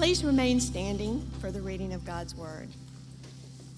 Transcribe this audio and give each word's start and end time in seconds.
Please 0.00 0.24
remain 0.24 0.60
standing 0.60 1.20
for 1.40 1.50
the 1.50 1.60
reading 1.60 1.92
of 1.92 2.06
God's 2.06 2.34
Word. 2.34 2.68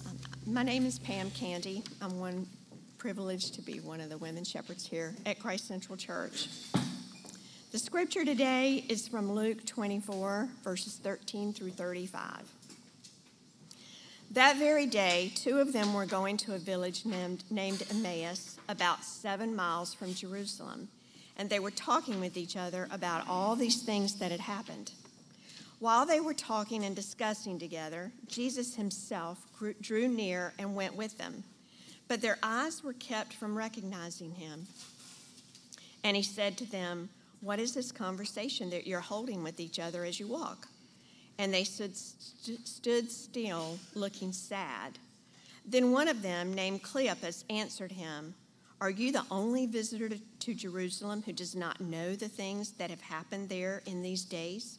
Um, 0.06 0.16
my 0.46 0.62
name 0.62 0.86
is 0.86 1.00
Pam 1.00 1.32
Candy. 1.32 1.82
I'm 2.00 2.20
one 2.20 2.46
privileged 2.96 3.54
to 3.56 3.60
be 3.60 3.80
one 3.80 4.00
of 4.00 4.08
the 4.08 4.16
women 4.18 4.44
shepherds 4.44 4.86
here 4.86 5.16
at 5.26 5.40
Christ 5.40 5.66
Central 5.66 5.96
Church. 5.96 6.46
The 7.72 7.78
scripture 7.80 8.24
today 8.24 8.84
is 8.88 9.08
from 9.08 9.32
Luke 9.32 9.66
24, 9.66 10.48
verses 10.62 10.94
13 11.02 11.54
through 11.54 11.72
35. 11.72 12.22
That 14.30 14.58
very 14.58 14.86
day, 14.86 15.32
two 15.34 15.58
of 15.58 15.72
them 15.72 15.92
were 15.92 16.06
going 16.06 16.36
to 16.36 16.54
a 16.54 16.58
village 16.58 17.04
named, 17.04 17.42
named 17.50 17.82
Emmaus, 17.90 18.60
about 18.68 19.02
seven 19.02 19.56
miles 19.56 19.92
from 19.92 20.14
Jerusalem, 20.14 20.86
and 21.36 21.50
they 21.50 21.58
were 21.58 21.72
talking 21.72 22.20
with 22.20 22.36
each 22.36 22.56
other 22.56 22.86
about 22.92 23.28
all 23.28 23.56
these 23.56 23.82
things 23.82 24.20
that 24.20 24.30
had 24.30 24.38
happened. 24.38 24.92
While 25.82 26.06
they 26.06 26.20
were 26.20 26.32
talking 26.32 26.84
and 26.84 26.94
discussing 26.94 27.58
together, 27.58 28.12
Jesus 28.28 28.76
himself 28.76 29.44
drew 29.80 30.06
near 30.06 30.54
and 30.56 30.76
went 30.76 30.94
with 30.94 31.18
them, 31.18 31.42
but 32.06 32.22
their 32.22 32.38
eyes 32.40 32.84
were 32.84 32.92
kept 32.92 33.34
from 33.34 33.58
recognizing 33.58 34.30
him. 34.30 34.68
And 36.04 36.16
he 36.16 36.22
said 36.22 36.56
to 36.58 36.70
them, 36.70 37.08
What 37.40 37.58
is 37.58 37.74
this 37.74 37.90
conversation 37.90 38.70
that 38.70 38.86
you're 38.86 39.00
holding 39.00 39.42
with 39.42 39.58
each 39.58 39.80
other 39.80 40.04
as 40.04 40.20
you 40.20 40.28
walk? 40.28 40.68
And 41.36 41.52
they 41.52 41.64
stood, 41.64 41.96
st- 41.96 42.64
stood 42.64 43.10
still, 43.10 43.80
looking 43.96 44.32
sad. 44.32 45.00
Then 45.66 45.90
one 45.90 46.06
of 46.06 46.22
them, 46.22 46.54
named 46.54 46.84
Cleopas, 46.84 47.42
answered 47.50 47.90
him, 47.90 48.36
Are 48.80 48.90
you 48.90 49.10
the 49.10 49.26
only 49.32 49.66
visitor 49.66 50.10
to, 50.10 50.18
to 50.38 50.54
Jerusalem 50.54 51.24
who 51.26 51.32
does 51.32 51.56
not 51.56 51.80
know 51.80 52.14
the 52.14 52.28
things 52.28 52.70
that 52.74 52.90
have 52.90 53.00
happened 53.00 53.48
there 53.48 53.82
in 53.84 54.00
these 54.02 54.24
days? 54.24 54.78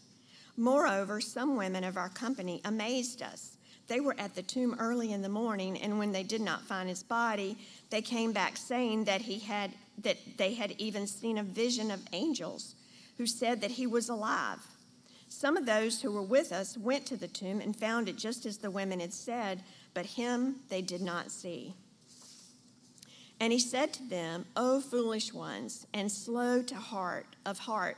Moreover, 0.57 1.21
some 1.21 1.55
women 1.55 1.83
of 1.83 1.97
our 1.97 2.09
company 2.09 2.61
amazed 2.65 3.21
us. 3.21 3.57
They 3.87 3.99
were 3.99 4.15
at 4.17 4.35
the 4.35 4.43
tomb 4.43 4.75
early 4.79 5.11
in 5.11 5.21
the 5.21 5.29
morning, 5.29 5.77
and 5.77 5.97
when 5.99 6.11
they 6.11 6.23
did 6.23 6.41
not 6.41 6.61
find 6.61 6.87
his 6.87 7.03
body, 7.03 7.57
they 7.89 8.01
came 8.01 8.31
back 8.31 8.57
saying 8.57 9.05
that 9.05 9.21
he 9.21 9.39
had 9.39 9.71
that 9.97 10.17
they 10.37 10.53
had 10.53 10.71
even 10.77 11.05
seen 11.07 11.37
a 11.37 11.43
vision 11.43 11.91
of 11.91 12.07
angels 12.13 12.75
who 13.17 13.25
said 13.27 13.61
that 13.61 13.71
he 13.71 13.85
was 13.85 14.09
alive. 14.09 14.59
Some 15.27 15.57
of 15.57 15.65
those 15.65 16.01
who 16.01 16.11
were 16.11 16.21
with 16.21 16.51
us 16.51 16.77
went 16.77 17.05
to 17.07 17.17
the 17.17 17.27
tomb 17.27 17.61
and 17.61 17.75
found 17.75 18.09
it 18.09 18.17
just 18.17 18.45
as 18.45 18.57
the 18.57 18.71
women 18.71 18.99
had 18.99 19.13
said, 19.13 19.63
but 19.93 20.05
him 20.05 20.57
they 20.69 20.81
did 20.81 21.01
not 21.01 21.31
see. 21.31 21.73
And 23.39 23.51
he 23.51 23.59
said 23.59 23.93
to 23.93 24.03
them, 24.03 24.45
O 24.55 24.81
foolish 24.81 25.33
ones, 25.33 25.85
and 25.93 26.11
slow 26.11 26.61
to 26.63 26.75
heart 26.75 27.35
of 27.45 27.59
heart 27.59 27.97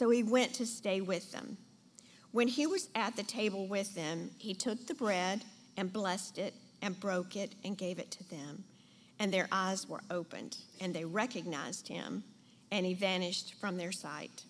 So 0.00 0.08
he 0.08 0.22
went 0.22 0.54
to 0.54 0.64
stay 0.64 1.02
with 1.02 1.30
them. 1.30 1.58
When 2.32 2.48
he 2.48 2.66
was 2.66 2.88
at 2.94 3.16
the 3.16 3.22
table 3.22 3.66
with 3.66 3.94
them, 3.94 4.30
he 4.38 4.54
took 4.54 4.86
the 4.86 4.94
bread 4.94 5.44
and 5.76 5.92
blessed 5.92 6.38
it 6.38 6.54
and 6.80 6.98
broke 6.98 7.36
it 7.36 7.54
and 7.66 7.76
gave 7.76 7.98
it 7.98 8.10
to 8.12 8.24
them. 8.30 8.64
And 9.18 9.30
their 9.30 9.46
eyes 9.52 9.86
were 9.86 10.00
opened, 10.10 10.56
and 10.80 10.94
they 10.94 11.04
recognized 11.04 11.86
him, 11.86 12.24
and 12.70 12.86
he 12.86 12.94
vanished 12.94 13.52
from 13.60 13.76
their 13.76 13.92
sight. 13.92 14.44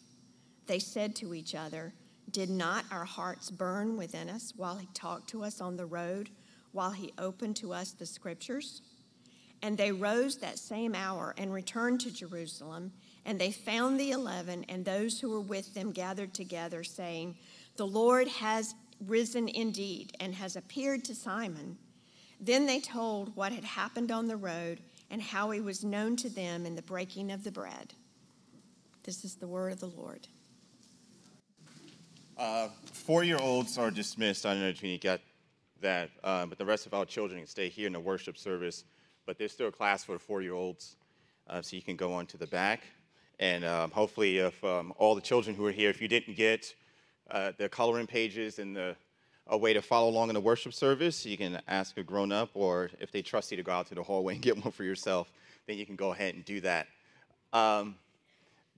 They 0.69 0.79
said 0.79 1.17
to 1.17 1.35
each 1.35 1.57
other, 1.57 1.95
Did 2.31 2.49
not 2.49 2.85
our 2.93 3.05
hearts 3.05 3.51
burn 3.51 3.97
within 3.97 4.31
us 4.31 4.53
while 4.57 4.77
he 4.77 4.87
talked 4.95 5.31
to 5.31 5.43
us 5.43 5.61
on 5.61 5.77
the 5.77 5.85
road, 5.85 6.31
while 6.71 6.93
he 6.93 7.13
opened 7.19 7.57
to 7.57 7.73
us 7.73 7.91
the 7.91 8.07
scriptures? 8.07 8.83
And 9.63 9.77
they 9.77 9.91
rose 9.91 10.37
that 10.37 10.61
same 10.61 10.95
hour 10.95 11.35
and 11.37 11.53
returned 11.53 12.03
to 12.03 12.13
Jerusalem 12.13 12.93
and 13.25 13.41
they 13.41 13.53
found 13.53 13.99
the 13.99 14.11
eleven 14.11 14.65
and 14.69 14.85
those 14.85 15.21
who 15.21 15.31
were 15.31 15.41
with 15.41 15.75
them 15.75 15.93
gathered 15.93 16.35
together, 16.35 16.85
saying, 16.85 17.37
The 17.77 17.87
Lord 17.87 18.29
has 18.29 18.75
risen 19.07 19.49
indeed 19.49 20.13
and 20.21 20.35
has 20.35 20.57
appeared 20.57 21.05
to 21.05 21.15
Simon. 21.15 21.79
Then 22.41 22.67
they 22.67 22.81
told 22.81 23.37
what 23.37 23.53
had 23.53 23.65
happened 23.65 24.11
on 24.11 24.27
the 24.27 24.37
road 24.37 24.81
and 25.11 25.21
how 25.21 25.51
he 25.51 25.61
was 25.61 25.85
known 25.85 26.17
to 26.17 26.31
them 26.31 26.65
in 26.65 26.75
the 26.75 26.83
breaking 26.83 27.31
of 27.31 27.45
the 27.45 27.53
bread. 27.53 27.95
This 29.03 29.25
is 29.25 29.35
the 29.35 29.47
word 29.47 29.73
of 29.73 29.81
the 29.81 29.89
Lord. 29.89 30.29
Uh, 32.39 32.69
Four 32.93 33.25
year 33.25 33.39
olds 33.39 33.77
are 33.77 33.91
dismissed. 33.91 34.47
I 34.47 34.55
don't 34.55 34.63
know 34.63 34.69
if 34.69 34.83
you 34.83 34.97
get 34.99 35.21
that, 35.81 36.11
uh, 36.23 36.47
but 36.47 36.59
the 36.59 36.65
rest 36.65 36.87
of 36.87 36.95
our 36.95 37.05
children 37.05 37.41
can 37.41 37.49
stay 37.49 37.69
here 37.69 37.87
in 37.87 37.93
the 37.93 38.01
worship 38.01 38.39
service. 38.39 38.85
But 39.27 39.39
there's 39.39 39.53
still 39.53 39.69
a 39.69 39.73
class 39.73 40.05
for 40.05 40.13
the 40.13 40.19
four 40.19 40.41
year 40.41 40.55
olds, 40.55 40.97
uh, 41.49 41.61
so 41.61 41.77
you 41.77 41.83
can 41.83 41.97
go 41.97 42.13
on 42.13 42.27
to 42.27 42.37
the 42.37 42.47
back. 42.47 42.83
And 43.41 43.65
um, 43.65 43.91
hopefully, 43.91 44.37
if 44.37 44.63
um, 44.63 44.93
all 44.99 45.15
the 45.15 45.21
children 45.23 45.57
who 45.57 45.65
are 45.65 45.73
here, 45.73 45.89
if 45.89 46.03
you 46.03 46.09
didn't 46.09 46.37
get 46.37 46.75
uh, 47.31 47.53
the 47.57 47.71
coloring 47.71 48.07
pages 48.07 48.59
and 48.59 48.77
the, 48.77 48.95
a 49.47 49.57
way 49.57 49.73
to 49.73 49.81
follow 49.81 50.11
along 50.11 50.29
in 50.29 50.35
the 50.35 50.41
worship 50.41 50.75
service, 50.75 51.25
you 51.25 51.39
can 51.39 51.59
ask 51.67 51.97
a 51.97 52.03
grown 52.03 52.33
up, 52.33 52.51
or 52.53 52.91
if 53.01 53.11
they 53.11 53.23
trust 53.23 53.51
you 53.51 53.57
to 53.57 53.63
go 53.63 53.73
out 53.73 53.87
to 53.87 53.95
the 53.95 54.03
hallway 54.03 54.35
and 54.35 54.43
get 54.43 54.63
one 54.63 54.71
for 54.71 54.85
yourself, 54.85 55.33
then 55.67 55.79
you 55.79 55.87
can 55.87 55.97
go 55.97 56.13
ahead 56.13 56.35
and 56.35 56.45
do 56.45 56.61
that. 56.61 56.87
Um, 57.55 57.97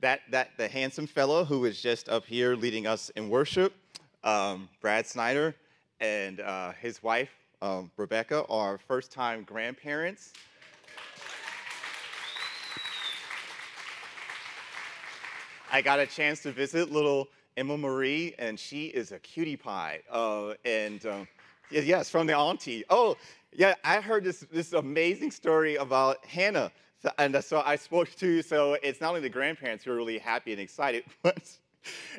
that, 0.01 0.21
that 0.31 0.51
the 0.57 0.69
handsome 0.69 1.09
fellow 1.09 1.45
who 1.45 1.65
is 1.65 1.83
just 1.83 2.09
up 2.09 2.25
here 2.25 2.55
leading 2.55 2.87
us 2.87 3.11
in 3.11 3.29
worship, 3.29 3.75
um, 4.23 4.69
Brad 4.81 5.09
Snyder, 5.09 5.57
and 5.99 6.39
uh, 6.39 6.71
his 6.81 7.03
wife, 7.03 7.31
um, 7.61 7.91
Rebecca, 7.97 8.45
are 8.49 8.79
first 8.79 9.11
time 9.11 9.43
grandparents. 9.43 10.33
I 15.75 15.81
got 15.81 16.01
a 16.01 16.07
chance 16.07 16.43
to 16.43 16.53
visit 16.53 16.93
little 16.93 17.29
Emma 17.57 17.79
Marie, 17.79 18.35
and 18.39 18.61
she 18.61 18.89
is 18.89 19.11
a 19.11 19.19
cutie 19.19 19.57
pie. 19.57 20.01
Uh, 20.11 20.53
and 20.67 21.05
um, 21.07 21.29
yes, 21.71 22.11
from 22.11 22.27
the 22.27 22.37
auntie. 22.37 22.85
Oh, 22.91 23.17
yeah, 23.55 23.75
I 23.83 24.03
heard 24.03 24.23
this, 24.23 24.45
this 24.53 24.75
amazing 24.75 25.31
story 25.31 25.77
about 25.77 26.27
Hannah. 26.27 26.71
And 27.17 27.43
so 27.43 27.63
I 27.65 27.77
spoke 27.77 28.15
to, 28.17 28.43
so 28.43 28.75
it's 28.83 29.01
not 29.01 29.09
only 29.09 29.23
the 29.23 29.31
grandparents 29.31 29.85
who 29.85 29.93
are 29.93 29.97
really 29.97 30.19
happy 30.19 30.53
and 30.53 30.61
excited, 30.61 31.05
but 31.23 31.59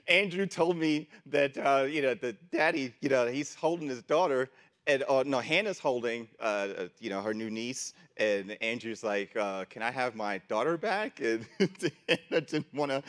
Andrew 0.07 0.47
told 0.47 0.75
me 0.75 1.07
that, 1.27 1.55
uh, 1.55 1.83
you 1.83 2.01
know, 2.01 2.15
the 2.15 2.35
daddy, 2.51 2.91
you 3.01 3.09
know, 3.09 3.27
he's 3.27 3.53
holding 3.53 3.87
his 3.87 4.01
daughter, 4.01 4.49
and 4.87 5.03
uh, 5.07 5.23
no, 5.25 5.39
Hannah's 5.39 5.79
holding, 5.79 6.27
uh, 6.41 6.43
uh 6.77 6.87
you 6.99 7.09
know, 7.09 7.21
her 7.21 7.33
new 7.33 7.49
niece, 7.49 7.93
and 8.17 8.57
Andrew's 8.61 9.01
like, 9.01 9.33
uh, 9.37 9.63
"Can 9.65 9.81
I 9.81 9.91
have 9.91 10.13
my 10.13 10.39
daughter 10.49 10.75
back?" 10.77 11.21
And 11.23 11.45
Hannah 12.09 12.41
didn't 12.41 12.73
want 12.73 12.91
to 12.91 13.01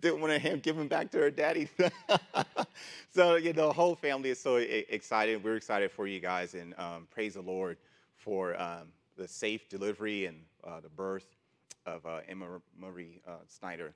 didn't 0.00 0.20
want 0.20 0.42
to 0.42 0.56
give 0.56 0.78
him 0.78 0.88
back 0.88 1.10
to 1.10 1.18
her 1.18 1.30
daddy. 1.30 1.68
so, 3.10 3.36
you 3.36 3.52
know, 3.52 3.68
the 3.68 3.72
whole 3.72 3.94
family 3.94 4.30
is 4.30 4.40
so 4.40 4.56
excited. 4.56 5.42
We're 5.42 5.56
excited 5.56 5.90
for 5.90 6.06
you 6.06 6.20
guys 6.20 6.54
and 6.54 6.74
um, 6.78 7.06
praise 7.10 7.34
the 7.34 7.42
Lord 7.42 7.76
for 8.16 8.60
um, 8.60 8.88
the 9.16 9.28
safe 9.28 9.68
delivery 9.68 10.26
and 10.26 10.38
uh, 10.64 10.80
the 10.80 10.88
birth 10.88 11.26
of 11.86 12.04
uh, 12.06 12.20
Emma 12.28 12.46
Marie 12.78 13.20
uh, 13.26 13.32
Snyder. 13.48 13.92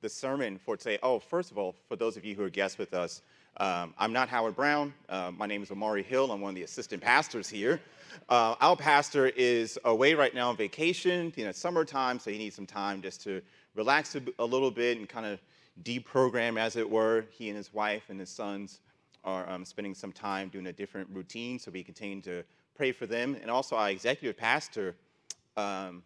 The 0.00 0.08
sermon 0.08 0.58
for 0.58 0.76
today, 0.76 0.98
oh, 1.02 1.18
first 1.18 1.50
of 1.50 1.58
all, 1.58 1.74
for 1.88 1.96
those 1.96 2.16
of 2.16 2.24
you 2.24 2.34
who 2.34 2.44
are 2.44 2.50
guests 2.50 2.76
with 2.76 2.92
us, 2.92 3.22
um, 3.56 3.94
I'm 3.98 4.12
not 4.12 4.28
Howard 4.28 4.56
Brown. 4.56 4.92
Uh, 5.08 5.30
my 5.36 5.46
name 5.46 5.62
is 5.62 5.70
Omari 5.70 6.02
Hill. 6.02 6.30
I'm 6.32 6.40
one 6.40 6.50
of 6.50 6.54
the 6.56 6.64
assistant 6.64 7.02
pastors 7.02 7.48
here. 7.48 7.80
Uh, 8.28 8.56
our 8.60 8.76
pastor 8.76 9.28
is 9.28 9.78
away 9.84 10.14
right 10.14 10.34
now 10.34 10.48
on 10.50 10.56
vacation. 10.56 11.32
You 11.36 11.46
know, 11.46 11.52
summertime, 11.52 12.18
so 12.18 12.30
he 12.30 12.38
needs 12.38 12.56
some 12.56 12.66
time 12.66 13.00
just 13.00 13.22
to 13.22 13.40
relax 13.74 14.14
a, 14.14 14.22
a 14.38 14.44
little 14.44 14.70
bit 14.70 14.98
and 14.98 15.08
kind 15.08 15.26
of 15.26 15.40
deprogram, 15.82 16.58
as 16.58 16.76
it 16.76 16.88
were. 16.88 17.24
He 17.30 17.48
and 17.48 17.56
his 17.56 17.72
wife 17.72 18.04
and 18.08 18.20
his 18.20 18.30
sons 18.30 18.80
are 19.24 19.48
um, 19.48 19.64
spending 19.64 19.94
some 19.94 20.12
time 20.12 20.48
doing 20.48 20.66
a 20.66 20.72
different 20.72 21.08
routine, 21.12 21.58
so 21.58 21.70
we 21.70 21.82
continue 21.82 22.20
to 22.22 22.44
pray 22.74 22.92
for 22.92 23.06
them. 23.06 23.36
And 23.40 23.50
also 23.50 23.76
our 23.76 23.90
executive 23.90 24.36
pastor. 24.36 24.94
Um, 25.56 26.02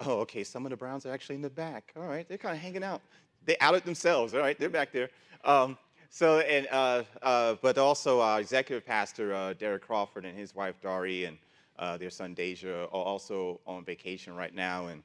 oh, 0.00 0.20
okay, 0.20 0.44
some 0.44 0.64
of 0.66 0.70
the 0.70 0.76
Browns 0.76 1.06
are 1.06 1.12
actually 1.12 1.36
in 1.36 1.42
the 1.42 1.50
back. 1.50 1.92
All 1.96 2.06
right, 2.06 2.28
they're 2.28 2.38
kind 2.38 2.54
of 2.54 2.60
hanging 2.60 2.84
out. 2.84 3.00
They 3.44 3.56
outed 3.60 3.84
themselves. 3.84 4.34
All 4.34 4.40
right, 4.40 4.58
they're 4.58 4.68
back 4.68 4.92
there. 4.92 5.10
Um, 5.44 5.76
so, 6.10 6.38
and 6.38 6.68
uh, 6.70 7.02
uh, 7.22 7.56
but 7.60 7.76
also 7.76 8.20
our 8.20 8.40
executive 8.40 8.86
pastor, 8.86 9.34
uh, 9.34 9.52
Derek 9.54 9.82
Crawford, 9.82 10.24
and 10.24 10.38
his 10.38 10.54
wife 10.54 10.76
Dari, 10.80 11.24
and 11.24 11.36
uh, 11.78 11.96
their 11.96 12.10
son 12.10 12.34
Deja, 12.34 12.84
are 12.84 12.86
also 12.86 13.60
on 13.66 13.84
vacation 13.84 14.36
right 14.36 14.54
now, 14.54 14.86
and 14.86 15.02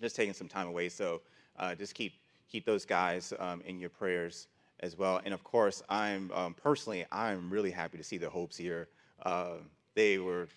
just 0.00 0.16
taking 0.16 0.34
some 0.34 0.48
time 0.48 0.68
away. 0.68 0.88
So, 0.88 1.20
uh, 1.58 1.74
just 1.74 1.94
keep 1.94 2.14
keep 2.50 2.64
those 2.64 2.84
guys 2.84 3.32
um, 3.38 3.62
in 3.66 3.78
your 3.78 3.90
prayers 3.90 4.48
as 4.80 4.96
well. 4.96 5.20
And 5.24 5.32
of 5.32 5.44
course, 5.44 5.82
I'm 5.88 6.30
um, 6.32 6.54
personally, 6.54 7.04
I'm 7.12 7.50
really 7.50 7.70
happy 7.70 7.98
to 7.98 8.04
see 8.04 8.18
the 8.18 8.30
Hopes 8.30 8.56
here. 8.56 8.88
Uh, 9.22 9.56
they 9.94 10.18
were 10.18 10.48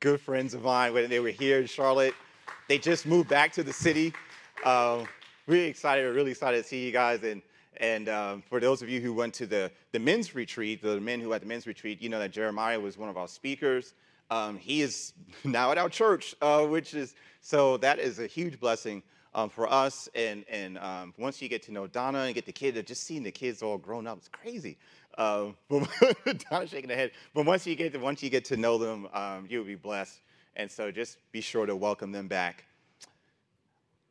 good 0.00 0.20
friends 0.20 0.54
of 0.54 0.62
mine 0.62 0.92
when 0.92 1.08
they 1.08 1.20
were 1.20 1.30
here 1.30 1.60
in 1.60 1.66
Charlotte. 1.66 2.14
They 2.68 2.78
just 2.78 3.06
moved 3.06 3.28
back 3.28 3.52
to 3.54 3.62
the 3.62 3.72
city. 3.72 4.12
Um, 4.64 5.06
really 5.46 5.66
excited, 5.66 6.14
really 6.14 6.30
excited 6.30 6.62
to 6.62 6.68
see 6.68 6.84
you 6.84 6.92
guys. 6.92 7.22
And 7.22 7.42
and 7.78 8.08
um, 8.08 8.42
for 8.42 8.60
those 8.60 8.82
of 8.82 8.88
you 8.88 9.00
who 9.00 9.12
went 9.12 9.34
to 9.34 9.46
the, 9.46 9.70
the 9.90 9.98
men's 9.98 10.34
retreat, 10.34 10.80
the 10.80 11.00
men 11.00 11.20
who 11.20 11.32
had 11.32 11.42
the 11.42 11.46
men's 11.46 11.66
retreat, 11.66 12.00
you 12.00 12.08
know 12.08 12.18
that 12.20 12.30
Jeremiah 12.30 12.78
was 12.78 12.96
one 12.96 13.08
of 13.08 13.16
our 13.16 13.26
speakers. 13.26 13.94
Um, 14.30 14.56
he 14.56 14.82
is 14.82 15.12
now 15.44 15.70
at 15.70 15.78
our 15.78 15.88
church, 15.88 16.34
uh, 16.40 16.64
which 16.64 16.94
is 16.94 17.14
so 17.40 17.76
that 17.78 17.98
is 17.98 18.18
a 18.18 18.26
huge 18.26 18.58
blessing 18.58 19.02
um, 19.34 19.50
for 19.50 19.70
us. 19.70 20.08
And, 20.14 20.44
and 20.48 20.78
um, 20.78 21.14
once 21.18 21.42
you 21.42 21.48
get 21.48 21.62
to 21.64 21.72
know 21.72 21.86
Donna 21.86 22.20
and 22.20 22.34
get 22.34 22.46
the 22.46 22.52
kids, 22.52 22.80
just 22.82 23.04
seeing 23.04 23.22
the 23.22 23.30
kids 23.30 23.62
all 23.62 23.78
grown 23.78 24.06
up, 24.06 24.18
it's 24.18 24.28
crazy. 24.28 24.78
Um, 25.18 25.56
Donna's 26.50 26.70
shaking 26.70 26.90
her 26.90 26.96
head. 26.96 27.10
But 27.34 27.46
once 27.46 27.66
you 27.66 27.74
get 27.74 27.92
to, 27.92 27.98
once 27.98 28.22
you 28.22 28.30
get 28.30 28.44
to 28.46 28.56
know 28.56 28.78
them, 28.78 29.08
um, 29.12 29.46
you'll 29.48 29.64
be 29.64 29.74
blessed. 29.74 30.20
And 30.56 30.70
so 30.70 30.90
just 30.90 31.18
be 31.32 31.40
sure 31.40 31.66
to 31.66 31.74
welcome 31.74 32.12
them 32.12 32.28
back. 32.28 32.64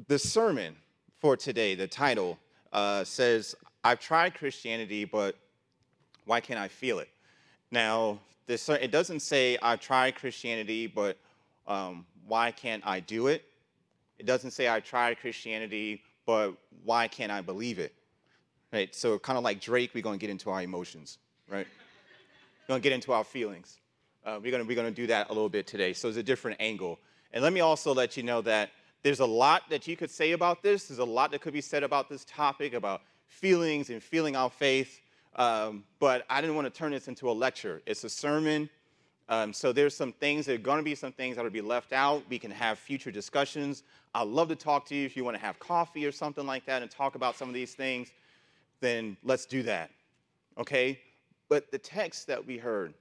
The 0.08 0.20
sermon 0.20 0.76
for 1.20 1.38
today, 1.38 1.76
the 1.76 1.88
title 1.88 2.38
uh, 2.74 3.04
says, 3.04 3.56
I've 3.84 4.00
tried 4.00 4.36
Christianity, 4.36 5.06
but 5.06 5.36
why 6.26 6.42
can't 6.42 6.60
I 6.60 6.68
feel 6.68 7.00
it? 7.00 7.10
Now, 7.72 8.20
this, 8.46 8.68
it 8.70 8.92
doesn't 8.92 9.22
say 9.22 9.58
I've 9.62 9.80
tried 9.80 10.16
Christianity, 10.16 10.88
but 10.88 11.18
um, 11.68 12.06
why 12.28 12.52
can't 12.52 12.86
I 12.86 13.00
do 13.00 13.28
it? 13.28 13.44
It 14.20 14.26
doesn't 14.26 14.52
say 14.52 14.70
I 14.70 14.80
tried 14.80 15.20
Christianity, 15.20 16.02
but 16.26 16.54
why 16.84 17.08
can't 17.08 17.32
I 17.32 17.42
believe 17.42 17.80
it? 17.80 17.94
Right? 18.72 18.94
So 18.94 19.18
kind 19.20 19.38
of 19.38 19.44
like 19.44 19.62
Drake, 19.62 19.92
we're 19.94 20.04
going 20.04 20.18
to 20.18 20.22
get 20.22 20.30
into 20.30 20.50
our 20.50 20.62
emotions, 20.62 21.20
right? 21.50 21.68
we're 22.62 22.68
going 22.68 22.82
to 22.82 22.84
get 22.84 22.94
into 22.94 23.14
our 23.14 23.24
feelings. 23.24 23.80
Uh, 24.26 24.40
we're 24.42 24.52
going 24.52 24.66
we're 24.66 24.76
gonna 24.76 24.90
do 24.90 25.08
that 25.08 25.30
a 25.30 25.34
little 25.34 25.50
bit 25.50 25.68
today. 25.68 25.92
So 25.92 26.08
it's 26.08 26.18
a 26.18 26.24
different 26.24 26.58
angle. 26.62 27.00
And 27.34 27.44
let 27.44 27.52
me 27.52 27.60
also 27.60 27.94
let 27.94 28.16
you 28.16 28.24
know 28.24 28.42
that 28.42 28.70
there's 29.02 29.20
a 29.20 29.26
lot 29.26 29.64
that 29.70 29.86
you 29.86 29.98
could 29.98 30.10
say 30.10 30.32
about 30.32 30.64
this. 30.64 30.88
There's 30.88 31.00
a 31.00 31.04
lot 31.04 31.32
that 31.32 31.42
could 31.42 31.52
be 31.52 31.60
said 31.60 31.84
about 31.84 32.08
this 32.08 32.24
topic, 32.24 32.74
about 32.74 33.02
feelings 33.28 33.90
and 33.90 34.02
feeling 34.02 34.38
our 34.38 34.50
faith. 34.50 35.02
Um, 35.36 35.84
but 36.00 36.26
I 36.30 36.42
didn't 36.42 36.56
want 36.56 36.72
to 36.72 36.78
turn 36.78 36.92
this 36.92 37.08
into 37.08 37.30
a 37.30 37.34
lecture. 37.34 37.82
It's 37.86 38.04
a 38.04 38.10
sermon. 38.10 38.70
Um, 39.30 39.54
so 39.54 39.72
there's 39.72 39.96
some 39.96 40.12
things, 40.12 40.46
there 40.46 40.56
are 40.56 40.60
going 40.60 40.78
to 40.78 40.84
be 40.84 40.96
some 40.96 41.12
things 41.12 41.38
that 41.38 41.44
will 41.44 41.52
be 41.52 41.62
left 41.62 41.94
out. 41.94 42.24
We 42.30 42.38
can 42.38 42.52
have 42.52 42.78
future 42.78 43.12
discussions. 43.12 43.84
I'd 44.14 44.28
love 44.28 44.50
to 44.50 44.56
talk 44.56 44.86
to 44.88 44.96
you 44.96 45.06
if 45.06 45.16
you 45.16 45.24
want 45.24 45.38
to 45.38 45.42
have 45.42 45.58
coffee 45.60 46.06
or 46.06 46.12
something 46.12 46.46
like 46.46 46.66
that 46.66 46.82
and 46.82 46.92
talk 46.92 47.16
about 47.16 47.36
some 47.36 47.48
of 47.48 47.54
these 47.54 47.74
things, 47.74 48.12
then 48.80 49.18
let's 49.24 49.46
do 49.46 49.64
that. 49.64 49.90
Okay? 50.58 51.00
But 51.50 51.72
the 51.72 51.78
text 51.78 52.28
that 52.28 52.46
we 52.46 52.58
heard 52.58 52.94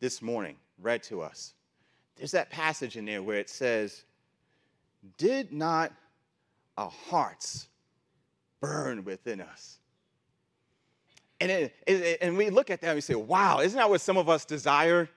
this 0.00 0.20
morning, 0.20 0.56
read 0.80 1.02
to 1.04 1.22
us, 1.22 1.54
there's 2.16 2.32
that 2.32 2.50
passage 2.50 2.96
in 2.96 3.04
there 3.04 3.22
where 3.22 3.38
it 3.38 3.48
says, 3.48 4.04
Did 5.16 5.52
not 5.52 5.92
our 6.76 6.90
hearts 6.90 7.68
burn 8.60 9.04
within 9.04 9.40
us? 9.40 9.78
And, 11.40 11.50
it, 11.50 11.74
it, 11.86 12.18
and 12.20 12.36
we 12.36 12.50
look 12.50 12.70
at 12.70 12.80
that 12.80 12.88
and 12.88 12.96
we 12.96 13.00
say, 13.00 13.14
wow, 13.14 13.60
isn't 13.60 13.76
that 13.76 13.88
what 13.88 14.00
some 14.00 14.16
of 14.16 14.28
us 14.28 14.44
desire? 14.44 15.08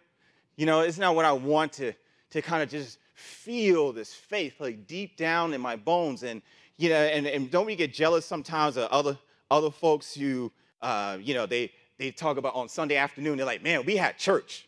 You 0.55 0.65
know, 0.65 0.81
isn't 0.81 1.01
that 1.01 1.15
what 1.15 1.25
I 1.25 1.31
want 1.31 1.73
to, 1.73 1.93
to 2.31 2.41
kind 2.41 2.61
of 2.61 2.69
just 2.69 2.99
feel 3.13 3.91
this 3.91 4.13
faith 4.13 4.59
like 4.59 4.85
deep 4.85 5.17
down 5.17 5.53
in 5.53 5.61
my 5.61 5.75
bones? 5.75 6.23
And, 6.23 6.41
you 6.77 6.89
know, 6.89 6.95
and, 6.95 7.25
and 7.25 7.49
don't 7.49 7.65
we 7.65 7.75
get 7.75 7.93
jealous 7.93 8.25
sometimes 8.25 8.77
of 8.77 8.89
other, 8.91 9.17
other 9.49 9.71
folks 9.71 10.13
who, 10.13 10.51
uh, 10.81 11.17
you 11.19 11.33
know, 11.33 11.45
they, 11.45 11.71
they 11.97 12.11
talk 12.11 12.37
about 12.37 12.55
on 12.55 12.69
Sunday 12.69 12.97
afternoon, 12.97 13.37
they're 13.37 13.45
like, 13.45 13.63
man, 13.63 13.85
we 13.85 13.95
had 13.95 14.17
church 14.17 14.67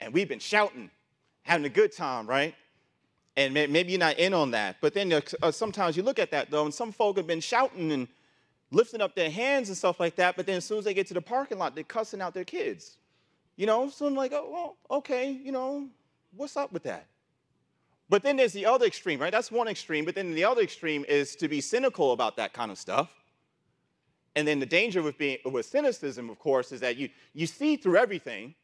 and 0.00 0.12
we've 0.12 0.28
been 0.28 0.38
shouting, 0.38 0.90
having 1.42 1.64
a 1.66 1.70
good 1.70 1.92
time, 1.92 2.26
right? 2.26 2.54
And 3.36 3.52
maybe 3.52 3.90
you're 3.90 3.98
not 3.98 4.18
in 4.18 4.32
on 4.32 4.52
that. 4.52 4.76
But 4.80 4.94
then 4.94 5.12
uh, 5.12 5.50
sometimes 5.50 5.96
you 5.96 6.04
look 6.04 6.20
at 6.20 6.30
that 6.30 6.52
though, 6.52 6.64
and 6.64 6.72
some 6.72 6.92
folk 6.92 7.16
have 7.16 7.26
been 7.26 7.40
shouting 7.40 7.90
and 7.90 8.06
lifting 8.74 9.00
up 9.00 9.14
their 9.14 9.30
hands 9.30 9.68
and 9.68 9.76
stuff 9.76 10.00
like 10.00 10.16
that. 10.16 10.36
But 10.36 10.46
then 10.46 10.56
as 10.56 10.64
soon 10.64 10.78
as 10.78 10.84
they 10.84 10.94
get 10.94 11.06
to 11.08 11.14
the 11.14 11.22
parking 11.22 11.58
lot, 11.58 11.74
they're 11.74 11.84
cussing 11.84 12.20
out 12.20 12.34
their 12.34 12.44
kids. 12.44 12.96
You 13.56 13.66
know, 13.66 13.88
so 13.88 14.06
I'm 14.06 14.14
like, 14.14 14.32
oh, 14.32 14.50
well, 14.50 14.98
okay, 14.98 15.30
you 15.30 15.52
know, 15.52 15.88
what's 16.36 16.56
up 16.56 16.72
with 16.72 16.82
that? 16.82 17.06
But 18.08 18.22
then 18.22 18.36
there's 18.36 18.52
the 18.52 18.66
other 18.66 18.86
extreme, 18.86 19.20
right? 19.20 19.32
That's 19.32 19.50
one 19.50 19.68
extreme. 19.68 20.04
But 20.04 20.14
then 20.14 20.34
the 20.34 20.44
other 20.44 20.60
extreme 20.60 21.04
is 21.08 21.36
to 21.36 21.48
be 21.48 21.60
cynical 21.60 22.12
about 22.12 22.36
that 22.36 22.52
kind 22.52 22.70
of 22.70 22.78
stuff. 22.78 23.10
And 24.36 24.46
then 24.46 24.58
the 24.58 24.66
danger 24.66 25.02
with 25.02 25.16
being 25.16 25.38
with 25.44 25.64
cynicism, 25.66 26.28
of 26.28 26.38
course, 26.38 26.72
is 26.72 26.80
that 26.80 26.96
you 26.96 27.08
you 27.32 27.46
see 27.46 27.76
through 27.76 27.98
everything, 27.98 28.54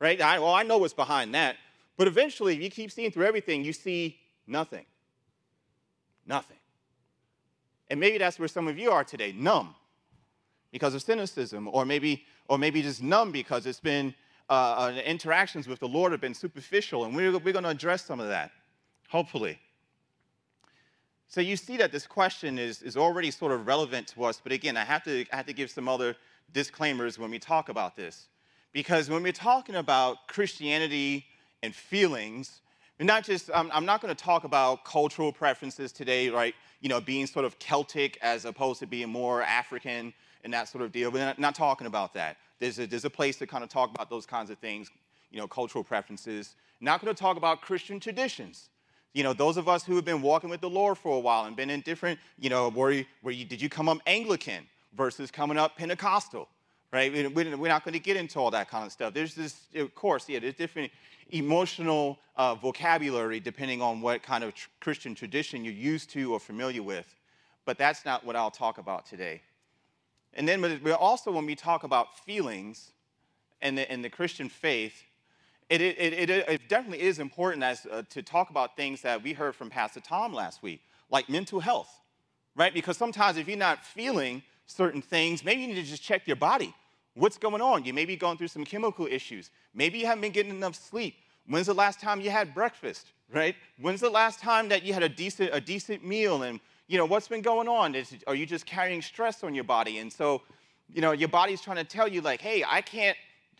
right? 0.00 0.20
I, 0.20 0.38
well, 0.38 0.54
I 0.54 0.62
know 0.62 0.78
what's 0.78 0.94
behind 0.94 1.34
that. 1.34 1.56
But 1.98 2.08
eventually, 2.08 2.54
if 2.54 2.62
you 2.62 2.70
keep 2.70 2.90
seeing 2.90 3.10
through 3.10 3.26
everything, 3.26 3.62
you 3.62 3.74
see 3.74 4.18
nothing. 4.46 4.86
Nothing. 6.26 6.56
And 7.92 8.00
maybe 8.00 8.16
that's 8.16 8.38
where 8.38 8.48
some 8.48 8.68
of 8.68 8.78
you 8.78 8.90
are 8.90 9.04
today, 9.04 9.32
numb 9.32 9.74
because 10.70 10.94
of 10.94 11.02
cynicism, 11.02 11.68
or 11.70 11.84
maybe, 11.84 12.24
or 12.48 12.56
maybe 12.56 12.80
just 12.80 13.02
numb 13.02 13.30
because 13.32 13.66
it's 13.66 13.80
been 13.80 14.14
uh, 14.48 14.92
uh, 14.96 15.00
interactions 15.04 15.68
with 15.68 15.78
the 15.78 15.86
Lord 15.86 16.10
have 16.12 16.20
been 16.22 16.32
superficial, 16.32 17.04
and 17.04 17.14
we're, 17.14 17.32
we're 17.32 17.52
going 17.52 17.64
to 17.64 17.68
address 17.68 18.02
some 18.02 18.18
of 18.18 18.28
that, 18.28 18.50
hopefully. 19.10 19.58
So 21.28 21.42
you 21.42 21.54
see 21.54 21.76
that 21.76 21.92
this 21.92 22.06
question 22.06 22.58
is, 22.58 22.80
is 22.80 22.96
already 22.96 23.30
sort 23.30 23.52
of 23.52 23.66
relevant 23.66 24.06
to 24.08 24.24
us, 24.24 24.40
but 24.42 24.52
again, 24.52 24.78
I 24.78 24.84
have, 24.84 25.04
to, 25.04 25.26
I 25.30 25.36
have 25.36 25.46
to 25.46 25.52
give 25.52 25.70
some 25.70 25.86
other 25.86 26.16
disclaimers 26.54 27.18
when 27.18 27.30
we 27.30 27.38
talk 27.38 27.68
about 27.68 27.94
this. 27.94 28.28
Because 28.72 29.10
when 29.10 29.22
we're 29.22 29.32
talking 29.32 29.74
about 29.74 30.28
Christianity 30.28 31.26
and 31.62 31.74
feelings, 31.74 32.62
not 33.00 33.24
just, 33.24 33.50
I'm, 33.54 33.70
I'm 33.72 33.84
not 33.84 34.00
going 34.00 34.14
to 34.14 34.24
talk 34.24 34.44
about 34.44 34.84
cultural 34.84 35.32
preferences 35.32 35.92
today, 35.92 36.28
right? 36.28 36.54
You 36.80 36.88
know, 36.88 37.00
being 37.00 37.26
sort 37.26 37.44
of 37.44 37.58
Celtic 37.58 38.18
as 38.22 38.44
opposed 38.44 38.80
to 38.80 38.86
being 38.86 39.08
more 39.08 39.42
African 39.42 40.12
and 40.44 40.52
that 40.52 40.68
sort 40.68 40.84
of 40.84 40.92
deal. 40.92 41.10
We're 41.10 41.24
not, 41.24 41.38
not 41.38 41.54
talking 41.54 41.86
about 41.86 42.14
that. 42.14 42.36
There's 42.58 42.78
a, 42.78 42.86
there's 42.86 43.04
a 43.04 43.10
place 43.10 43.36
to 43.38 43.46
kind 43.46 43.64
of 43.64 43.70
talk 43.70 43.90
about 43.90 44.10
those 44.10 44.26
kinds 44.26 44.50
of 44.50 44.58
things, 44.58 44.90
you 45.30 45.38
know, 45.38 45.48
cultural 45.48 45.82
preferences. 45.82 46.54
Not 46.80 47.02
going 47.02 47.14
to 47.14 47.20
talk 47.20 47.36
about 47.36 47.60
Christian 47.60 47.98
traditions. 47.98 48.68
You 49.14 49.22
know, 49.22 49.32
those 49.32 49.56
of 49.56 49.68
us 49.68 49.84
who 49.84 49.96
have 49.96 50.04
been 50.04 50.22
walking 50.22 50.48
with 50.48 50.60
the 50.60 50.70
Lord 50.70 50.96
for 50.96 51.16
a 51.16 51.20
while 51.20 51.44
and 51.44 51.54
been 51.54 51.70
in 51.70 51.80
different, 51.82 52.18
you 52.38 52.50
know, 52.50 52.70
where, 52.70 53.04
where 53.20 53.34
you, 53.34 53.44
did 53.44 53.60
you 53.60 53.68
come 53.68 53.88
up 53.88 53.98
Anglican 54.06 54.66
versus 54.94 55.30
coming 55.30 55.58
up 55.58 55.76
Pentecostal, 55.76 56.48
right? 56.92 57.12
We're 57.34 57.68
not 57.68 57.84
going 57.84 57.94
to 57.94 57.98
get 57.98 58.16
into 58.16 58.38
all 58.38 58.50
that 58.50 58.68
kind 58.68 58.84
of 58.84 58.92
stuff. 58.92 59.14
There's 59.14 59.34
this, 59.34 59.62
of 59.74 59.94
course, 59.94 60.28
yeah, 60.28 60.38
there's 60.38 60.54
different 60.54 60.92
emotional 61.30 62.18
uh, 62.36 62.54
vocabulary 62.54 63.40
depending 63.40 63.80
on 63.80 64.00
what 64.02 64.22
kind 64.22 64.44
of 64.44 64.54
tr- 64.54 64.68
Christian 64.80 65.14
tradition 65.14 65.64
you're 65.64 65.72
used 65.72 66.10
to 66.10 66.32
or 66.34 66.38
familiar 66.38 66.82
with. 66.82 67.14
But 67.64 67.78
that's 67.78 68.04
not 68.04 68.26
what 68.26 68.36
I'll 68.36 68.50
talk 68.50 68.78
about 68.78 69.06
today. 69.06 69.40
And 70.34 70.46
then 70.46 70.82
also 70.92 71.32
when 71.32 71.46
we 71.46 71.54
talk 71.54 71.84
about 71.84 72.18
feelings 72.18 72.92
and 73.62 73.78
the, 73.78 73.90
and 73.90 74.04
the 74.04 74.10
Christian 74.10 74.48
faith, 74.48 75.02
it, 75.70 75.80
it, 75.80 76.12
it, 76.12 76.30
it 76.30 76.68
definitely 76.68 77.00
is 77.00 77.18
important 77.18 77.62
as, 77.62 77.86
uh, 77.90 78.02
to 78.10 78.22
talk 78.22 78.50
about 78.50 78.76
things 78.76 79.00
that 79.02 79.22
we 79.22 79.32
heard 79.32 79.54
from 79.54 79.70
Pastor 79.70 80.00
Tom 80.00 80.34
last 80.34 80.62
week, 80.62 80.80
like 81.10 81.30
mental 81.30 81.60
health, 81.60 81.88
right? 82.54 82.74
Because 82.74 82.98
sometimes 82.98 83.38
if 83.38 83.48
you're 83.48 83.56
not 83.56 83.84
feeling 83.84 84.42
certain 84.66 85.00
things, 85.00 85.44
maybe 85.44 85.62
you 85.62 85.68
need 85.68 85.76
to 85.76 85.82
just 85.82 86.02
check 86.02 86.26
your 86.26 86.36
body. 86.36 86.74
What's 87.14 87.38
going 87.38 87.60
on? 87.60 87.84
You 87.84 87.92
may 87.92 88.04
be 88.04 88.16
going 88.16 88.38
through 88.38 88.48
some 88.48 88.64
chemical 88.64 89.06
issues. 89.06 89.50
Maybe 89.74 89.98
you 89.98 90.06
haven't 90.06 90.22
been 90.22 90.32
getting 90.32 90.52
enough 90.52 90.74
sleep. 90.74 91.16
When's 91.46 91.66
the 91.66 91.74
last 91.74 92.00
time 92.00 92.20
you 92.20 92.30
had 92.30 92.54
breakfast, 92.54 93.08
right? 93.32 93.54
When's 93.80 94.00
the 94.00 94.10
last 94.10 94.40
time 94.40 94.68
that 94.68 94.82
you 94.82 94.94
had 94.94 95.02
a 95.02 95.08
decent, 95.08 95.50
a 95.52 95.60
decent 95.60 96.04
meal 96.04 96.42
and 96.42 96.60
you 96.92 96.98
know, 96.98 97.06
what's 97.06 97.26
been 97.26 97.40
going 97.40 97.68
on? 97.68 97.94
Is, 97.94 98.14
are 98.26 98.34
you 98.34 98.44
just 98.44 98.66
carrying 98.66 99.00
stress 99.00 99.42
on 99.42 99.54
your 99.54 99.64
body? 99.64 99.98
And 99.98 100.12
so, 100.12 100.42
you 100.92 101.00
know, 101.00 101.12
your 101.12 101.30
body's 101.30 101.62
trying 101.62 101.78
to 101.78 101.84
tell 101.84 102.06
you, 102.06 102.20
like, 102.20 102.42
hey, 102.42 102.64
I 102.68 102.82
can't, 102.82 103.16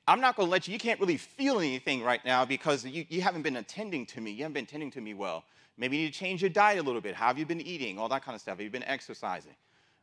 I'm 0.07 0.21
not 0.21 0.37
going 0.37 0.49
to 0.49 0.51
let 0.51 0.69
you, 0.69 0.73
you 0.75 0.79
can't 0.79 1.01
really 1.01 1.17
feel 1.17 1.59
anything 1.59 2.03
right 2.03 2.23
now 2.27 2.45
because 2.45 2.85
you, 2.85 3.07
you 3.09 3.23
haven't 3.23 3.41
been 3.41 3.57
attending 3.57 4.05
to 4.07 4.21
me. 4.21 4.33
You 4.33 4.43
haven't 4.43 4.53
been 4.53 4.65
attending 4.65 4.91
to 4.93 5.01
me 5.01 5.15
well. 5.15 5.45
Maybe 5.79 5.97
you 5.97 6.05
need 6.05 6.13
to 6.13 6.19
change 6.19 6.43
your 6.43 6.51
diet 6.51 6.79
a 6.79 6.83
little 6.83 7.01
bit. 7.01 7.15
How 7.15 7.29
have 7.29 7.39
you 7.39 7.47
been 7.47 7.63
eating? 7.63 7.99
All 7.99 8.09
that 8.11 8.23
kind 8.23 8.35
of 8.35 8.43
stuff. 8.43 8.59
Have 8.59 8.65
you 8.65 8.71
been 8.71 8.85
exercising? 8.85 9.55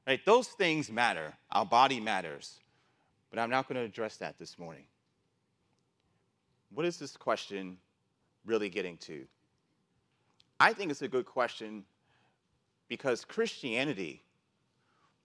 Right? 0.07 0.25
Those 0.25 0.47
things 0.47 0.89
matter. 0.89 1.33
Our 1.51 1.67
body 1.67 1.99
matters. 1.99 2.55
But 3.29 3.39
I'm 3.39 3.49
not 3.49 3.67
going 3.67 3.75
to 3.75 3.85
address 3.85 4.17
that 4.17 4.37
this 4.37 4.57
morning. 4.57 4.85
What 6.73 6.85
is 6.85 6.97
this 6.97 7.17
question 7.17 7.77
really 8.45 8.69
getting 8.69 8.97
to? 8.97 9.25
I 10.59 10.73
think 10.73 10.91
it's 10.91 11.01
a 11.01 11.07
good 11.07 11.25
question 11.25 11.83
because 12.87 13.23
Christianity 13.23 14.23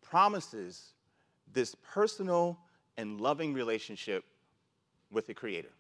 promises 0.03 0.93
this 1.53 1.75
personal 1.75 2.59
and 2.97 3.21
loving 3.21 3.53
relationship 3.53 4.25
with 5.11 5.27
the 5.27 5.35
Creator. 5.35 5.71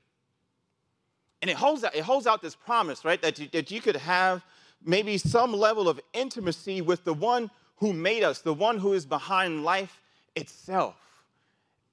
And 1.43 1.51
it 1.51 1.57
holds 1.57 1.85
out, 1.85 1.95
it 1.95 2.03
holds 2.03 2.27
out 2.27 2.41
this 2.41 2.55
promise, 2.55 3.05
right, 3.05 3.21
that 3.23 3.39
you, 3.39 3.49
that 3.53 3.71
you 3.71 3.81
could 3.81 3.97
have 3.97 4.45
maybe 4.83 5.19
some 5.19 5.53
level 5.53 5.89
of 5.89 6.01
intimacy 6.13 6.81
with 6.81 7.05
the 7.05 7.15
one 7.15 7.51
who 7.77 7.93
made 7.93 8.23
us, 8.23 8.41
the 8.41 8.55
one 8.55 8.79
who 8.79 8.93
is 8.93 9.05
behind 9.05 9.65
life 9.65 10.01
itself. 10.35 10.97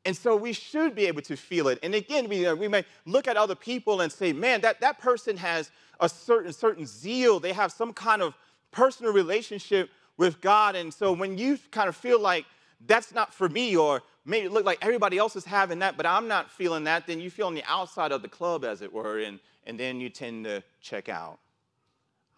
And 0.06 0.18
so 0.18 0.36
we 0.36 0.54
should 0.54 0.96
be 0.96 1.06
able 1.06 1.22
to 1.24 1.36
feel 1.36 1.68
it. 1.68 1.78
And 1.84 1.94
again, 1.94 2.28
we, 2.28 2.46
uh, 2.48 2.56
we 2.56 2.68
may 2.68 2.84
look 3.06 3.28
at 3.28 3.38
other 3.38 3.56
people 3.56 4.02
and 4.02 4.12
say, 4.12 4.34
man, 4.34 4.62
that, 4.62 4.82
that 4.82 5.00
person 5.00 5.38
has 5.38 5.70
a 6.00 6.10
certain, 6.10 6.52
certain 6.54 6.86
zeal. 6.88 7.40
They 7.40 7.54
have 7.54 7.72
some 7.72 7.94
kind 7.94 8.22
of 8.22 8.34
personal 8.72 9.14
relationship 9.14 9.90
with 10.18 10.42
God. 10.42 10.76
And 10.76 10.92
so 10.94 11.12
when 11.14 11.38
you 11.38 11.60
kind 11.70 11.88
of 11.88 11.96
feel 11.96 12.20
like 12.20 12.46
that's 12.88 13.14
not 13.14 13.32
for 13.34 13.48
me, 13.48 13.76
or 13.76 14.02
maybe 14.26 14.48
it 14.48 14.52
look 14.52 14.66
like 14.66 14.80
everybody 14.82 15.20
else 15.20 15.36
is 15.36 15.46
having 15.46 15.80
that, 15.80 15.98
but 15.98 16.06
I'm 16.08 16.28
not 16.28 16.50
feeling 16.50 16.86
that, 16.86 17.06
then 17.06 17.20
you 17.20 17.30
feel 17.30 17.48
on 17.48 17.54
the 17.54 17.64
outside 17.68 18.12
of 18.12 18.24
the 18.24 18.28
club, 18.28 18.66
as 18.66 18.82
it 18.82 18.92
were, 18.92 19.20
and, 19.20 19.40
and 19.68 19.80
then 19.80 20.02
you 20.02 20.10
tend 20.10 20.46
to 20.46 20.64
check 20.82 21.10
out. 21.10 21.38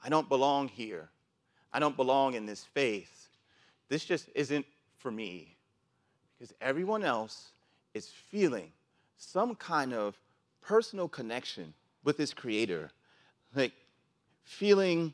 I 0.04 0.10
don't 0.10 0.28
belong 0.28 0.68
here. 0.68 1.10
I 1.72 1.80
don't 1.80 1.96
belong 1.96 2.34
in 2.34 2.46
this 2.46 2.64
faith. 2.64 3.30
This 3.88 4.04
just 4.04 4.30
isn't 4.36 4.66
for 4.98 5.12
me. 5.12 5.53
Because 6.44 6.58
everyone 6.60 7.06
else 7.06 7.54
is 7.94 8.10
feeling 8.10 8.74
some 9.16 9.56
kind 9.56 9.94
of 9.94 10.20
personal 10.62 11.08
connection 11.08 11.74
with 12.04 12.18
his 12.18 12.34
creator, 12.34 12.92
like 13.56 13.72
feeling 14.44 15.14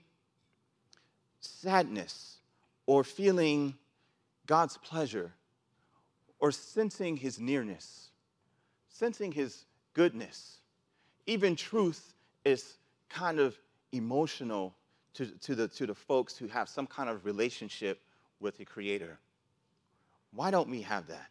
sadness 1.40 2.38
or 2.88 3.04
feeling 3.04 3.76
God's 4.48 4.78
pleasure 4.78 5.32
or 6.40 6.52
sensing 6.52 7.16
his 7.16 7.40
nearness, 7.40 8.10
sensing 8.90 9.32
his 9.32 9.66
goodness. 9.94 10.58
Even 11.28 11.56
truth 11.56 12.12
is 12.44 12.78
kind 13.08 13.40
of 13.40 13.56
emotional 13.92 14.74
to, 15.14 15.28
to, 15.28 15.54
the, 15.54 15.68
to 15.68 15.86
the 15.86 15.94
folks 15.94 16.36
who 16.36 16.48
have 16.48 16.68
some 16.68 16.88
kind 16.88 17.08
of 17.08 17.24
relationship 17.24 18.02
with 18.40 18.58
the 18.58 18.66
Creator. 18.66 19.20
Why 20.34 20.52
don't 20.52 20.70
we 20.70 20.82
have 20.82 21.08
that? 21.08 21.28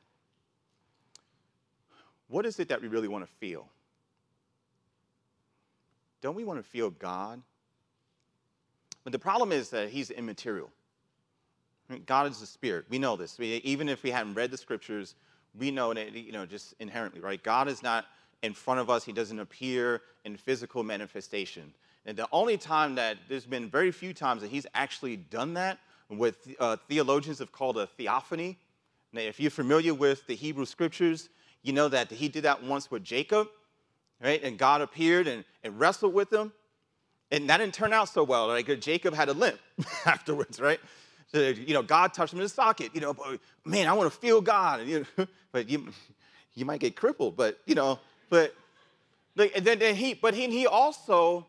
What 2.28 2.44
is 2.44 2.58
it 2.58 2.68
that 2.68 2.82
we 2.82 2.88
really 2.88 3.08
want 3.08 3.24
to 3.24 3.32
feel? 3.38 3.68
Don't 6.20 6.34
we 6.34 6.44
want 6.44 6.58
to 6.58 6.68
feel 6.68 6.90
God? 6.90 7.40
But 9.04 9.12
the 9.12 9.18
problem 9.18 9.52
is 9.52 9.70
that 9.70 9.88
He's 9.88 10.10
immaterial. 10.10 10.70
God 12.04 12.30
is 12.30 12.40
the 12.40 12.46
spirit. 12.46 12.84
We 12.90 12.98
know 12.98 13.16
this. 13.16 13.38
We, 13.38 13.56
even 13.64 13.88
if 13.88 14.02
we 14.02 14.10
hadn't 14.10 14.34
read 14.34 14.50
the 14.50 14.58
scriptures, 14.58 15.14
we 15.58 15.70
know 15.70 15.94
that, 15.94 16.12
you 16.12 16.32
know, 16.32 16.44
just 16.44 16.74
inherently, 16.80 17.20
right? 17.20 17.42
God 17.42 17.68
is 17.68 17.82
not 17.82 18.04
in 18.42 18.52
front 18.52 18.80
of 18.80 18.90
us. 18.90 19.04
He 19.04 19.12
doesn't 19.12 19.38
appear 19.38 20.02
in 20.24 20.36
physical 20.36 20.82
manifestation. 20.82 21.72
And 22.04 22.16
the 22.16 22.28
only 22.32 22.58
time 22.58 22.94
that 22.96 23.16
there's 23.28 23.46
been 23.46 23.68
very 23.70 23.90
few 23.90 24.12
times 24.12 24.42
that 24.42 24.50
he's 24.50 24.66
actually 24.74 25.16
done 25.16 25.54
that, 25.54 25.78
what 26.08 26.34
uh, 26.58 26.76
theologians 26.88 27.38
have 27.38 27.52
called 27.52 27.78
a 27.78 27.86
theophany. 27.86 28.58
Now, 29.12 29.22
if 29.22 29.40
you're 29.40 29.50
familiar 29.50 29.94
with 29.94 30.26
the 30.26 30.34
Hebrew 30.34 30.64
scriptures, 30.64 31.28
you 31.62 31.72
know 31.72 31.88
that 31.88 32.10
he 32.10 32.28
did 32.28 32.44
that 32.44 32.62
once 32.62 32.90
with 32.90 33.04
Jacob, 33.04 33.48
right? 34.22 34.42
And 34.42 34.58
God 34.58 34.80
appeared 34.80 35.26
and, 35.26 35.44
and 35.64 35.78
wrestled 35.78 36.14
with 36.14 36.32
him. 36.32 36.52
And 37.30 37.48
that 37.50 37.58
didn't 37.58 37.74
turn 37.74 37.92
out 37.92 38.08
so 38.08 38.22
well. 38.22 38.48
Like 38.48 38.80
Jacob 38.80 39.14
had 39.14 39.28
a 39.28 39.32
limp 39.32 39.58
afterwards, 40.06 40.60
right? 40.60 40.80
So, 41.32 41.40
you 41.40 41.74
know, 41.74 41.82
God 41.82 42.14
touched 42.14 42.32
him 42.32 42.38
in 42.38 42.44
the 42.44 42.48
socket. 42.48 42.94
You 42.94 43.02
know, 43.02 43.16
man, 43.64 43.86
I 43.86 43.92
want 43.92 44.10
to 44.10 44.18
feel 44.18 44.40
God. 44.40 44.80
And, 44.80 44.88
you 44.88 45.06
know, 45.16 45.26
but 45.52 45.68
you, 45.68 45.88
you 46.54 46.64
might 46.64 46.80
get 46.80 46.96
crippled. 46.96 47.36
But 47.36 47.58
you 47.66 47.74
know, 47.74 47.98
but 48.30 48.54
like, 49.36 49.52
and 49.54 49.64
then, 49.64 49.78
then 49.78 49.94
he, 49.94 50.14
but 50.14 50.34
he, 50.34 50.48
he 50.48 50.66
also 50.66 51.46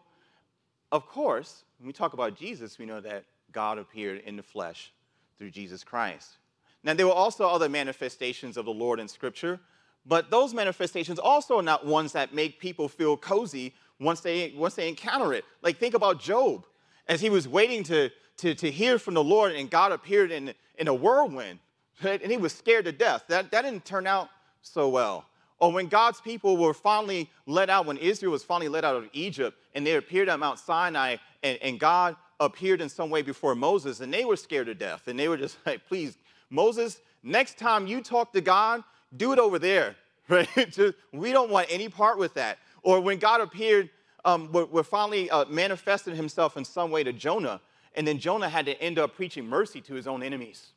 of 0.92 1.08
course, 1.08 1.64
when 1.78 1.88
we 1.88 1.94
talk 1.94 2.14
about 2.14 2.36
Jesus, 2.36 2.80
we 2.80 2.86
know 2.86 3.00
that 3.02 3.24
God 3.52 3.78
appeared 3.78 4.22
in 4.26 4.36
the 4.36 4.44
flesh 4.44 4.92
through 5.38 5.52
Jesus 5.52 5.84
Christ. 5.84 6.38
Now, 6.84 6.94
there 6.94 7.08
were 7.08 7.14
also 7.14 7.48
other 7.48 7.70
manifestations 7.70 8.58
of 8.58 8.66
the 8.66 8.72
Lord 8.72 9.00
in 9.00 9.08
Scripture, 9.08 9.60
but 10.06 10.32
those 10.32 10.54
manifestations 10.54 11.20
also 11.20 11.60
are 11.60 11.64
not 11.64 11.86
ones 11.86 12.14
that 12.14 12.34
make 12.34 12.60
people 12.60 12.88
feel 12.88 13.18
cozy 13.18 13.74
once 14.00 14.22
they, 14.22 14.54
once 14.56 14.76
they 14.76 14.88
encounter 14.88 15.34
it. 15.34 15.44
Like, 15.62 15.78
think 15.78 15.94
about 15.94 16.20
Job. 16.20 16.66
As 17.08 17.22
he 17.22 17.30
was 17.30 17.48
waiting 17.48 17.84
to, 17.84 18.10
to, 18.38 18.56
to 18.56 18.72
hear 18.72 18.98
from 18.98 19.14
the 19.14 19.24
Lord, 19.24 19.54
and 19.54 19.70
God 19.70 19.92
appeared 19.92 20.32
in, 20.32 20.54
in 20.78 20.88
a 20.88 20.94
whirlwind, 20.94 21.60
right? 22.04 22.22
and 22.22 22.32
he 22.32 22.38
was 22.38 22.54
scared 22.54 22.86
to 22.86 22.92
death. 22.92 23.26
That, 23.28 23.52
that 23.52 23.64
didn't 23.64 23.84
turn 23.84 24.08
out 24.08 24.30
so 24.62 24.90
well. 24.90 25.26
Or 25.60 25.72
when 25.74 25.88
God's 25.88 26.22
people 26.22 26.56
were 26.56 26.74
finally 26.74 27.30
let 27.46 27.70
out, 27.70 27.86
when 27.86 27.98
Israel 27.98 28.32
was 28.32 28.44
finally 28.44 28.70
let 28.70 28.86
out 28.86 28.96
of 28.96 29.10
Egypt, 29.12 29.58
and 29.76 29.86
they 29.86 29.96
appeared 29.96 30.30
at 30.30 30.40
Mount 30.40 30.60
Sinai, 30.60 31.18
and, 31.44 31.58
and 31.62 31.80
God 31.80 32.16
appeared 32.40 32.80
in 32.80 32.88
some 32.88 33.10
way 33.10 33.22
before 33.22 33.56
Moses, 33.56 34.00
and 34.00 34.14
they 34.14 34.24
were 34.24 34.38
scared 34.38 34.68
to 34.68 34.76
death. 34.76 35.08
And 35.08 35.20
they 35.20 35.28
were 35.28 35.38
just 35.38 35.58
like, 35.66 35.86
please, 35.88 36.18
Moses, 36.50 37.00
next 37.24 37.58
time 37.58 37.88
you 37.88 38.02
talk 38.02 38.34
to 38.34 38.42
God, 38.42 38.84
do 39.16 39.34
it 39.34 39.40
over 39.40 39.60
there, 39.60 39.96
right? 40.30 40.48
just, 40.70 40.96
we 41.12 41.32
don't 41.32 41.50
want 41.50 41.68
any 41.70 41.90
part 41.90 42.18
with 42.18 42.34
that. 42.36 42.60
Or 42.84 43.02
when 43.02 43.18
God 43.20 43.42
appeared, 43.42 43.90
um, 44.26 44.52
we're, 44.52 44.66
we're 44.66 44.84
finally 44.84 45.30
uh, 45.30 45.46
manifested 45.46 46.16
himself 46.16 46.58
in 46.58 46.66
some 46.66 46.92
way 46.92 47.04
to 47.04 47.14
Jonah, 47.14 47.62
and 47.96 48.08
then 48.08 48.20
Jonah 48.20 48.50
had 48.50 48.66
to 48.66 48.82
end 48.82 49.00
up 49.00 49.16
preaching 49.16 49.46
mercy 49.46 49.82
to 49.82 49.94
his 49.94 50.08
own 50.08 50.24
enemies. 50.24 50.72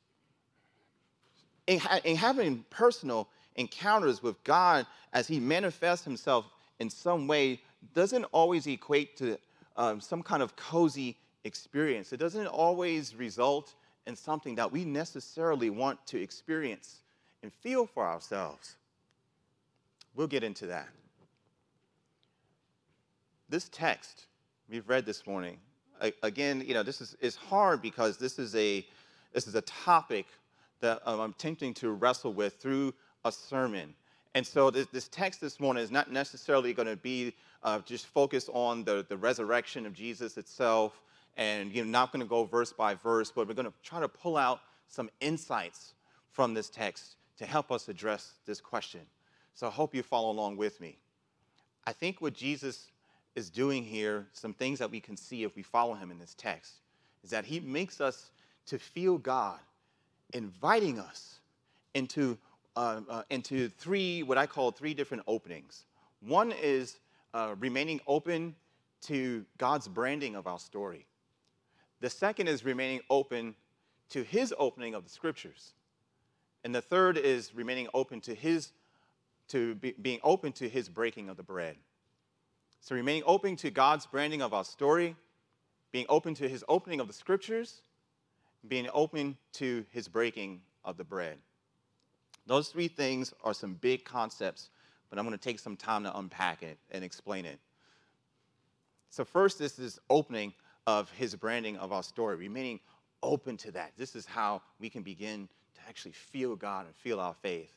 And, 1.69 1.81
and 2.05 2.19
having 2.19 2.65
personal 2.71 3.29
encounters 3.57 4.23
with 4.23 4.43
God 4.45 4.87
as 5.13 5.29
He 5.29 5.39
manifests 5.39 6.05
Himself 6.05 6.47
in 6.79 6.91
some 6.91 7.27
way 7.27 7.61
doesn't 7.95 8.25
always 8.25 8.67
equate 8.67 9.17
to 9.19 9.39
um, 9.77 10.01
some 10.01 10.23
kind 10.23 10.43
of 10.43 10.57
cozy 10.57 11.17
experience. 11.45 12.13
It 12.13 12.19
doesn't 12.19 12.47
always 12.47 13.15
result 13.15 13.75
in 14.07 14.17
something 14.17 14.55
that 14.57 14.71
we 14.71 14.85
necessarily 14.85 15.71
want 15.71 16.05
to 16.07 16.21
experience 16.21 17.03
and 17.43 17.53
feel 17.53 17.87
for 17.87 18.07
ourselves. 18.07 18.77
We'll 20.15 20.27
get 20.27 20.45
into 20.45 20.67
that. 20.67 20.89
This 23.49 23.69
text 23.69 24.27
we've 24.69 24.89
read 24.89 25.05
this 25.05 25.27
morning, 25.27 25.59
again, 26.23 26.63
you 26.67 26.75
know, 26.75 26.83
this 26.83 27.01
is, 27.01 27.17
is 27.21 27.37
hard 27.37 27.83
because 27.83 28.17
this 28.17 28.39
is 28.39 28.55
a 28.55 28.85
this 29.33 29.47
is 29.47 29.55
a 29.55 29.63
topic 29.63 30.27
that 30.81 31.01
um, 31.07 31.21
I'm 31.21 31.31
attempting 31.31 31.73
to 31.75 31.93
wrestle 31.93 32.35
with 32.35 32.57
through 32.57 32.93
a 33.25 33.33
sermon. 33.33 33.95
And 34.35 34.47
so 34.47 34.71
this, 34.71 34.87
this 34.89 35.09
text 35.09 35.41
this 35.41 35.61
morning 35.61 35.83
is 35.83 35.91
not 35.91 36.11
necessarily 36.11 36.75
going 36.75 36.89
to 36.89 36.97
be 36.97 37.35
uh, 37.63 37.79
just 37.81 38.07
focused 38.07 38.51
on 38.53 38.85
the, 38.85 39.07
the 39.09 39.17
resurrection 39.17 39.87
of 39.87 39.95
Jesus 39.95 40.37
itself 40.37 41.01
and 41.37 41.73
you 41.73 41.85
know, 41.85 41.91
not 41.91 42.13
going 42.13 42.21
to 42.21 42.29
go 42.29 42.45
verse 42.45 42.73
by 42.73 42.95
verse, 42.95 43.33
but 43.35 43.49
we're 43.49 43.55
going 43.55 43.67
to 43.67 43.73
try 43.83 44.01
to 44.01 44.09
pull 44.09 44.37
out 44.37 44.61
some 44.89 45.11
insights 45.21 45.95
from 46.31 46.55
this 46.55 46.69
text 46.69 47.17
to 47.39 47.47
help 47.47 47.73
us 47.73 47.89
address 47.89 48.35
this 48.47 48.61
question. 48.61 49.01
So 49.55 49.67
I 49.67 49.71
hope 49.71 49.95
you 49.95 50.03
follow 50.03 50.31
along 50.31 50.57
with 50.57 50.81
me. 50.81 50.99
I 51.87 51.93
think 51.93 52.21
what 52.21 52.35
Jesus 52.35 52.91
is 53.35 53.51
doing 53.51 53.83
here, 53.83 54.27
some 54.33 54.53
things 54.53 54.79
that 54.79 54.91
we 54.91 55.01
can 55.01 55.17
see 55.17 55.43
if 55.43 55.57
we 55.57 55.63
follow 55.63 55.95
him 55.95 56.11
in 56.11 56.19
this 56.19 56.35
text, 56.35 56.75
is 57.25 57.31
that 57.31 57.45
he 57.45 57.61
makes 57.61 58.01
us 58.01 58.31
to 58.67 58.79
feel 58.79 59.19
God 59.19 59.59
inviting 60.33 60.99
us 60.99 61.41
into 61.95 62.39
uh, 62.75 63.03
uh, 63.09 63.23
into 63.29 63.69
three, 63.69 64.23
what 64.23 64.39
I 64.39 64.47
call 64.47 64.71
three 64.71 64.95
different 64.95 65.23
openings. 65.27 65.85
One 66.21 66.53
is 66.53 66.97
uh, 67.35 67.55
remaining 67.59 68.01
open 68.07 68.55
to 69.03 69.45
God's 69.59 69.89
branding 69.89 70.37
of 70.37 70.47
our 70.47 70.59
story. 70.59 71.05
The 72.03 72.11
second 72.11 72.49
is 72.49 72.65
remaining 72.65 73.01
open 73.09 73.55
to 74.09 74.25
His 74.25 74.53
opening 74.59 74.93
of 74.93 75.05
the 75.05 75.09
scriptures. 75.09 75.73
And 76.65 76.75
the 76.75 76.83
third 76.83 77.17
is 77.17 77.55
remaining 77.55 77.87
open 77.95 78.21
to 78.23 78.35
His, 78.35 78.73
to 79.49 79.77
be, 79.77 79.95
being 80.03 80.19
open 80.25 80.51
to 80.55 80.69
His 80.69 80.89
breaking 80.89 81.29
of 81.29 81.37
the 81.37 81.45
bread. 81.45 81.77
So 82.81 82.97
remaining 82.97 83.23
open 83.25 83.55
to 83.57 83.71
God's 83.71 84.05
branding 84.05 84.43
of 84.43 84.53
our 84.53 84.65
story, 84.65 85.15
being 85.93 86.07
open 86.09 86.35
to 86.35 86.49
His 86.49 86.65
opening 86.69 86.99
of 86.99 87.07
the 87.07 87.13
scriptures, 87.13 87.83
being 88.67 88.89
open 88.93 89.37
to 89.55 89.87
His 89.91 90.09
breaking 90.09 90.61
of 90.85 90.97
the 90.97 91.05
bread. 91.05 91.39
Those 92.49 92.67
three 92.71 92.89
things 92.89 93.33
are 93.45 93.55
some 93.55 93.75
big 93.75 94.05
concepts, 94.05 94.71
but 95.09 95.21
I'm 95.21 95.25
going 95.25 95.39
to 95.39 95.45
take 95.45 95.61
some 95.61 95.77
time 95.77 96.03
to 96.03 96.19
unpack 96.19 96.65
it 96.65 96.79
and 96.91 97.05
explain 97.05 97.45
it. 97.45 97.61
So, 99.11 99.25
first, 99.25 99.61
this 99.61 99.79
is 99.79 100.01
opening 100.11 100.53
of 100.87 101.11
his 101.13 101.35
branding 101.35 101.77
of 101.77 101.93
our 101.93 102.03
story, 102.03 102.37
remaining 102.37 102.81
open 103.23 103.57
to 103.59 103.71
that. 103.73 103.93
This 103.97 104.17
is 104.17 104.27
how 104.27 104.63
we 104.81 104.91
can 104.91 105.03
begin 105.03 105.49
to 105.75 105.81
actually 105.89 106.13
feel 106.13 106.57
God 106.57 106.87
and 106.87 106.95
feel 106.97 107.21
our 107.21 107.35
faith. 107.35 107.73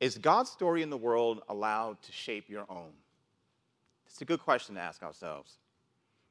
Is 0.00 0.18
God's 0.18 0.50
story 0.50 0.82
in 0.82 0.90
the 0.90 0.96
world 0.96 1.42
allowed 1.48 2.02
to 2.02 2.12
shape 2.12 2.48
your 2.48 2.66
own? 2.68 2.92
It's 4.06 4.20
a 4.20 4.24
good 4.24 4.40
question 4.40 4.74
to 4.74 4.80
ask 4.80 5.02
ourselves. 5.02 5.54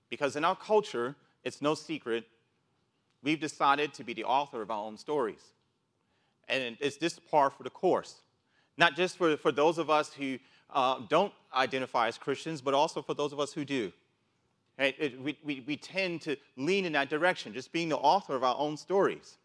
Because 0.09 0.35
in 0.35 0.45
our 0.45 0.55
culture, 0.55 1.15
it's 1.43 1.61
no 1.61 1.73
secret, 1.73 2.25
we've 3.23 3.39
decided 3.39 3.93
to 3.95 4.03
be 4.03 4.13
the 4.13 4.25
author 4.25 4.61
of 4.61 4.69
our 4.69 4.85
own 4.85 4.97
stories. 4.97 5.41
And 6.49 6.77
it's 6.79 6.97
this 6.97 7.19
par 7.19 7.49
for 7.49 7.63
the 7.63 7.69
course. 7.69 8.15
Not 8.77 8.95
just 8.95 9.17
for, 9.17 9.37
for 9.37 9.51
those 9.51 9.77
of 9.77 9.89
us 9.89 10.13
who 10.13 10.39
uh, 10.69 10.99
don't 11.07 11.33
identify 11.53 12.07
as 12.07 12.17
Christians, 12.17 12.61
but 12.61 12.73
also 12.73 13.01
for 13.01 13.13
those 13.13 13.31
of 13.31 13.39
us 13.39 13.53
who 13.53 13.63
do. 13.63 13.91
Right? 14.79 14.95
It, 14.97 15.21
we, 15.21 15.37
we, 15.43 15.63
we 15.67 15.77
tend 15.77 16.21
to 16.21 16.35
lean 16.57 16.85
in 16.85 16.93
that 16.93 17.09
direction, 17.09 17.53
just 17.53 17.71
being 17.71 17.89
the 17.89 17.97
author 17.97 18.35
of 18.35 18.43
our 18.43 18.55
own 18.57 18.75
stories. 18.75 19.37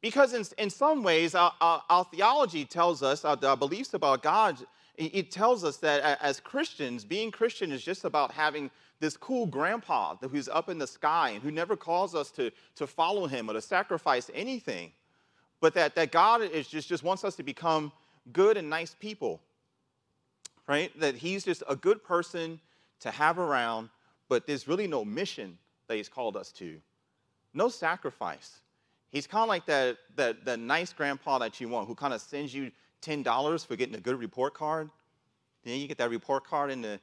Because 0.00 0.34
in, 0.34 0.44
in 0.58 0.70
some 0.70 1.02
ways, 1.02 1.34
our, 1.34 1.52
our, 1.60 1.82
our 1.90 2.04
theology 2.04 2.64
tells 2.64 3.02
us, 3.02 3.24
our, 3.24 3.36
our, 3.44 3.56
beliefs 3.56 3.94
about 3.94 4.22
God, 4.22 4.58
it 4.96 5.30
tells 5.30 5.64
us 5.64 5.76
that 5.78 6.18
as 6.22 6.40
Christians, 6.40 7.04
being 7.04 7.30
Christian 7.30 7.72
is 7.72 7.82
just 7.82 8.04
about 8.04 8.30
having 8.30 8.70
this 9.00 9.16
cool 9.16 9.46
grandpa 9.46 10.16
who's 10.16 10.48
up 10.48 10.68
in 10.68 10.78
the 10.78 10.86
sky 10.86 11.30
and 11.30 11.42
who 11.42 11.50
never 11.50 11.76
calls 11.76 12.14
us 12.14 12.30
to, 12.30 12.50
to 12.76 12.86
follow 12.86 13.26
him 13.26 13.50
or 13.50 13.52
to 13.52 13.60
sacrifice 13.60 14.30
anything, 14.32 14.92
but 15.60 15.74
that, 15.74 15.94
that 15.94 16.12
God 16.12 16.42
is 16.42 16.68
just, 16.68 16.88
just 16.88 17.02
wants 17.02 17.24
us 17.24 17.36
to 17.36 17.42
become 17.42 17.92
good 18.32 18.56
and 18.56 18.70
nice 18.70 18.94
people, 18.98 19.40
right? 20.66 20.98
That 20.98 21.16
he's 21.16 21.44
just 21.44 21.62
a 21.68 21.76
good 21.76 22.02
person 22.02 22.60
to 23.00 23.10
have 23.10 23.38
around, 23.38 23.90
but 24.28 24.46
there's 24.46 24.66
really 24.66 24.86
no 24.86 25.04
mission 25.04 25.58
that 25.88 25.96
he's 25.96 26.08
called 26.08 26.36
us 26.36 26.52
to, 26.52 26.78
no 27.54 27.68
sacrifice. 27.68 28.60
He's 29.10 29.26
kind 29.26 29.42
of 29.42 29.48
like 29.48 29.66
that, 29.66 29.98
that, 30.16 30.44
that 30.44 30.58
nice 30.58 30.92
grandpa 30.92 31.38
that 31.38 31.60
you 31.60 31.68
want 31.68 31.88
who 31.88 31.94
kind 31.94 32.12
of 32.12 32.20
sends 32.20 32.52
you 32.52 32.70
$10 33.02 33.66
for 33.66 33.76
getting 33.76 33.94
a 33.94 34.00
good 34.00 34.18
report 34.18 34.54
card. 34.54 34.90
Then 35.64 35.78
you 35.78 35.88
get 35.88 35.98
that 35.98 36.10
report 36.10 36.44
card 36.44 36.70
and 36.70 36.84
the, 36.84 37.00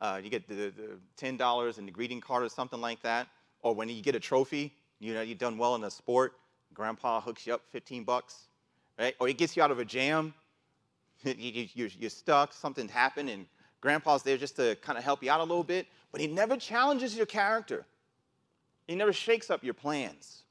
uh, 0.00 0.20
you 0.22 0.30
get 0.30 0.48
the, 0.48 0.72
the 0.76 0.98
$10 1.18 1.78
and 1.78 1.88
the 1.88 1.92
greeting 1.92 2.20
card 2.20 2.42
or 2.42 2.48
something 2.48 2.80
like 2.80 3.02
that. 3.02 3.28
Or 3.62 3.74
when 3.74 3.88
you 3.88 4.02
get 4.02 4.14
a 4.14 4.20
trophy, 4.20 4.72
you 5.00 5.14
know, 5.14 5.22
you've 5.22 5.38
done 5.38 5.58
well 5.58 5.74
in 5.74 5.84
a 5.84 5.90
sport, 5.90 6.34
grandpa 6.74 7.20
hooks 7.20 7.46
you 7.46 7.54
up 7.54 7.62
15 7.70 8.04
bucks, 8.04 8.48
right? 8.98 9.14
Or 9.18 9.28
he 9.28 9.34
gets 9.34 9.56
you 9.56 9.62
out 9.62 9.70
of 9.70 9.78
a 9.78 9.84
jam, 9.84 10.34
you, 11.24 11.68
you, 11.74 11.90
you're 11.98 12.10
stuck, 12.10 12.52
something 12.52 12.88
happened, 12.88 13.30
and 13.30 13.46
grandpa's 13.86 14.24
there 14.24 14.36
just 14.36 14.56
to 14.56 14.74
kind 14.82 14.98
of 14.98 15.04
help 15.04 15.22
you 15.22 15.30
out 15.30 15.38
a 15.38 15.44
little 15.44 15.62
bit, 15.62 15.86
but 16.10 16.20
he 16.20 16.26
never 16.26 16.56
challenges 16.56 17.16
your 17.16 17.24
character. 17.24 17.86
He 18.88 18.96
never 18.96 19.12
shakes 19.12 19.48
up 19.48 19.62
your 19.62 19.74
plans. 19.74 20.42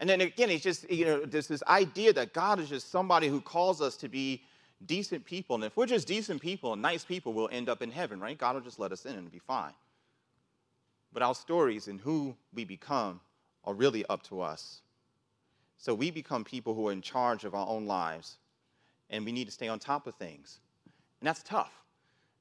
And 0.00 0.10
then 0.10 0.20
again, 0.20 0.50
it's 0.50 0.64
just, 0.64 0.90
you 0.90 1.04
know, 1.04 1.24
there's 1.24 1.46
this 1.46 1.62
idea 1.68 2.12
that 2.14 2.32
God 2.32 2.58
is 2.58 2.68
just 2.68 2.90
somebody 2.90 3.28
who 3.28 3.40
calls 3.40 3.80
us 3.80 3.96
to 3.98 4.08
be 4.08 4.42
decent 4.84 5.24
people. 5.24 5.54
And 5.54 5.62
if 5.62 5.76
we're 5.76 5.86
just 5.86 6.08
decent 6.08 6.42
people 6.42 6.72
and 6.72 6.82
nice 6.82 7.04
people, 7.04 7.32
we'll 7.32 7.48
end 7.52 7.68
up 7.68 7.82
in 7.82 7.92
heaven, 7.92 8.18
right? 8.18 8.36
God 8.36 8.56
will 8.56 8.62
just 8.62 8.80
let 8.80 8.90
us 8.90 9.06
in 9.06 9.14
and 9.14 9.30
be 9.30 9.38
fine. 9.38 9.72
But 11.12 11.22
our 11.22 11.36
stories 11.36 11.86
and 11.86 12.00
who 12.00 12.34
we 12.52 12.64
become 12.64 13.20
are 13.64 13.74
really 13.74 14.04
up 14.06 14.24
to 14.24 14.40
us. 14.40 14.80
So 15.78 15.94
we 15.94 16.10
become 16.10 16.42
people 16.42 16.74
who 16.74 16.88
are 16.88 16.92
in 16.92 17.00
charge 17.00 17.44
of 17.44 17.54
our 17.54 17.68
own 17.68 17.86
lives, 17.86 18.38
and 19.08 19.24
we 19.24 19.30
need 19.30 19.44
to 19.44 19.52
stay 19.52 19.68
on 19.68 19.78
top 19.78 20.08
of 20.08 20.16
things. 20.16 20.58
And 21.20 21.28
that's 21.28 21.42
tough. 21.42 21.72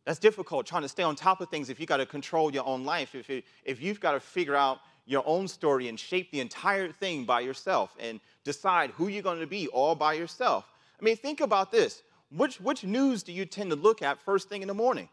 That's 0.06 0.20
difficult 0.20 0.66
trying 0.66 0.84
to 0.84 0.90
stay 0.90 1.04
on 1.04 1.16
top 1.16 1.42
of 1.42 1.50
things 1.50 1.70
if 1.70 1.80
you 1.80 1.86
got 1.86 1.98
to 1.98 2.06
control 2.06 2.54
your 2.54 2.66
own 2.66 2.84
life, 2.84 3.16
if, 3.16 3.30
it, 3.30 3.46
if 3.64 3.82
you've 3.82 4.00
got 4.00 4.12
to 4.12 4.20
figure 4.20 4.56
out 4.56 4.80
your 5.06 5.24
own 5.26 5.48
story 5.48 5.88
and 5.88 6.00
shape 6.00 6.32
the 6.32 6.40
entire 6.40 6.92
thing 6.92 7.26
by 7.26 7.40
yourself 7.40 7.96
and 8.00 8.20
decide 8.44 8.92
who 8.92 9.08
you're 9.08 9.24
going 9.24 9.40
to 9.40 9.48
be 9.48 9.68
all 9.68 9.96
by 9.96 10.14
yourself. 10.14 10.66
I 11.00 11.04
mean, 11.04 11.16
think 11.16 11.42
about 11.42 11.72
this. 11.72 12.04
Which, 12.32 12.60
which 12.60 12.84
news 12.84 13.24
do 13.24 13.32
you 13.32 13.46
tend 13.46 13.70
to 13.70 13.76
look 13.76 14.02
at 14.02 14.22
first 14.22 14.50
thing 14.50 14.62
in 14.62 14.68
the 14.68 14.74
morning? 14.74 15.10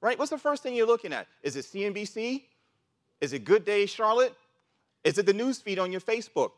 Right? 0.00 0.18
What's 0.18 0.30
the 0.30 0.38
first 0.38 0.62
thing 0.62 0.74
you're 0.74 0.86
looking 0.86 1.12
at? 1.12 1.26
Is 1.42 1.56
it 1.56 1.64
CNBC? 1.64 2.42
Is 3.20 3.32
it 3.32 3.44
Good 3.44 3.64
Day 3.64 3.86
Charlotte? 3.86 4.34
Is 5.04 5.18
it 5.18 5.26
the 5.26 5.32
news 5.32 5.60
feed 5.60 5.78
on 5.78 5.92
your 5.92 6.00
Facebook? 6.00 6.52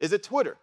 Is 0.00 0.12
it 0.12 0.22
Twitter? 0.22 0.56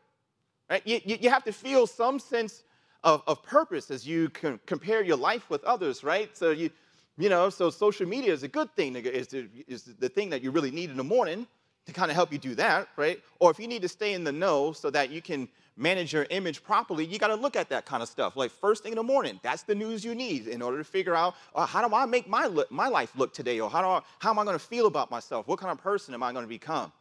Right? 0.69 0.81
You, 0.85 0.99
you 1.05 1.29
have 1.29 1.43
to 1.45 1.51
feel 1.51 1.87
some 1.87 2.19
sense 2.19 2.63
of, 3.05 3.21
of 3.27 3.43
purpose 3.43 3.91
as 3.91 4.05
you 4.05 4.29
compare 4.65 5.03
your 5.03 5.15
life 5.15 5.49
with 5.49 5.63
others, 5.63 6.03
right? 6.03 6.35
So 6.35 6.49
you, 6.49 6.71
you 7.17 7.29
know, 7.29 7.49
so 7.49 7.69
social 7.69 8.07
media 8.07 8.33
is 8.33 8.43
a 8.43 8.47
good 8.47 8.75
thing, 8.75 8.95
is 8.95 9.27
the, 9.27 9.47
is 9.67 9.83
the 9.83 10.09
thing 10.09 10.31
that 10.31 10.41
you 10.41 10.51
really 10.51 10.71
need 10.71 10.89
in 10.89 10.97
the 10.97 11.03
morning 11.03 11.47
to 11.85 11.93
kind 11.93 12.09
of 12.09 12.15
help 12.15 12.33
you 12.33 12.39
do 12.39 12.55
that, 12.55 12.89
right? 12.97 13.21
Or 13.39 13.51
if 13.51 13.59
you 13.59 13.67
need 13.67 13.83
to 13.83 13.87
stay 13.87 14.13
in 14.13 14.23
the 14.23 14.31
know 14.31 14.71
so 14.71 14.89
that 14.89 15.11
you 15.11 15.21
can 15.21 15.47
manage 15.77 16.13
your 16.13 16.25
image 16.31 16.63
properly, 16.63 17.05
you 17.05 17.19
got 17.19 17.27
to 17.27 17.35
look 17.35 17.55
at 17.55 17.69
that 17.69 17.85
kind 17.85 18.01
of 18.01 18.09
stuff. 18.09 18.35
Like 18.35 18.49
first 18.49 18.81
thing 18.81 18.93
in 18.93 18.97
the 18.97 19.03
morning, 19.03 19.39
that's 19.43 19.61
the 19.61 19.75
news 19.75 20.03
you 20.03 20.15
need 20.15 20.47
in 20.47 20.63
order 20.63 20.79
to 20.79 20.83
figure 20.83 21.13
out 21.13 21.35
uh, 21.53 21.67
how 21.67 21.87
do 21.87 21.93
I 21.93 22.07
make 22.07 22.27
my, 22.27 22.47
look, 22.47 22.71
my 22.71 22.87
life 22.87 23.11
look 23.15 23.33
today, 23.33 23.59
or 23.59 23.69
how, 23.69 23.81
do 23.81 23.87
I, 23.87 24.01
how 24.17 24.31
am 24.31 24.39
I 24.39 24.45
going 24.45 24.57
to 24.57 24.65
feel 24.65 24.87
about 24.87 25.11
myself? 25.11 25.47
What 25.47 25.59
kind 25.59 25.71
of 25.71 25.77
person 25.77 26.15
am 26.15 26.23
I 26.23 26.31
going 26.31 26.45
to 26.45 26.49
become? 26.49 26.91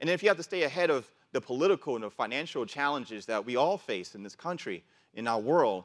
And 0.00 0.08
if 0.08 0.22
you 0.22 0.30
have 0.30 0.38
to 0.38 0.42
stay 0.42 0.62
ahead 0.62 0.88
of 0.88 1.10
the 1.32 1.42
political 1.42 1.94
and 1.94 2.04
the 2.04 2.10
financial 2.10 2.64
challenges 2.64 3.26
that 3.26 3.44
we 3.44 3.56
all 3.56 3.76
face 3.76 4.14
in 4.14 4.22
this 4.22 4.34
country, 4.34 4.82
in 5.14 5.26
our 5.26 5.40
world, 5.40 5.84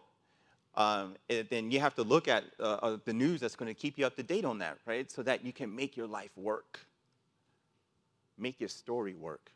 um, 0.76 1.16
it, 1.30 1.50
then 1.50 1.72
you 1.72 1.80
have 1.80 1.96
to 1.96 2.04
look 2.04 2.28
at 2.28 2.44
uh, 2.60 2.64
uh, 2.82 2.98
the 3.06 3.14
news 3.14 3.40
that's 3.40 3.56
going 3.56 3.74
to 3.74 3.80
keep 3.80 3.98
you 3.98 4.06
up 4.06 4.16
to 4.18 4.24
date 4.24 4.46
on 4.46 4.60
that, 4.60 4.78
right? 4.86 5.10
So 5.10 5.24
that 5.24 5.46
you 5.46 5.54
can 5.54 5.74
make 5.74 5.96
your 5.96 6.08
life 6.08 6.32
work, 6.36 6.80
make 8.38 8.60
your 8.60 8.70
story 8.70 9.14
work. 9.14 9.52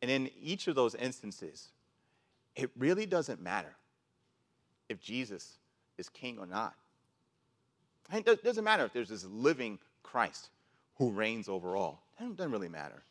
And 0.00 0.10
in 0.10 0.30
each 0.40 0.68
of 0.68 0.74
those 0.74 0.94
instances, 0.94 1.68
it 2.54 2.70
really 2.78 3.06
doesn't 3.06 3.42
matter 3.42 3.74
if 4.88 5.00
Jesus 5.00 5.54
is 5.98 6.08
king 6.08 6.38
or 6.38 6.46
not. 6.46 6.74
It 8.12 8.44
doesn't 8.44 8.64
matter 8.64 8.84
if 8.84 8.92
there's 8.92 9.08
this 9.08 9.24
living 9.24 9.78
Christ 10.02 10.50
who 10.96 11.10
reigns 11.10 11.48
over 11.48 11.74
all. 11.74 12.02
It 12.20 12.36
doesn't 12.36 12.52
really 12.52 12.68
matter. 12.68 13.02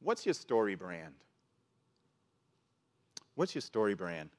What's 0.00 0.26
your 0.26 0.34
story 0.34 0.74
brand? 0.74 1.14
What's 3.34 3.54
your 3.54 3.62
story 3.62 3.94
brand? 3.94 4.30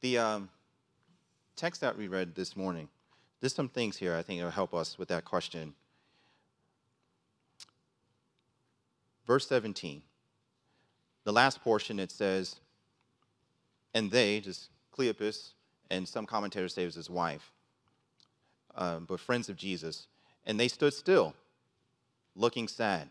The 0.00 0.18
um, 0.18 0.48
text 1.56 1.82
that 1.82 1.96
we 1.96 2.08
read 2.08 2.34
this 2.34 2.56
morning, 2.56 2.88
there's 3.40 3.54
some 3.54 3.68
things 3.68 3.98
here 3.98 4.16
I 4.16 4.22
think 4.22 4.42
will 4.42 4.50
help 4.50 4.72
us 4.72 4.98
with 4.98 5.08
that 5.08 5.24
question. 5.26 5.74
Verse 9.26 9.46
17, 9.46 10.02
the 11.24 11.32
last 11.32 11.60
portion, 11.60 12.00
it 12.00 12.10
says, 12.10 12.56
and 13.94 14.10
they, 14.10 14.40
just 14.40 14.70
Cleopas, 14.96 15.50
and 15.90 16.08
some 16.08 16.26
commentators 16.26 16.74
say 16.74 16.82
it 16.82 16.86
was 16.86 16.94
his 16.94 17.10
wife, 17.10 17.52
um, 18.74 19.04
but 19.04 19.20
friends 19.20 19.48
of 19.48 19.56
Jesus, 19.56 20.06
and 20.46 20.58
they 20.58 20.68
stood 20.68 20.94
still, 20.94 21.34
looking 22.34 22.66
sad. 22.66 23.10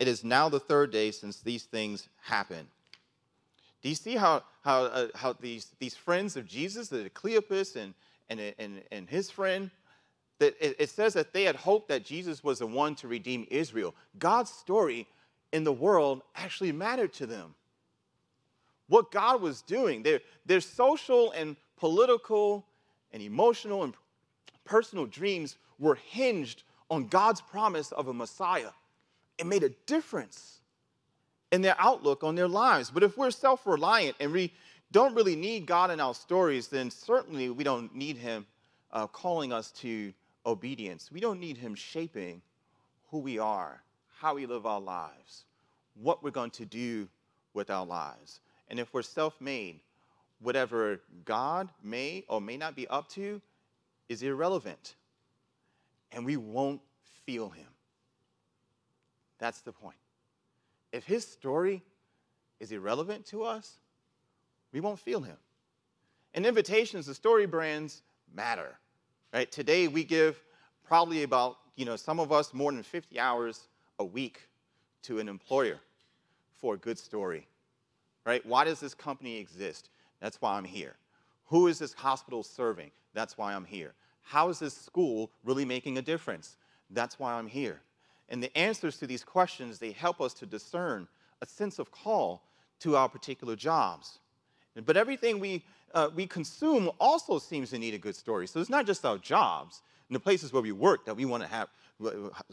it 0.00 0.08
is 0.08 0.24
now 0.24 0.48
the 0.48 0.58
third 0.58 0.90
day 0.90 1.10
since 1.10 1.40
these 1.40 1.64
things 1.64 2.08
happened. 2.22 2.66
Do 3.82 3.88
you 3.90 3.94
see 3.94 4.16
how, 4.16 4.42
how, 4.62 4.84
uh, 4.84 5.08
how 5.14 5.34
these, 5.34 5.68
these 5.78 5.94
friends 5.94 6.36
of 6.36 6.46
Jesus, 6.46 6.88
the 6.88 7.10
Cleopas 7.10 7.76
and, 7.76 7.92
and, 8.30 8.40
and, 8.58 8.82
and 8.90 9.08
his 9.08 9.30
friend, 9.30 9.70
that 10.38 10.54
it, 10.58 10.76
it 10.78 10.90
says 10.90 11.12
that 11.14 11.34
they 11.34 11.44
had 11.44 11.54
hoped 11.54 11.88
that 11.88 12.02
Jesus 12.02 12.42
was 12.42 12.60
the 12.60 12.66
one 12.66 12.94
to 12.96 13.08
redeem 13.08 13.46
Israel. 13.50 13.94
God's 14.18 14.50
story 14.50 15.06
in 15.52 15.64
the 15.64 15.72
world 15.72 16.22
actually 16.34 16.72
mattered 16.72 17.12
to 17.14 17.26
them. 17.26 17.54
What 18.88 19.12
God 19.12 19.42
was 19.42 19.60
doing, 19.60 20.02
their, 20.02 20.20
their 20.46 20.62
social 20.62 21.30
and 21.32 21.56
political 21.76 22.64
and 23.12 23.22
emotional 23.22 23.84
and 23.84 23.92
personal 24.64 25.04
dreams 25.04 25.56
were 25.78 25.96
hinged 25.96 26.62
on 26.90 27.06
God's 27.06 27.42
promise 27.42 27.92
of 27.92 28.08
a 28.08 28.14
Messiah 28.14 28.70
it 29.40 29.46
made 29.46 29.62
a 29.62 29.70
difference 29.86 30.60
in 31.50 31.62
their 31.62 31.74
outlook 31.78 32.22
on 32.22 32.34
their 32.34 32.46
lives. 32.46 32.90
But 32.90 33.02
if 33.02 33.16
we're 33.16 33.30
self 33.30 33.66
reliant 33.66 34.16
and 34.20 34.32
we 34.32 34.52
don't 34.92 35.14
really 35.14 35.34
need 35.34 35.66
God 35.66 35.90
in 35.90 35.98
our 35.98 36.14
stories, 36.14 36.68
then 36.68 36.90
certainly 36.90 37.48
we 37.48 37.64
don't 37.64 37.94
need 37.94 38.18
Him 38.18 38.46
uh, 38.92 39.06
calling 39.06 39.52
us 39.52 39.70
to 39.72 40.12
obedience. 40.44 41.10
We 41.10 41.20
don't 41.20 41.40
need 41.40 41.56
Him 41.56 41.74
shaping 41.74 42.42
who 43.10 43.18
we 43.18 43.38
are, 43.38 43.82
how 44.18 44.34
we 44.34 44.46
live 44.46 44.66
our 44.66 44.80
lives, 44.80 45.44
what 45.94 46.22
we're 46.22 46.30
going 46.30 46.50
to 46.52 46.66
do 46.66 47.08
with 47.54 47.70
our 47.70 47.86
lives. 47.86 48.40
And 48.68 48.78
if 48.78 48.92
we're 48.92 49.02
self 49.02 49.40
made, 49.40 49.80
whatever 50.40 51.00
God 51.24 51.70
may 51.82 52.24
or 52.28 52.40
may 52.40 52.58
not 52.58 52.76
be 52.76 52.86
up 52.88 53.08
to 53.10 53.40
is 54.08 54.22
irrelevant. 54.22 54.96
And 56.12 56.26
we 56.26 56.36
won't 56.36 56.80
feel 57.24 57.48
him. 57.48 57.69
That's 59.40 59.62
the 59.62 59.72
point. 59.72 59.96
If 60.92 61.04
his 61.04 61.26
story 61.26 61.82
is 62.60 62.70
irrelevant 62.70 63.26
to 63.26 63.42
us, 63.42 63.78
we 64.72 64.80
won't 64.80 64.98
feel 64.98 65.20
him. 65.20 65.36
And 66.34 66.46
invitations, 66.46 67.06
the 67.06 67.14
story 67.14 67.46
brands 67.46 68.02
matter, 68.32 68.76
right? 69.34 69.50
Today 69.50 69.88
we 69.88 70.04
give 70.04 70.40
probably 70.84 71.24
about, 71.24 71.56
you 71.74 71.84
know, 71.84 71.96
some 71.96 72.20
of 72.20 72.30
us 72.30 72.54
more 72.54 72.70
than 72.70 72.82
50 72.82 73.18
hours 73.18 73.68
a 73.98 74.04
week 74.04 74.48
to 75.02 75.18
an 75.18 75.28
employer 75.28 75.78
for 76.60 76.74
a 76.74 76.76
good 76.76 76.98
story, 76.98 77.48
right? 78.26 78.44
Why 78.44 78.64
does 78.64 78.78
this 78.78 78.94
company 78.94 79.38
exist? 79.38 79.88
That's 80.20 80.40
why 80.40 80.56
I'm 80.56 80.64
here. 80.64 80.94
Who 81.46 81.66
is 81.66 81.78
this 81.78 81.94
hospital 81.94 82.42
serving? 82.42 82.90
That's 83.14 83.38
why 83.38 83.54
I'm 83.54 83.64
here. 83.64 83.94
How 84.22 84.50
is 84.50 84.58
this 84.58 84.76
school 84.76 85.30
really 85.44 85.64
making 85.64 85.98
a 85.98 86.02
difference? 86.02 86.56
That's 86.90 87.18
why 87.18 87.32
I'm 87.32 87.48
here. 87.48 87.80
And 88.30 88.42
the 88.42 88.56
answers 88.56 88.96
to 88.98 89.06
these 89.06 89.24
questions, 89.24 89.78
they 89.78 89.92
help 89.92 90.20
us 90.20 90.32
to 90.34 90.46
discern 90.46 91.08
a 91.42 91.46
sense 91.46 91.78
of 91.78 91.90
call 91.90 92.44
to 92.80 92.96
our 92.96 93.08
particular 93.08 93.56
jobs. 93.56 94.20
But 94.86 94.96
everything 94.96 95.40
we, 95.40 95.64
uh, 95.94 96.10
we 96.14 96.26
consume 96.26 96.90
also 97.00 97.38
seems 97.38 97.70
to 97.70 97.78
need 97.78 97.94
a 97.94 97.98
good 97.98 98.14
story. 98.14 98.46
So 98.46 98.60
it's 98.60 98.70
not 98.70 98.86
just 98.86 99.04
our 99.04 99.18
jobs 99.18 99.82
and 100.08 100.14
the 100.14 100.20
places 100.20 100.52
where 100.52 100.62
we 100.62 100.72
work 100.72 101.04
that 101.06 101.16
we 101.16 101.24
want 101.24 101.42
to 101.42 101.48
have 101.48 101.68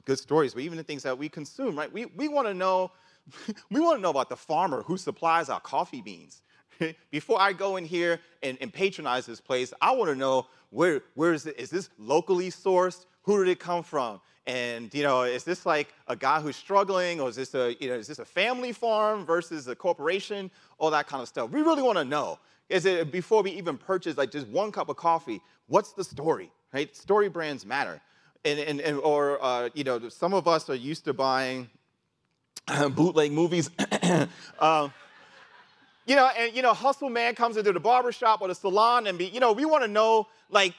good 0.05 0.19
stories, 0.19 0.53
but 0.53 0.63
even 0.63 0.77
the 0.77 0.83
things 0.83 1.03
that 1.03 1.17
we 1.17 1.29
consume, 1.29 1.77
right? 1.77 1.91
We, 1.91 2.05
we 2.05 2.27
want 2.27 2.47
to 2.47 2.53
know, 2.53 2.91
we 3.71 3.79
want 3.79 3.97
to 3.97 4.01
know 4.01 4.09
about 4.09 4.29
the 4.29 4.35
farmer 4.35 4.81
who 4.81 4.97
supplies 4.97 5.49
our 5.49 5.59
coffee 5.59 6.01
beans. 6.01 6.41
Before 7.11 7.39
I 7.39 7.53
go 7.53 7.77
in 7.77 7.85
here 7.85 8.19
and, 8.43 8.57
and 8.61 8.73
patronize 8.73 9.25
this 9.25 9.41
place, 9.41 9.73
I 9.81 9.91
want 9.91 10.09
to 10.09 10.15
know 10.15 10.47
where, 10.69 11.01
where 11.13 11.33
is 11.33 11.45
it? 11.45 11.57
Is 11.57 11.69
this 11.69 11.89
locally 11.97 12.49
sourced? 12.49 13.05
Who 13.23 13.43
did 13.43 13.51
it 13.51 13.59
come 13.59 13.83
from? 13.83 14.21
And 14.47 14.93
you 14.93 15.03
know, 15.03 15.23
is 15.23 15.43
this 15.43 15.65
like 15.65 15.93
a 16.07 16.15
guy 16.15 16.39
who's 16.39 16.55
struggling, 16.55 17.19
or 17.19 17.27
is 17.27 17.35
this 17.35 17.53
a 17.53 17.75
you 17.81 17.89
know, 17.89 17.95
is 17.95 18.07
this 18.07 18.19
a 18.19 18.25
family 18.25 18.71
farm 18.71 19.25
versus 19.25 19.67
a 19.67 19.75
corporation? 19.75 20.49
All 20.77 20.89
that 20.91 21.05
kind 21.07 21.21
of 21.21 21.27
stuff. 21.27 21.51
We 21.51 21.61
really 21.61 21.83
want 21.83 21.97
to 21.97 22.05
know. 22.05 22.39
Is 22.69 22.85
it 22.85 23.11
before 23.11 23.43
we 23.43 23.51
even 23.51 23.77
purchase 23.77 24.17
like 24.17 24.31
just 24.31 24.47
one 24.47 24.71
cup 24.71 24.87
of 24.87 24.95
coffee? 24.95 25.41
What's 25.67 25.91
the 25.91 26.03
story? 26.03 26.49
Right? 26.73 26.95
Story 26.95 27.27
brands 27.27 27.65
matter. 27.65 28.01
And, 28.45 28.59
and, 28.59 28.79
and 28.79 28.97
or 28.99 29.43
uh, 29.43 29.69
you 29.73 29.83
know, 29.83 30.07
some 30.07 30.33
of 30.33 30.47
us 30.47 30.69
are 30.69 30.75
used 30.75 31.03
to 31.05 31.13
buying 31.13 31.69
bootleg 32.91 33.33
movies. 33.33 33.69
um, 34.59 34.93
you 36.05 36.15
know, 36.15 36.29
and 36.37 36.55
you 36.55 36.61
know, 36.61 36.73
hustle 36.73 37.09
man 37.09 37.35
comes 37.35 37.57
into 37.57 37.73
the 37.73 37.81
barbershop 37.81 38.41
or 38.41 38.47
the 38.47 38.55
salon 38.55 39.07
and 39.07 39.17
be, 39.17 39.25
you 39.25 39.41
know, 39.41 39.51
we 39.51 39.65
want 39.65 39.83
to 39.83 39.89
know 39.89 40.27
like 40.49 40.73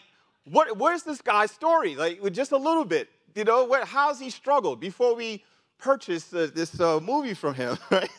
what 0.44 0.78
where's 0.78 1.02
this 1.02 1.20
guy's 1.20 1.50
story? 1.50 1.96
Like 1.96 2.32
just 2.32 2.52
a 2.52 2.56
little 2.56 2.86
bit. 2.86 3.10
You 3.34 3.44
know, 3.44 3.64
what, 3.64 3.86
how's 3.86 4.18
he 4.18 4.30
struggled 4.30 4.80
before 4.80 5.14
we 5.14 5.44
purchase 5.78 6.32
uh, 6.32 6.48
this 6.54 6.80
uh, 6.80 7.00
movie 7.00 7.34
from 7.34 7.54
him, 7.54 7.78
right? 7.90 8.10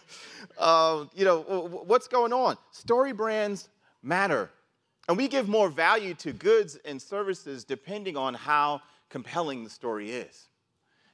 Um, 0.58 1.10
you 1.14 1.26
know, 1.26 1.42
what's 1.86 2.08
going 2.08 2.34
on? 2.34 2.58
Story 2.72 3.12
brands 3.12 3.70
matter. 4.02 4.50
And 5.08 5.18
we 5.18 5.28
give 5.28 5.50
more 5.50 5.70
value 5.70 6.14
to 6.16 6.32
goods 6.32 6.78
and 6.86 7.02
services 7.02 7.64
depending 7.64 8.16
on 8.16 8.34
how 8.34 8.82
compelling 9.10 9.64
the 9.64 9.70
story 9.70 10.12
is. 10.12 10.48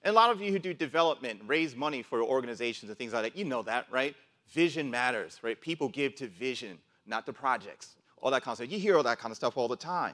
And 0.04 0.12
a 0.12 0.16
lot 0.16 0.30
of 0.30 0.40
you 0.40 0.52
who 0.52 0.60
do 0.60 0.74
development, 0.74 1.42
raise 1.48 1.76
money 1.76 2.04
for 2.04 2.22
organizations 2.22 2.90
and 2.90 2.98
things 2.98 3.14
like 3.14 3.24
that, 3.24 3.38
you 3.38 3.46
know 3.46 3.64
that, 3.64 3.88
right? 3.90 4.16
Vision 4.50 4.92
matters, 4.92 5.40
right? 5.42 5.60
People 5.60 5.90
give 5.90 6.14
to 6.16 6.28
vision, 6.28 6.78
not 7.08 7.26
to 7.26 7.34
projects, 7.34 7.96
all 8.22 8.30
that 8.32 8.44
kind 8.44 8.54
of 8.54 8.58
stuff. 8.58 8.72
You 8.72 8.78
hear 8.78 8.98
all 8.98 9.04
that 9.04 9.18
kind 9.18 9.32
of 9.32 9.38
stuff 9.38 9.58
all 9.58 9.68
the 9.68 9.76
time. 9.76 10.14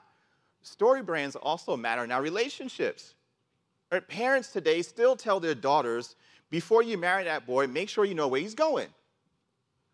Story 0.61 1.01
brands 1.01 1.35
also 1.35 1.75
matter 1.75 2.03
in 2.03 2.11
our 2.11 2.21
relationships. 2.21 3.15
Right? 3.91 4.07
Parents 4.07 4.51
today 4.51 4.81
still 4.81 5.15
tell 5.15 5.39
their 5.39 5.55
daughters, 5.55 6.15
before 6.49 6.83
you 6.83 6.97
marry 6.97 7.23
that 7.25 7.45
boy, 7.45 7.67
make 7.67 7.89
sure 7.89 8.05
you 8.05 8.15
know 8.15 8.27
where 8.27 8.39
he's 8.39 8.55
going. 8.55 8.87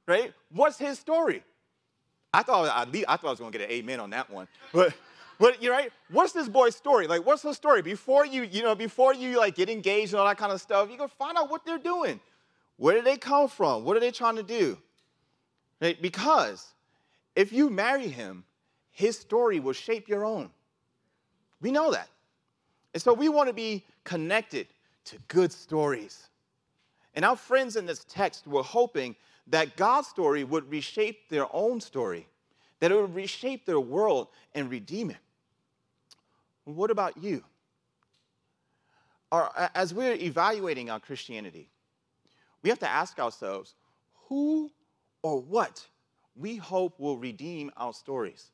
Right? 0.08 0.34
What's 0.52 0.78
his 0.78 1.00
story? 1.00 1.44
I 2.34 2.44
thought 2.44 2.68
I, 2.68 2.82
I 3.08 3.18
thought 3.18 3.28
I 3.28 3.30
was 3.30 3.40
to 3.40 3.52
get 3.52 3.62
an 3.62 3.72
amen 3.72 4.00
on 4.00 4.12
that 4.12 4.30
one, 4.30 4.48
but 4.72 4.94
but 5.40 5.62
you're 5.62 5.74
right. 5.74 5.92
What's 6.10 6.34
this 6.34 6.50
boy's 6.50 6.76
story? 6.76 7.08
Like, 7.08 7.26
what's 7.26 7.42
the 7.42 7.54
story? 7.54 7.82
Before 7.82 8.26
you 8.26 8.44
you 8.44 8.64
know 8.64 8.76
before 8.76 9.14
you 9.14 9.38
like 9.38 9.56
get 9.56 9.70
engaged 9.70 10.14
and 10.14 10.20
all 10.20 10.28
that 10.28 10.38
kind 10.38 10.52
of 10.52 10.62
stuff, 10.62 10.90
you 10.92 10.98
can 10.98 11.08
find 11.08 11.38
out 11.38 11.50
what 11.50 11.66
they're 11.66 11.78
doing. 11.78 12.20
Where 12.78 12.94
did 12.94 13.06
they 13.06 13.18
come 13.18 13.48
from? 13.48 13.86
What 13.86 13.98
are 13.98 14.00
they 14.00 14.12
trying 14.12 14.36
to 14.36 14.44
do? 14.44 14.78
Right? 15.82 16.00
Because 16.02 16.74
if 17.36 17.52
you 17.52 17.70
marry 17.70 18.08
him, 18.08 18.44
his 18.92 19.18
story 19.18 19.60
will 19.60 19.74
shape 19.74 20.08
your 20.08 20.26
own. 20.26 20.50
We 21.62 21.72
know 21.72 21.92
that. 21.92 22.10
And 22.98 23.02
so 23.04 23.14
we 23.14 23.30
want 23.30 23.48
to 23.48 23.54
be 23.54 23.84
connected 24.04 24.66
to 25.06 25.18
good 25.28 25.54
stories. 25.54 26.30
And 27.14 27.24
our 27.24 27.36
friends 27.36 27.76
in 27.76 27.86
this 27.86 28.04
text 28.06 28.48
were 28.48 28.64
hoping 28.64 29.16
that 29.46 29.78
God's 29.78 30.08
story 30.08 30.44
would 30.44 30.68
reshape 30.72 31.30
their 31.30 31.46
own 31.54 31.80
story, 31.80 32.26
that 32.80 32.92
it 32.92 32.96
would 32.96 33.14
reshape 33.14 33.68
their 33.68 33.80
world 33.80 34.30
and 34.56 34.72
redeem 34.72 35.12
it. 35.12 35.18
What 36.64 36.90
about 36.90 37.16
you? 37.22 37.44
Or, 39.32 39.52
as 39.76 39.94
we're 39.94 40.16
evaluating 40.16 40.90
our 40.90 41.00
Christianity, 41.00 41.70
we 42.64 42.72
have 42.72 42.80
to 42.80 42.90
ask 42.90 43.20
ourselves 43.20 43.76
who 44.28 44.72
or 45.22 45.40
what 45.40 45.86
we 46.36 46.56
hope 46.56 47.00
will 47.00 47.18
redeem 47.18 47.72
our 47.78 47.94
stories. 47.94 48.48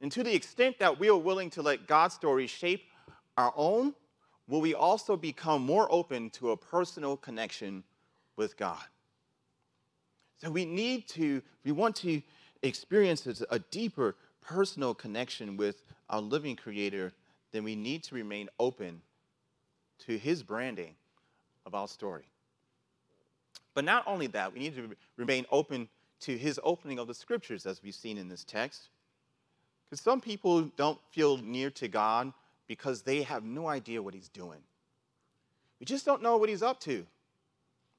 And 0.00 0.10
to 0.12 0.22
the 0.22 0.34
extent 0.34 0.78
that 0.78 0.98
we 0.98 1.10
are 1.10 1.18
willing 1.18 1.50
to 1.50 1.60
let 1.60 1.86
God's 1.86 2.14
story 2.14 2.46
shape 2.46 2.84
our 3.36 3.52
own, 3.56 3.94
will 4.48 4.60
we 4.60 4.74
also 4.74 5.16
become 5.16 5.62
more 5.62 5.86
open 5.90 6.30
to 6.30 6.50
a 6.50 6.56
personal 6.56 7.16
connection 7.16 7.84
with 8.36 8.56
God? 8.56 8.84
So 10.38 10.50
we 10.50 10.64
need 10.64 11.08
to, 11.08 11.42
we 11.64 11.72
want 11.72 11.96
to 11.96 12.22
experience 12.62 13.26
a 13.50 13.58
deeper 13.58 14.16
personal 14.42 14.94
connection 14.94 15.56
with 15.56 15.82
our 16.08 16.20
living 16.20 16.56
Creator, 16.56 17.12
then 17.52 17.64
we 17.64 17.74
need 17.74 18.02
to 18.04 18.14
remain 18.14 18.48
open 18.58 19.00
to 20.06 20.16
His 20.18 20.42
branding 20.42 20.94
of 21.64 21.74
our 21.74 21.88
story. 21.88 22.24
But 23.74 23.84
not 23.84 24.04
only 24.06 24.26
that, 24.28 24.52
we 24.52 24.60
need 24.60 24.76
to 24.76 24.90
remain 25.16 25.46
open 25.50 25.88
to 26.20 26.36
His 26.36 26.60
opening 26.62 26.98
of 26.98 27.08
the 27.08 27.14
Scriptures, 27.14 27.66
as 27.66 27.82
we've 27.82 27.94
seen 27.94 28.18
in 28.18 28.28
this 28.28 28.44
text. 28.44 28.88
Because 29.84 30.00
some 30.00 30.20
people 30.20 30.62
don't 30.76 30.98
feel 31.10 31.38
near 31.38 31.70
to 31.70 31.88
God 31.88 32.32
because 32.66 33.02
they 33.02 33.22
have 33.22 33.44
no 33.44 33.66
idea 33.66 34.02
what 34.02 34.14
He's 34.14 34.28
doing. 34.28 34.58
We 35.78 35.86
just 35.86 36.04
don't 36.04 36.22
know 36.22 36.36
what 36.36 36.48
He's 36.48 36.62
up 36.62 36.80
to. 36.80 37.06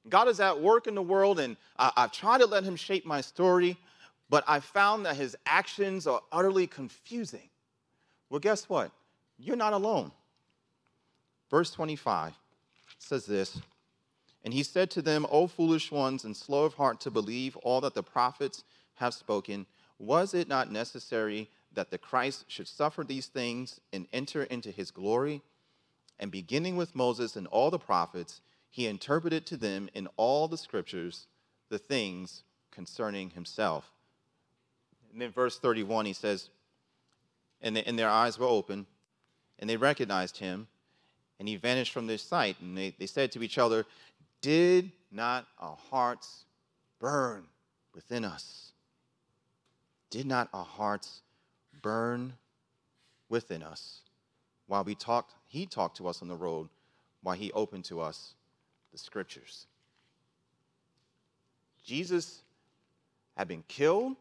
God 0.08 0.28
is 0.28 0.40
at 0.40 0.60
work 0.60 0.86
in 0.86 0.94
the 0.94 1.02
world, 1.02 1.38
and 1.38 1.56
I, 1.78 1.92
have 1.96 2.12
tried 2.12 2.38
to 2.38 2.46
let 2.46 2.64
Him 2.64 2.76
shape 2.76 3.04
my 3.04 3.20
story, 3.20 3.76
but 4.30 4.44
I 4.46 4.60
found 4.60 5.06
that 5.06 5.16
His 5.16 5.36
actions 5.46 6.06
are 6.06 6.22
utterly 6.32 6.66
confusing. 6.66 7.48
Well, 8.30 8.40
guess 8.40 8.68
what? 8.68 8.90
You're 9.38 9.56
not 9.56 9.72
alone. 9.72 10.12
Verse 11.50 11.70
25 11.70 12.34
says 12.98 13.26
this 13.26 13.60
And 14.44 14.52
he 14.52 14.62
said 14.62 14.90
to 14.92 15.02
them, 15.02 15.26
O 15.30 15.46
foolish 15.46 15.90
ones, 15.90 16.24
and 16.24 16.36
slow 16.36 16.64
of 16.64 16.74
heart 16.74 17.00
to 17.02 17.10
believe 17.10 17.56
all 17.58 17.80
that 17.80 17.94
the 17.94 18.02
prophets 18.02 18.64
have 18.96 19.14
spoken, 19.14 19.66
was 19.98 20.34
it 20.34 20.48
not 20.48 20.70
necessary 20.70 21.48
that 21.78 21.92
the 21.92 21.96
Christ 21.96 22.44
should 22.48 22.66
suffer 22.66 23.04
these 23.04 23.26
things 23.26 23.78
and 23.92 24.08
enter 24.12 24.42
into 24.42 24.72
his 24.72 24.90
glory? 24.90 25.42
And 26.18 26.28
beginning 26.28 26.74
with 26.74 26.96
Moses 26.96 27.36
and 27.36 27.46
all 27.46 27.70
the 27.70 27.78
prophets, 27.78 28.40
he 28.68 28.88
interpreted 28.88 29.46
to 29.46 29.56
them 29.56 29.88
in 29.94 30.08
all 30.16 30.48
the 30.48 30.58
scriptures 30.58 31.28
the 31.68 31.78
things 31.78 32.42
concerning 32.72 33.30
himself. 33.30 33.92
And 35.12 35.22
then 35.22 35.30
verse 35.30 35.60
31, 35.60 36.06
he 36.06 36.14
says, 36.14 36.50
and, 37.62 37.76
the, 37.76 37.86
and 37.86 37.96
their 37.96 38.10
eyes 38.10 38.40
were 38.40 38.48
open, 38.48 38.84
and 39.60 39.70
they 39.70 39.76
recognized 39.76 40.38
him, 40.38 40.66
and 41.38 41.46
he 41.46 41.54
vanished 41.54 41.92
from 41.92 42.08
their 42.08 42.18
sight. 42.18 42.56
And 42.60 42.76
they, 42.76 42.92
they 42.98 43.06
said 43.06 43.30
to 43.32 43.42
each 43.44 43.56
other, 43.56 43.86
Did 44.40 44.90
not 45.12 45.46
our 45.60 45.78
hearts 45.90 46.44
burn 46.98 47.44
within 47.94 48.24
us? 48.24 48.72
Did 50.10 50.26
not 50.26 50.48
our 50.52 50.64
hearts 50.64 51.22
burn 51.82 52.34
within 53.28 53.62
us 53.62 54.00
while 54.68 54.84
we 54.84 54.94
talked, 54.94 55.34
he 55.48 55.66
talked 55.66 55.96
to 55.96 56.06
us 56.06 56.22
on 56.22 56.28
the 56.28 56.36
road, 56.36 56.68
while 57.22 57.34
he 57.34 57.50
opened 57.52 57.84
to 57.86 58.00
us 58.00 58.34
the 58.92 58.98
scriptures. 58.98 59.66
Jesus 61.84 62.42
had 63.36 63.48
been 63.48 63.64
killed. 63.66 64.14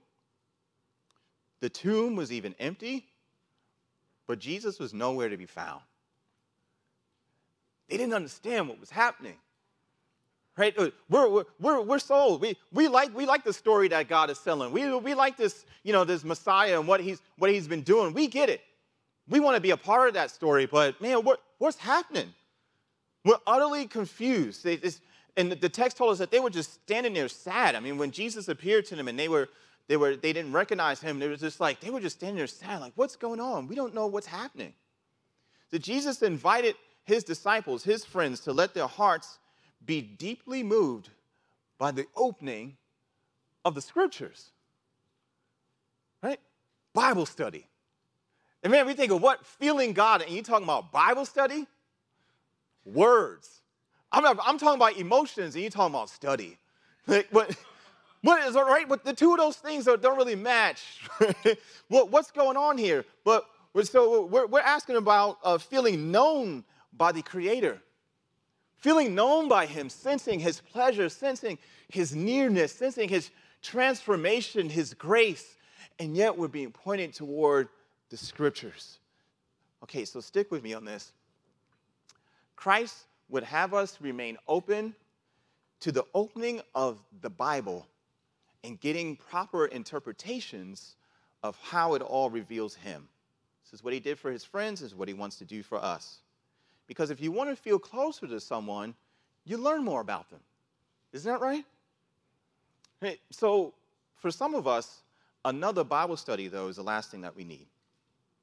The 1.59 1.69
tomb 1.69 2.15
was 2.15 2.31
even 2.31 2.55
empty, 2.59 3.05
but 4.25 4.39
Jesus 4.39 4.79
was 4.79 4.93
nowhere 4.93 5.29
to 5.29 5.37
be 5.37 5.45
found. 5.45 5.81
They 7.89 7.97
didn't 7.97 8.13
understand 8.13 8.69
what 8.69 8.79
was 8.79 8.89
happening, 8.89 9.37
right? 10.57 10.77
Uh, 10.77 10.89
we're, 11.09 11.43
we're, 11.59 11.81
we're, 11.81 11.99
sold. 11.99 12.41
We, 12.41 12.57
we, 12.73 12.87
like, 12.87 13.15
we 13.15 13.25
like 13.25 13.43
the 13.43 13.53
story 13.53 13.87
that 13.89 14.07
God 14.07 14.29
is 14.29 14.39
selling. 14.39 14.71
We, 14.71 14.93
we 14.95 15.13
like 15.13 15.37
this, 15.37 15.65
you 15.83 15.93
know, 15.93 16.03
this 16.03 16.23
Messiah 16.23 16.79
and 16.79 16.87
what 16.87 16.99
he's, 16.99 17.21
what 17.37 17.51
he's 17.51 17.67
been 17.67 17.83
doing. 17.83 18.13
We 18.13 18.27
get 18.27 18.49
it. 18.49 18.61
We 19.29 19.39
want 19.39 19.55
to 19.55 19.61
be 19.61 19.71
a 19.71 19.77
part 19.77 20.07
of 20.07 20.13
that 20.15 20.31
story, 20.31 20.65
but 20.65 20.99
man, 21.01 21.23
what, 21.23 21.41
what's 21.57 21.77
happening? 21.77 22.33
We're 23.23 23.37
utterly 23.45 23.85
confused. 23.85 24.65
And 25.35 25.51
the 25.51 25.69
text 25.69 25.97
told 25.97 26.11
us 26.11 26.17
that 26.17 26.31
they 26.31 26.39
were 26.39 26.49
just 26.49 26.73
standing 26.73 27.13
there 27.13 27.27
sad. 27.27 27.75
I 27.75 27.79
mean, 27.79 27.97
when 27.97 28.11
Jesus 28.11 28.47
appeared 28.47 28.85
to 28.85 28.95
them 28.95 29.07
and 29.07 29.19
they 29.19 29.27
were, 29.27 29.49
they 29.87 29.97
were, 29.97 30.15
they 30.15 30.33
didn't 30.33 30.53
recognize 30.53 30.99
him, 31.01 31.19
they 31.19 31.27
were 31.27 31.35
just 31.35 31.59
like, 31.59 31.79
they 31.81 31.89
were 31.89 31.99
just 31.99 32.17
standing 32.17 32.37
there 32.37 32.47
sad, 32.47 32.81
like, 32.81 32.93
what's 32.95 33.15
going 33.15 33.39
on? 33.39 33.67
We 33.67 33.75
don't 33.75 33.93
know 33.93 34.07
what's 34.07 34.27
happening. 34.27 34.73
So 35.69 35.77
Jesus 35.77 36.21
invited 36.21 36.75
his 37.03 37.23
disciples, 37.23 37.83
his 37.83 38.05
friends, 38.05 38.39
to 38.41 38.53
let 38.53 38.73
their 38.73 38.87
hearts 38.87 39.39
be 39.85 40.01
deeply 40.01 40.63
moved 40.63 41.09
by 41.77 41.91
the 41.91 42.05
opening 42.15 42.77
of 43.63 43.75
the 43.75 43.81
scriptures. 43.81 44.51
Right? 46.21 46.39
Bible 46.93 47.25
study. 47.25 47.67
And 48.63 48.71
man, 48.71 48.85
we 48.87 48.93
think 48.93 49.11
of 49.11 49.21
what 49.21 49.45
feeling 49.45 49.93
God, 49.93 50.21
and 50.21 50.31
you 50.31 50.41
talking 50.41 50.63
about 50.63 50.91
Bible 50.91 51.25
study? 51.25 51.67
Words. 52.85 53.61
I'm, 54.11 54.23
not, 54.23 54.39
I'm 54.43 54.57
talking 54.57 54.77
about 54.77 54.97
emotions, 54.97 55.55
and 55.55 55.63
you 55.63 55.69
talking 55.69 55.93
about 55.93 56.09
study. 56.09 56.57
Like, 57.09 57.29
what, 57.31 57.55
what 58.21 58.45
is 58.45 58.57
all 58.57 58.65
right? 58.65 58.85
But 58.89 59.05
the 59.05 59.13
two 59.13 59.31
of 59.31 59.37
those 59.37 59.55
things 59.55 59.85
don't 59.85 60.03
really 60.17 60.35
match. 60.35 61.07
what, 61.87 62.11
what's 62.11 62.31
going 62.31 62.57
on 62.57 62.77
here? 62.77 63.05
But 63.23 63.45
so 63.83 64.25
we're, 64.25 64.45
we're 64.45 64.59
asking 64.59 64.97
about 64.97 65.37
uh, 65.41 65.57
feeling 65.57 66.11
known 66.11 66.65
by 66.91 67.13
the 67.13 67.21
Creator, 67.21 67.81
feeling 68.77 69.15
known 69.15 69.47
by 69.47 69.65
Him, 69.65 69.89
sensing 69.89 70.39
His 70.39 70.61
pleasure, 70.61 71.09
sensing 71.09 71.57
His 71.89 72.15
nearness, 72.15 72.71
sensing 72.71 73.09
His 73.09 73.31
transformation, 73.61 74.69
His 74.69 74.93
grace, 74.93 75.57
and 75.99 76.15
yet 76.15 76.37
we're 76.37 76.47
being 76.47 76.71
pointed 76.71 77.13
toward 77.13 77.69
the 78.09 78.17
Scriptures. 78.17 78.99
Okay, 79.83 80.05
so 80.05 80.19
stick 80.19 80.51
with 80.51 80.63
me 80.63 80.73
on 80.73 80.85
this. 80.85 81.11
Christ 82.55 83.05
would 83.29 83.43
have 83.43 83.73
us 83.73 83.97
remain 84.01 84.37
open 84.47 84.95
to 85.79 85.91
the 85.91 86.05
opening 86.13 86.61
of 86.73 86.97
the 87.21 87.29
Bible 87.29 87.87
and 88.63 88.79
getting 88.79 89.15
proper 89.15 89.67
interpretations 89.67 90.95
of 91.43 91.57
how 91.61 91.93
it 91.93 92.01
all 92.01 92.29
reveals 92.29 92.73
Him. 92.75 93.07
This 93.67 93.81
is 93.81 93.83
what 93.83 93.93
he 93.93 93.99
did 93.99 94.17
for 94.17 94.31
his 94.31 94.45
friends, 94.45 94.79
this 94.79 94.91
is 94.91 94.95
what 94.95 95.09
he 95.09 95.13
wants 95.13 95.35
to 95.39 95.45
do 95.45 95.61
for 95.61 95.77
us. 95.77 96.19
Because 96.87 97.09
if 97.11 97.21
you 97.21 97.31
want 97.31 97.49
to 97.49 97.55
feel 97.55 97.77
closer 97.77 98.27
to 98.27 98.39
someone, 98.39 98.95
you 99.45 99.57
learn 99.57 99.83
more 99.83 100.01
about 100.01 100.29
them. 100.29 100.39
Isn't 101.13 101.31
that 101.31 101.41
right? 101.41 101.65
Hey, 103.01 103.19
so, 103.29 103.73
for 104.15 104.31
some 104.31 104.55
of 104.55 104.67
us, 104.67 105.01
another 105.45 105.83
Bible 105.83 106.17
study, 106.17 106.47
though, 106.47 106.67
is 106.67 106.77
the 106.77 106.83
last 106.83 107.11
thing 107.11 107.21
that 107.21 107.35
we 107.35 107.43
need. 107.43 107.67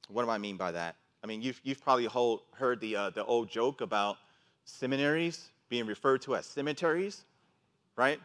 What 0.09 0.25
do 0.25 0.31
I 0.31 0.39
mean 0.39 0.57
by 0.57 0.73
that? 0.73 0.97
I 1.23 1.27
mean, 1.27 1.43
you've, 1.43 1.61
you've 1.65 1.83
probably 1.83 2.05
hold, 2.05 2.43
heard 2.53 2.81
the, 2.81 2.97
uh, 2.97 3.11
the 3.11 3.25
old 3.25 3.51
joke 3.51 3.81
about 3.81 4.19
seminaries 4.65 5.49
being 5.69 5.87
referred 5.87 6.23
to 6.23 6.37
as 6.37 6.47
cemeteries, 6.47 7.25
right? 7.97 8.21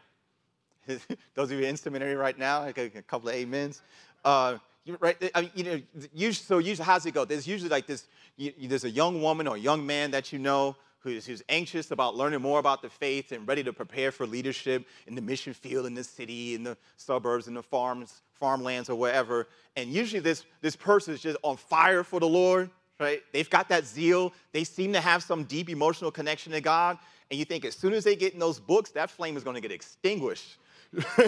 Those 1.34 1.50
of 1.50 1.52
you 1.52 1.64
in 1.64 1.76
seminary 1.76 2.14
right 2.14 2.38
now, 2.38 2.66
a 2.66 2.72
couple 2.72 3.28
of 3.28 3.34
amens. 3.34 3.82
Uh, 4.24 4.58
right? 5.00 5.30
I 5.34 5.42
mean, 5.42 5.50
you 5.54 5.64
know, 5.64 5.80
usually, 6.12 6.44
so 6.44 6.58
usually 6.58 6.86
how's 6.86 7.06
it 7.06 7.12
go? 7.12 7.24
There's 7.24 7.46
usually 7.46 7.70
like 7.70 7.86
this. 7.86 8.06
You, 8.36 8.52
there's 8.62 8.84
a 8.84 8.90
young 8.90 9.22
woman 9.22 9.46
or 9.46 9.56
young 9.56 9.86
man 9.86 10.10
that 10.12 10.32
you 10.32 10.38
know 10.38 10.76
who's, 11.00 11.26
who's 11.26 11.42
anxious 11.48 11.90
about 11.90 12.16
learning 12.16 12.40
more 12.40 12.58
about 12.58 12.82
the 12.82 12.88
faith 12.88 13.32
and 13.32 13.46
ready 13.46 13.62
to 13.64 13.72
prepare 13.72 14.12
for 14.12 14.26
leadership 14.26 14.86
in 15.06 15.14
the 15.14 15.20
mission 15.20 15.52
field 15.52 15.86
in 15.86 15.94
the 15.94 16.04
city, 16.04 16.54
in 16.54 16.62
the 16.62 16.76
suburbs, 16.96 17.48
in 17.48 17.54
the 17.54 17.62
farms, 17.62 18.22
farmlands, 18.34 18.88
or 18.88 18.96
wherever. 18.96 19.48
And 19.76 19.90
usually 19.90 20.20
this 20.20 20.44
this 20.60 20.76
person 20.76 21.14
is 21.14 21.20
just 21.20 21.38
on 21.42 21.56
fire 21.56 22.04
for 22.04 22.20
the 22.20 22.28
Lord, 22.28 22.70
right? 22.98 23.22
They've 23.32 23.50
got 23.50 23.68
that 23.70 23.86
zeal. 23.86 24.32
They 24.52 24.64
seem 24.64 24.92
to 24.92 25.00
have 25.00 25.22
some 25.22 25.44
deep 25.44 25.68
emotional 25.68 26.10
connection 26.10 26.52
to 26.52 26.60
God. 26.60 26.98
And 27.30 27.38
you 27.38 27.44
think 27.44 27.64
as 27.64 27.74
soon 27.74 27.92
as 27.92 28.04
they 28.04 28.16
get 28.16 28.34
in 28.34 28.40
those 28.40 28.58
books, 28.58 28.90
that 28.90 29.10
flame 29.10 29.36
is 29.36 29.44
going 29.44 29.54
to 29.54 29.60
get 29.60 29.70
extinguished. 29.70 30.58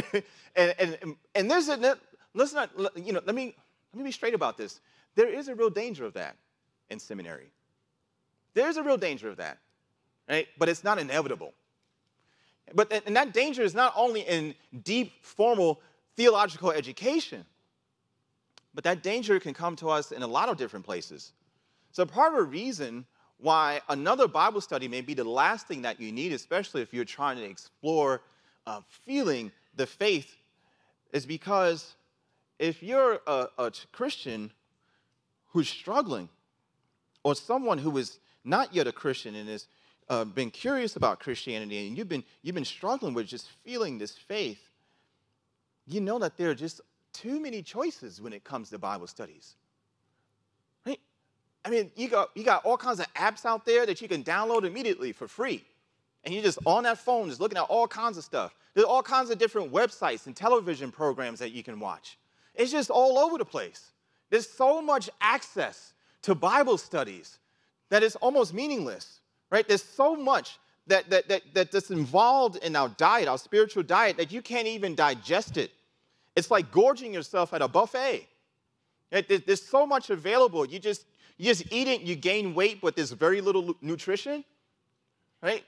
and, 0.57 0.75
and, 0.79 1.17
and 1.35 1.51
there's 1.51 1.69
a, 1.69 1.97
let's 2.35 2.53
not, 2.53 2.71
you 2.97 3.13
know, 3.13 3.21
let 3.25 3.35
me, 3.35 3.55
let 3.93 3.99
me 3.99 4.05
be 4.05 4.13
straight 4.13 4.35
about 4.35 4.57
this. 4.57 4.81
There 5.15 5.29
is 5.29 5.49
a 5.49 5.55
real 5.55 5.71
danger 5.71 6.05
of 6.05 6.15
that 6.15 6.37
in 6.91 6.99
seminary. 6.99 7.51
There's 8.55 8.77
a 8.77 8.83
real 8.83 8.97
danger 8.97 9.29
of 9.29 9.37
that, 9.37 9.59
right? 10.29 10.47
But 10.59 10.69
it's 10.69 10.85
not 10.85 10.99
inevitable. 10.99 11.55
But 12.75 12.93
and 13.07 13.17
that 13.17 13.33
danger 13.33 13.63
is 13.63 13.75
not 13.75 13.93
only 13.97 14.23
in 14.23 14.55
deep, 14.83 15.25
formal 15.25 15.81
theological 16.17 16.71
education, 16.71 17.45
but 18.75 18.85
that 18.85 19.03
danger 19.03 19.39
can 19.41 19.53
come 19.55 19.77
to 19.77 19.89
us 19.91 20.13
in 20.13 20.23
a 20.23 20.27
lot 20.27 20.49
of 20.49 20.57
different 20.57 20.85
places. 20.85 21.33
So 21.91 22.07
part 22.07 22.33
of 22.33 22.39
the 22.39 22.45
reason 22.45 23.05
why 23.39 23.81
another 23.89 24.29
Bible 24.29 24.61
study 24.61 24.89
may 24.89 25.01
be 25.01 25.15
the 25.15 25.25
last 25.25 25.67
thing 25.67 25.83
that 25.83 26.01
you 26.01 26.13
need, 26.13 26.33
especially 26.33 26.81
if 26.81 26.95
you're 26.95 27.05
trying 27.05 27.37
to 27.37 27.45
explore 27.45 28.23
uh, 28.67 28.81
feeling 29.05 29.51
the 29.77 29.87
faith, 29.87 30.37
is 31.13 31.27
because 31.27 31.95
if 32.63 32.81
you're 32.81 33.19
a, 33.27 33.49
a 33.59 33.73
Christian 33.91 34.53
who's 35.49 35.69
struggling, 35.69 36.29
or 37.25 37.35
someone 37.35 37.77
who 37.77 37.99
is 37.99 38.21
not 38.45 38.73
yet 38.73 38.87
a 38.87 38.93
Christian 38.93 39.35
and 39.35 39.49
has 39.49 39.67
uh, 40.09 40.25
been 40.25 40.51
curious 40.51 40.95
about 40.95 41.19
Christianity, 41.19 41.89
and 41.89 41.99
you've 41.99 42.09
been, 42.09 42.23
you've 42.43 42.55
been 42.55 42.65
struggling 42.65 43.15
with 43.15 43.27
just 43.27 43.49
feeling 43.65 43.99
this 43.99 44.17
faith, 44.17 44.61
you 45.89 46.01
know 46.01 46.21
that 46.21 46.37
there 46.37 46.51
are 46.51 46.55
just 46.55 46.81
too 47.13 47.41
many 47.41 47.63
choices 47.63 48.21
when 48.21 48.33
it 48.33 48.45
comes 48.45 48.71
to 48.71 48.79
Bible 48.79 49.09
studies. 49.09 49.57
Right? 50.87 51.01
I 51.65 51.71
mean, 51.71 51.91
you 51.97 52.09
got, 52.09 52.31
you 52.37 52.45
got 52.45 52.65
all 52.65 52.77
kinds 52.77 53.01
of 53.01 53.13
apps 53.15 53.45
out 53.45 53.67
there 53.67 53.87
that 53.87 54.01
you 54.01 54.07
can 54.07 54.23
download 54.23 54.65
immediately 54.65 55.11
for 55.11 55.27
free. 55.27 55.65
And 56.25 56.33
you're 56.33 56.45
just 56.45 56.61
on 56.65 56.85
that 56.85 56.99
phone, 56.99 57.29
just 57.29 57.41
looking 57.41 57.59
at 57.59 57.65
all 57.65 57.89
kinds 57.89 58.17
of 58.17 58.23
stuff. 58.23 58.55
There's 58.75 58.87
all 58.87 59.03
kinds 59.03 59.31
of 59.31 59.39
different 59.39 59.73
websites 59.73 60.27
and 60.27 60.37
television 60.37 60.93
programs 60.93 61.41
that 61.41 61.51
you 61.51 61.65
can 61.65 61.81
watch. 61.81 62.17
It's 62.55 62.71
just 62.71 62.91
all 62.91 63.19
over 63.19 63.39
the 63.39 63.45
place. 63.45 63.93
There's 64.31 64.49
so 64.49 64.81
much 64.81 65.11
access 65.21 65.93
to 66.23 66.35
Bible 66.35 66.79
studies 66.79 67.39
that 67.91 68.03
it's 68.03 68.17
almost 68.17 68.55
meaningless, 68.55 69.21
right? 69.51 69.67
There's 69.67 69.83
so 69.83 70.17
much 70.17 70.59
that, 70.87 71.11
that, 71.11 71.29
that, 71.29 71.43
that 71.55 71.73
that's 71.73 71.91
involved 71.91 72.57
in 72.65 72.75
our 72.75 72.89
diet, 72.91 73.29
our 73.29 73.39
spiritual 73.39 73.83
diet, 73.83 74.17
that 74.17 74.33
you 74.33 74.43
can't 74.43 74.67
even 74.67 74.95
digest 74.95 75.57
it. 75.57 75.71
It's 76.35 76.51
like 76.51 76.71
gorging 76.71 77.13
yourself 77.13 77.53
at 77.53 77.63
a 77.63 77.69
buffet. 77.69 78.27
There's 79.11 79.63
so 79.63 79.87
much 79.87 80.09
available. 80.09 80.65
You 80.65 80.79
just, 80.79 81.05
you 81.37 81.47
just 81.47 81.71
eat 81.71 81.87
it, 81.87 82.01
you 82.01 82.17
gain 82.17 82.55
weight, 82.55 82.81
but 82.81 82.97
there's 82.97 83.11
very 83.11 83.43
little 83.43 83.75
nutrition, 83.83 84.45
right? 85.43 85.65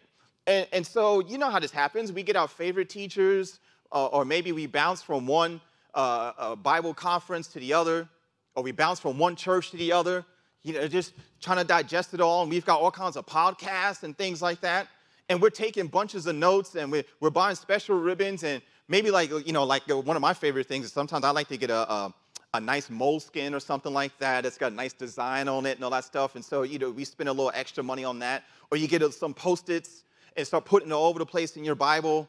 And, 0.47 0.67
and 0.73 0.87
so 0.87 1.21
you 1.21 1.37
know 1.37 1.51
how 1.51 1.59
this 1.59 1.71
happens. 1.71 2.13
We 2.13 2.23
get 2.23 2.37
our 2.37 2.49
favorite 2.49 2.89
teachers, 2.89 3.61
uh, 3.93 4.07
or 4.07 4.25
maybe 4.25 4.53
we 4.53 4.67
bounce 4.67 5.03
from 5.03 5.27
one 5.27 5.61
uh, 5.95 6.33
a 6.39 6.57
Bible 6.57 6.95
conference 6.95 7.47
to 7.49 7.61
the 7.61 7.73
other, 7.73 8.09
or 8.55 8.63
we 8.63 8.73
bounce 8.73 9.01
from 9.01 9.19
one 9.19 9.37
church 9.37 9.71
to 9.71 9.77
the 9.77 9.93
other, 9.93 10.25
you 10.63 10.73
know, 10.73 10.89
just 10.89 11.13
trying 11.41 11.59
to 11.59 11.65
digest 11.65 12.15
it 12.15 12.21
all. 12.21 12.43
And 12.43 12.51
we've 12.51 12.65
got 12.65 12.81
all 12.81 12.91
kinds 12.91 13.17
of 13.17 13.27
podcasts 13.27 14.03
and 14.03 14.17
things 14.17 14.41
like 14.41 14.61
that. 14.63 14.89
And 15.29 15.41
we're 15.41 15.51
taking 15.51 15.87
bunches 15.87 16.27
of 16.27 16.37
notes 16.37 16.75
and 16.75 16.91
we're, 16.91 17.05
we're 17.21 17.31
buying 17.31 17.57
special 17.57 17.99
ribbons. 17.99 18.43
And 18.45 18.63
maybe, 18.89 19.11
like, 19.11 19.31
you 19.47 19.53
know, 19.53 19.65
like 19.65 19.83
uh, 19.91 19.99
one 19.99 20.17
of 20.17 20.23
my 20.23 20.35
favorite 20.35 20.67
things 20.67 20.87
is 20.87 20.93
sometimes 20.93 21.25
I 21.25 21.31
like 21.31 21.49
to 21.49 21.57
get 21.57 21.71
a, 21.71 21.91
a, 21.91 22.15
a 22.55 22.61
nice 22.61 22.91
moleskin 22.91 23.55
or 23.55 23.61
something 23.61 23.93
like 23.93 24.17
that. 24.19 24.47
It's 24.47 24.59
got 24.59 24.73
a 24.73 24.75
nice 24.75 24.93
design 24.93 25.49
on 25.49 25.67
it 25.67 25.77
and 25.77 25.85
all 25.85 25.91
that 25.91 26.05
stuff. 26.05 26.35
And 26.35 26.45
so, 26.45 26.63
you 26.63 26.79
know, 26.79 26.91
we 26.91 27.05
spend 27.05 27.29
a 27.29 27.33
little 27.33 27.53
extra 27.55 27.83
money 27.83 28.05
on 28.05 28.19
that. 28.21 28.45
Or 28.71 28.77
you 28.77 28.89
get 28.89 29.03
some 29.13 29.35
post-its 29.35 30.05
and 30.37 30.47
start 30.47 30.65
putting 30.65 30.91
it 30.91 30.93
all 30.93 31.07
over 31.07 31.19
the 31.19 31.27
place 31.27 31.57
in 31.57 31.65
your 31.65 31.75
Bible 31.75 32.29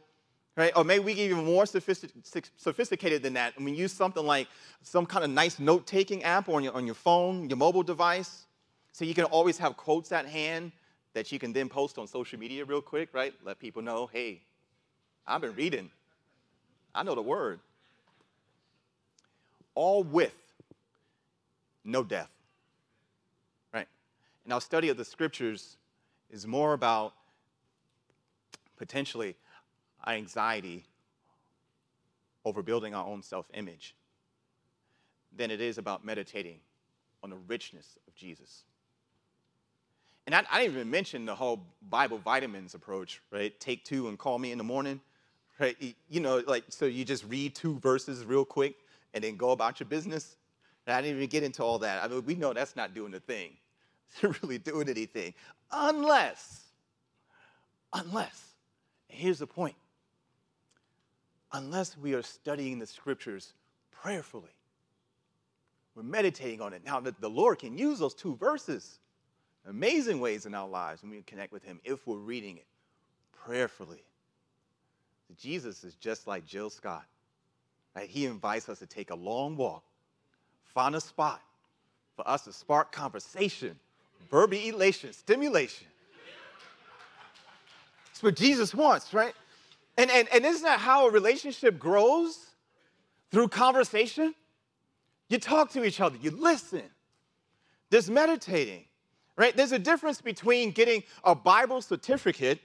right? 0.55 0.71
Or 0.75 0.83
maybe 0.83 1.03
we 1.03 1.13
get 1.13 1.29
even 1.31 1.45
more 1.45 1.65
sophisticated 1.65 3.23
than 3.23 3.33
that. 3.33 3.55
And 3.57 3.65
we 3.65 3.73
use 3.73 3.91
something 3.91 4.25
like 4.25 4.47
some 4.81 5.05
kind 5.05 5.23
of 5.23 5.29
nice 5.29 5.59
note-taking 5.59 6.23
app 6.23 6.47
on 6.49 6.63
your, 6.63 6.73
on 6.73 6.85
your 6.85 6.95
phone, 6.95 7.49
your 7.49 7.57
mobile 7.57 7.83
device, 7.83 8.45
so 8.91 9.03
you 9.03 9.13
can 9.13 9.25
always 9.25 9.57
have 9.57 9.75
quotes 9.75 10.11
at 10.11 10.25
hand 10.25 10.71
that 11.13 11.31
you 11.31 11.39
can 11.39 11.51
then 11.51 11.67
post 11.67 11.97
on 11.97 12.07
social 12.07 12.39
media 12.39 12.63
real 12.63 12.81
quick, 12.81 13.09
right? 13.13 13.33
Let 13.43 13.59
people 13.59 13.81
know, 13.81 14.07
hey, 14.11 14.41
I've 15.27 15.41
been 15.41 15.55
reading. 15.55 15.89
I 16.93 17.03
know 17.03 17.15
the 17.15 17.21
word. 17.21 17.59
All 19.73 20.03
with 20.03 20.35
no 21.83 22.03
death, 22.03 22.29
right? 23.73 23.87
And 24.45 24.53
our 24.53 24.61
study 24.61 24.87
of 24.89 24.95
the 24.95 25.03
scriptures 25.03 25.75
is 26.31 26.47
more 26.47 26.73
about 26.73 27.13
potentially 28.77 29.35
anxiety 30.13 30.85
over 32.45 32.61
building 32.61 32.93
our 32.93 33.05
own 33.05 33.23
self 33.23 33.49
image 33.53 33.95
than 35.35 35.51
it 35.51 35.59
is 35.59 35.77
about 35.77 36.05
meditating 36.05 36.59
on 37.23 37.29
the 37.29 37.37
richness 37.47 37.97
of 38.07 38.15
Jesus. 38.15 38.63
And 40.25 40.33
I, 40.33 40.43
I, 40.51 40.61
didn't 40.61 40.75
even 40.75 40.89
mention 40.89 41.25
the 41.25 41.35
whole 41.35 41.65
Bible 41.89 42.17
vitamins 42.17 42.73
approach, 42.73 43.21
right? 43.31 43.57
Take 43.59 43.83
two 43.83 44.07
and 44.07 44.17
call 44.17 44.39
me 44.39 44.51
in 44.51 44.57
the 44.57 44.63
morning, 44.63 44.99
right? 45.59 45.75
You 46.09 46.19
know, 46.19 46.41
like, 46.47 46.63
so 46.69 46.85
you 46.85 47.05
just 47.05 47.25
read 47.25 47.53
two 47.53 47.79
verses 47.79 48.25
real 48.25 48.45
quick 48.45 48.75
and 49.13 49.23
then 49.23 49.35
go 49.35 49.51
about 49.51 49.79
your 49.79 49.87
business. 49.87 50.35
And 50.87 50.95
I 50.95 51.01
didn't 51.01 51.17
even 51.17 51.29
get 51.29 51.43
into 51.43 51.63
all 51.63 51.79
that. 51.79 52.03
I 52.03 52.07
mean, 52.07 52.25
we 52.25 52.35
know 52.35 52.53
that's 52.53 52.75
not 52.75 52.93
doing 52.93 53.11
the 53.11 53.19
thing. 53.19 53.51
It's 54.21 54.41
really 54.41 54.59
doing 54.59 54.87
anything. 54.87 55.33
Unless, 55.71 56.61
unless, 57.91 58.53
here's 59.09 59.39
the 59.39 59.47
point 59.47 59.75
unless 61.53 61.97
we 61.97 62.13
are 62.13 62.21
studying 62.21 62.79
the 62.79 62.87
scriptures 62.87 63.53
prayerfully. 63.91 64.49
We're 65.95 66.03
meditating 66.03 66.61
on 66.61 66.73
it. 66.73 66.83
Now, 66.85 66.99
that 66.99 67.21
the 67.21 67.29
Lord 67.29 67.59
can 67.59 67.77
use 67.77 67.99
those 67.99 68.13
two 68.13 68.35
verses 68.35 68.99
amazing 69.67 70.19
ways 70.19 70.45
in 70.45 70.53
our 70.53 70.67
lives 70.67 71.01
when 71.01 71.11
we 71.11 71.21
connect 71.23 71.51
with 71.51 71.63
Him 71.63 71.79
if 71.83 72.05
we're 72.05 72.17
reading 72.17 72.57
it 72.57 72.67
prayerfully. 73.45 74.03
Jesus 75.39 75.83
is 75.83 75.95
just 75.95 76.27
like 76.27 76.45
Jill 76.45 76.69
Scott. 76.69 77.05
Right? 77.95 78.09
He 78.09 78.25
invites 78.25 78.69
us 78.69 78.79
to 78.79 78.85
take 78.85 79.09
a 79.09 79.15
long 79.15 79.57
walk, 79.57 79.83
find 80.65 80.95
a 80.95 81.01
spot 81.01 81.41
for 82.15 82.27
us 82.27 82.43
to 82.43 82.53
spark 82.53 82.91
conversation, 82.91 83.79
verbal 84.29 84.57
elation, 84.57 85.13
stimulation. 85.13 85.87
That's 88.07 88.23
what 88.23 88.35
Jesus 88.35 88.73
wants, 88.73 89.13
right? 89.13 89.33
And, 89.97 90.11
and, 90.11 90.27
and 90.33 90.45
isn't 90.45 90.63
that 90.63 90.79
how 90.79 91.07
a 91.07 91.11
relationship 91.11 91.79
grows? 91.79 92.37
Through 93.31 93.49
conversation? 93.49 94.35
You 95.29 95.39
talk 95.39 95.71
to 95.71 95.83
each 95.83 95.99
other, 95.99 96.17
you 96.21 96.31
listen. 96.31 96.83
There's 97.89 98.09
meditating, 98.09 98.85
right? 99.35 99.55
There's 99.55 99.71
a 99.71 99.79
difference 99.79 100.21
between 100.21 100.71
getting 100.71 101.03
a 101.23 101.33
Bible 101.33 101.81
certificate 101.81 102.59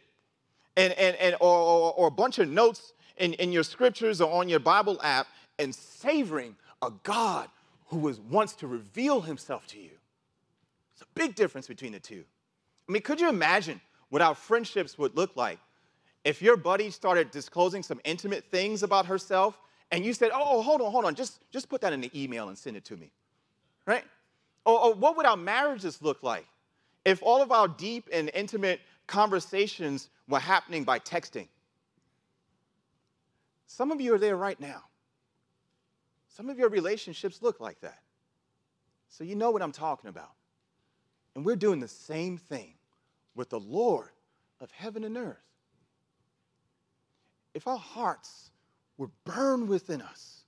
and, 0.77 0.93
and, 0.95 1.17
and, 1.17 1.37
or, 1.41 1.57
or, 1.57 1.93
or 1.95 2.07
a 2.09 2.11
bunch 2.11 2.39
of 2.39 2.49
notes 2.49 2.93
in, 3.17 3.35
in 3.35 3.53
your 3.53 3.63
scriptures 3.63 4.21
or 4.21 4.33
on 4.33 4.49
your 4.49 4.61
Bible 4.61 5.01
app 5.03 5.27
and 5.59 5.75
savoring 5.75 6.57
a 6.83 6.91
God 7.03 7.49
who 7.87 7.99
was, 7.99 8.21
wants 8.21 8.55
to 8.55 8.67
reveal 8.67 9.21
himself 9.21 9.67
to 9.69 9.79
you. 9.79 9.91
It's 10.93 11.03
a 11.03 11.07
big 11.15 11.35
difference 11.35 11.67
between 11.67 11.93
the 11.93 12.01
two. 12.01 12.25
I 12.89 12.93
mean, 12.93 13.03
could 13.03 13.21
you 13.21 13.29
imagine 13.29 13.81
what 14.09 14.23
our 14.23 14.35
friendships 14.35 14.99
would 14.99 15.17
look 15.17 15.37
like 15.37 15.59
if 16.25 16.43
your 16.43 16.57
buddy 16.57 16.91
started 16.91 17.31
disclosing 17.31 17.83
some 17.83 18.01
intimate 18.05 18.45
things 18.45 18.83
about 18.83 19.07
herself 19.07 19.59
and 19.91 20.05
you 20.05 20.13
said, 20.13 20.31
oh, 20.33 20.45
oh, 20.45 20.63
hold 20.63 20.81
on, 20.81 20.91
hold 20.93 21.05
on, 21.05 21.15
just, 21.15 21.41
just 21.51 21.69
put 21.69 21.81
that 21.81 21.93
in 21.93 22.01
the 22.01 22.11
email 22.15 22.49
and 22.49 22.57
send 22.57 22.77
it 22.77 22.85
to 22.87 22.97
me, 22.97 23.11
right? 23.87 24.05
Or, 24.65 24.79
or 24.85 24.95
what 24.95 25.17
would 25.17 25.27
our 25.27 25.37
marriages 25.37 26.03
look 26.03 26.23
like 26.23 26.47
if 27.05 27.23
all 27.23 27.43
of 27.43 27.51
our 27.51 27.67
deep 27.67 28.09
and 28.13 28.31
intimate 28.35 28.81
conversations 29.07 30.09
were 30.29 30.39
happening 30.39 30.85
by 30.85 30.99
texting? 30.99 31.49
Some 33.67 33.91
of 33.91 34.01
you 34.01 34.15
are 34.15 34.19
there 34.19 34.37
right 34.37 34.61
now. 34.61 34.83
Some 36.29 36.51
of 36.51 36.59
your 36.59 36.69
relationships 36.69 37.41
look 37.43 37.61
like 37.61 37.81
that. 37.81 37.99
So 39.09 39.25
you 39.25 39.35
know 39.35 39.51
what 39.51 39.63
I'm 39.63 39.73
talking 39.73 40.11
about. 40.11 40.33
And 41.35 41.45
we're 41.45 41.57
doing 41.57 41.81
the 41.81 41.89
same 41.89 42.37
thing 42.37 42.75
with 43.35 43.51
the 43.51 43.61
Lord 43.61 44.11
of 44.61 44.71
heaven 44.71 45.05
and 45.05 45.17
earth. 45.17 45.50
If 47.55 47.67
our 47.67 47.79
hearts 47.79 48.51
were 48.97 49.11
burned 49.25 49.69
within 49.69 50.03
us 50.03 50.45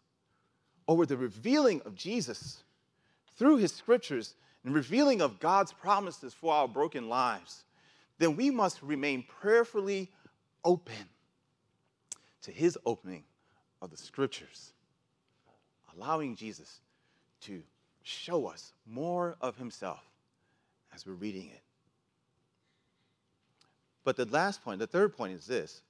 over 0.86 1.06
the 1.06 1.16
revealing 1.16 1.80
of 1.84 1.94
Jesus 1.94 2.62
through 3.36 3.56
his 3.56 3.72
scriptures 3.72 4.34
and 4.64 4.74
revealing 4.74 5.20
of 5.20 5.40
God's 5.40 5.72
promises 5.72 6.34
for 6.34 6.52
our 6.52 6.68
broken 6.68 7.08
lives, 7.08 7.64
then 8.18 8.36
we 8.36 8.50
must 8.50 8.82
remain 8.82 9.24
prayerfully 9.40 10.10
open 10.64 11.08
to 12.42 12.50
his 12.50 12.78
opening 12.86 13.24
of 13.80 13.90
the 13.90 13.96
scriptures, 13.96 14.72
allowing 15.96 16.36
Jesus 16.36 16.80
to 17.42 17.62
show 18.02 18.46
us 18.46 18.72
more 18.86 19.36
of 19.40 19.56
himself 19.56 20.02
as 20.94 21.06
we're 21.06 21.14
reading 21.14 21.46
it. 21.46 21.62
But 24.04 24.16
the 24.16 24.26
last 24.26 24.62
point, 24.62 24.78
the 24.78 24.86
third 24.86 25.16
point 25.16 25.32
is 25.32 25.46
this 25.46 25.82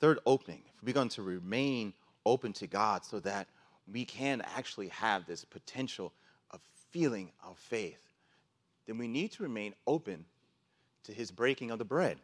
third 0.00 0.18
opening, 0.26 0.62
if 0.76 0.84
we're 0.84 0.94
going 0.94 1.08
to 1.10 1.22
remain 1.22 1.92
open 2.26 2.52
to 2.54 2.66
God 2.66 3.04
so 3.04 3.20
that 3.20 3.48
we 3.92 4.04
can 4.04 4.40
actually 4.56 4.88
have 4.88 5.26
this 5.26 5.44
potential 5.44 6.12
of 6.50 6.60
feeling 6.90 7.30
of 7.46 7.58
faith, 7.58 8.10
then 8.86 8.98
we 8.98 9.08
need 9.08 9.32
to 9.32 9.42
remain 9.42 9.74
open 9.86 10.24
to 11.04 11.12
his 11.12 11.30
breaking 11.30 11.70
of 11.70 11.78
the 11.78 11.84
bread. 11.84 12.18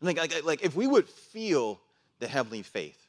Like, 0.00 0.18
like, 0.18 0.44
like 0.44 0.62
if 0.62 0.74
we 0.74 0.86
would 0.86 1.08
feel 1.08 1.80
the 2.18 2.28
heavenly 2.28 2.62
faith, 2.62 3.06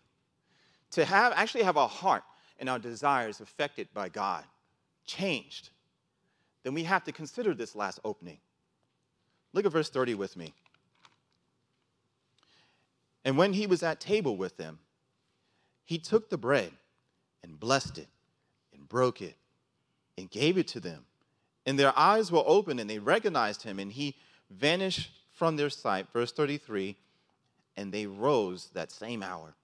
to 0.92 1.06
have 1.06 1.34
actually 1.34 1.64
have 1.64 1.78
our 1.78 1.90
heart 1.90 2.24
and 2.60 2.70
our 2.70 2.80
desires 2.80 3.40
affected 3.40 3.88
by 3.94 4.10
God, 4.10 4.44
changed, 5.06 5.70
then 6.64 6.74
we 6.74 6.84
have 6.84 7.04
to 7.06 7.12
consider 7.12 7.54
this 7.54 7.76
last 7.76 8.00
opening. 8.04 8.38
Look 9.54 9.66
at 9.66 9.72
verse 9.72 9.90
30 9.90 10.16
with 10.16 10.38
me. 10.38 10.54
And 13.24 13.38
when 13.38 13.54
he 13.54 13.68
was 13.68 13.84
at 13.84 14.00
table 14.00 14.36
with 14.36 14.58
them, 14.58 14.80
he 15.86 15.98
took 15.98 16.30
the 16.30 16.38
bread 16.38 16.72
and 17.44 17.60
blessed 17.60 17.98
it 17.98 18.08
and 18.74 18.88
broke 18.88 19.22
it 19.22 19.36
and 20.18 20.30
gave 20.30 20.58
it 20.58 20.68
to 20.70 20.80
them. 20.80 21.06
And 21.66 21.78
their 21.78 21.98
eyes 21.98 22.32
were 22.32 22.44
opened 22.46 22.80
and 22.80 22.90
they 22.90 23.00
recognized 23.00 23.64
him, 23.64 23.80
and 23.80 23.92
he 23.92 24.16
vanished 24.50 25.12
from 25.32 25.56
their 25.56 25.70
sight. 25.70 26.08
Verse 26.12 26.32
33 26.32 26.96
And 27.78 27.92
they 27.92 28.08
rose 28.08 28.70
that 28.74 28.92
same 28.92 29.22
hour 29.22 29.56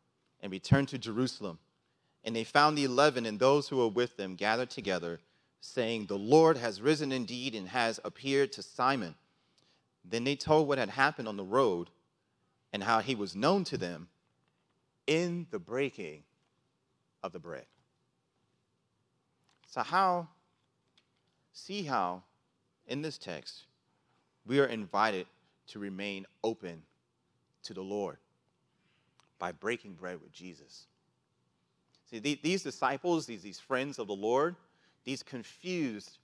and 0.41 0.51
returned 0.51 0.89
to 0.89 0.97
Jerusalem. 0.97 1.59
And 2.23 2.35
they 2.35 2.43
found 2.43 2.77
the 2.77 2.83
eleven 2.83 3.25
and 3.25 3.39
those 3.39 3.69
who 3.69 3.77
were 3.77 3.87
with 3.87 4.17
them 4.17 4.35
gathered 4.35 4.69
together, 4.69 5.19
saying, 5.61 6.05
The 6.05 6.17
Lord 6.17 6.57
has 6.57 6.81
risen 6.81 7.11
indeed 7.11 7.55
and 7.55 7.69
has 7.69 7.99
appeared 8.03 8.51
to 8.53 8.61
Simon. 8.61 9.15
Then 10.03 10.23
they 10.23 10.35
told 10.35 10.67
what 10.67 10.77
had 10.77 10.89
happened 10.89 11.27
on 11.27 11.37
the 11.37 11.43
road 11.43 11.89
and 12.73 12.83
how 12.83 12.99
he 12.99 13.15
was 13.15 13.35
known 13.35 13.63
to 13.65 13.77
them 13.77 14.07
in 15.05 15.47
the 15.51 15.59
breaking 15.59 16.23
of 17.23 17.31
the 17.31 17.39
bread. 17.39 17.65
So, 19.67 19.81
how, 19.81 20.27
see 21.53 21.83
how 21.83 22.23
in 22.87 23.01
this 23.01 23.17
text 23.17 23.65
we 24.45 24.59
are 24.59 24.65
invited 24.65 25.27
to 25.67 25.79
remain 25.79 26.25
open 26.43 26.81
to 27.63 27.73
the 27.73 27.81
Lord 27.81 28.17
by 29.39 29.51
breaking 29.51 29.93
bread 29.93 30.21
with 30.21 30.31
Jesus. 30.31 30.87
See, 32.09 32.19
these 32.19 32.63
disciples, 32.63 33.25
these, 33.25 33.41
these 33.41 33.59
friends 33.59 33.99
of 33.99 34.07
the 34.07 34.15
Lord, 34.15 34.55
these 35.03 35.21
confused 35.23 36.17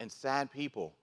and 0.00 0.10
sad 0.10 0.50
people 0.50 0.94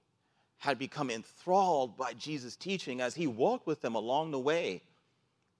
had 0.57 0.79
become 0.79 1.09
enthralled 1.09 1.97
by 1.97 2.13
Jesus' 2.13 2.55
teaching 2.55 3.01
as 3.01 3.15
he 3.15 3.27
walked 3.27 3.67
with 3.67 3.81
them 3.81 3.95
along 3.95 4.31
the 4.31 4.39
way, 4.39 4.81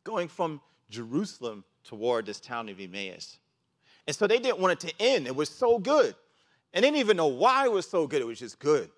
going 0.03 0.27
from 0.27 0.62
Jerusalem 0.89 1.63
toward 1.84 2.25
this 2.25 2.39
town 2.39 2.69
of 2.69 2.79
Emmaus. 2.79 3.38
And 4.08 4.15
so 4.15 4.27
they 4.27 4.39
didn't 4.39 4.60
want 4.60 4.84
it 4.84 4.88
to 4.88 5.01
end. 5.01 5.27
It 5.27 5.36
was 5.36 5.49
so 5.49 5.79
good. 5.79 6.15
And 6.73 6.84
they 6.84 6.89
didn't 6.89 6.99
even 6.99 7.17
know 7.17 7.27
why 7.27 7.65
it 7.65 7.71
was 7.71 7.88
so 7.88 8.05
good. 8.08 8.21
It 8.21 8.27
was 8.27 8.39
just 8.39 8.60
good. 8.60 8.89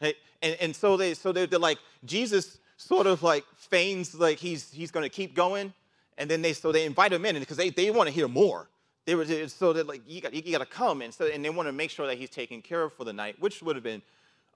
And, 0.00 0.56
and 0.60 0.74
so 0.74 0.96
they 0.96 1.14
so 1.14 1.32
they're, 1.32 1.46
they're 1.46 1.58
like, 1.58 1.78
Jesus 2.04 2.58
sort 2.76 3.06
of 3.06 3.22
like 3.22 3.44
feigns 3.56 4.14
like 4.14 4.38
he's 4.38 4.70
he's 4.70 4.90
gonna 4.90 5.08
keep 5.08 5.34
going. 5.34 5.74
And 6.16 6.30
then 6.30 6.42
they 6.42 6.52
so 6.52 6.72
they 6.72 6.86
invite 6.86 7.12
him 7.12 7.24
in 7.26 7.38
because 7.38 7.56
they, 7.56 7.70
they 7.70 7.90
want 7.90 8.08
to 8.08 8.14
hear 8.14 8.28
more. 8.28 8.68
They 9.04 9.14
were 9.14 9.26
so 9.48 9.72
that 9.72 9.86
like 9.86 10.02
you 10.06 10.20
got 10.20 10.32
you 10.32 10.52
got 10.52 10.58
to 10.58 10.66
come 10.66 11.02
and 11.02 11.12
so 11.12 11.26
and 11.26 11.44
they 11.44 11.50
want 11.50 11.68
to 11.68 11.72
make 11.72 11.90
sure 11.90 12.06
that 12.06 12.16
he's 12.16 12.30
taken 12.30 12.62
care 12.62 12.82
of 12.82 12.92
for 12.92 13.04
the 13.04 13.12
night, 13.12 13.36
which 13.40 13.62
would 13.62 13.76
have 13.76 13.82
been 13.82 14.02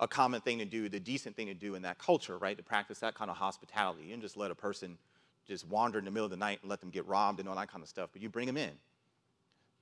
a 0.01 0.09
common 0.09 0.41
thing 0.41 0.59
to 0.59 0.65
do, 0.65 0.89
the 0.89 1.01
decent 1.01 1.37
thing 1.37 1.47
to 1.47 1.55
do 1.55 1.75
in 1.75 1.83
that 1.83 1.99
culture, 1.99 2.37
right? 2.39 2.57
To 2.57 2.63
practice 2.63 2.99
that 2.99 3.15
kind 3.15 3.31
of 3.31 3.37
hospitality. 3.37 4.05
You 4.05 4.11
don't 4.11 4.21
just 4.21 4.37
let 4.37 4.51
a 4.51 4.55
person 4.55 4.99
just 5.47 5.67
wander 5.69 5.99
in 5.99 6.05
the 6.05 6.11
middle 6.11 6.25
of 6.25 6.31
the 6.31 6.37
night 6.37 6.59
and 6.63 6.71
let 6.71 6.81
them 6.81 6.91
get 6.91 7.07
robbed 7.07 7.41
and 7.41 7.49
all 7.49 7.55
that 7.57 7.71
kind 7.71 7.83
of 7.83 7.89
stuff, 7.89 8.11
but 8.13 8.23
you 8.23 8.29
bring 8.29 8.47
them 8.47 8.57
in. 8.57 8.73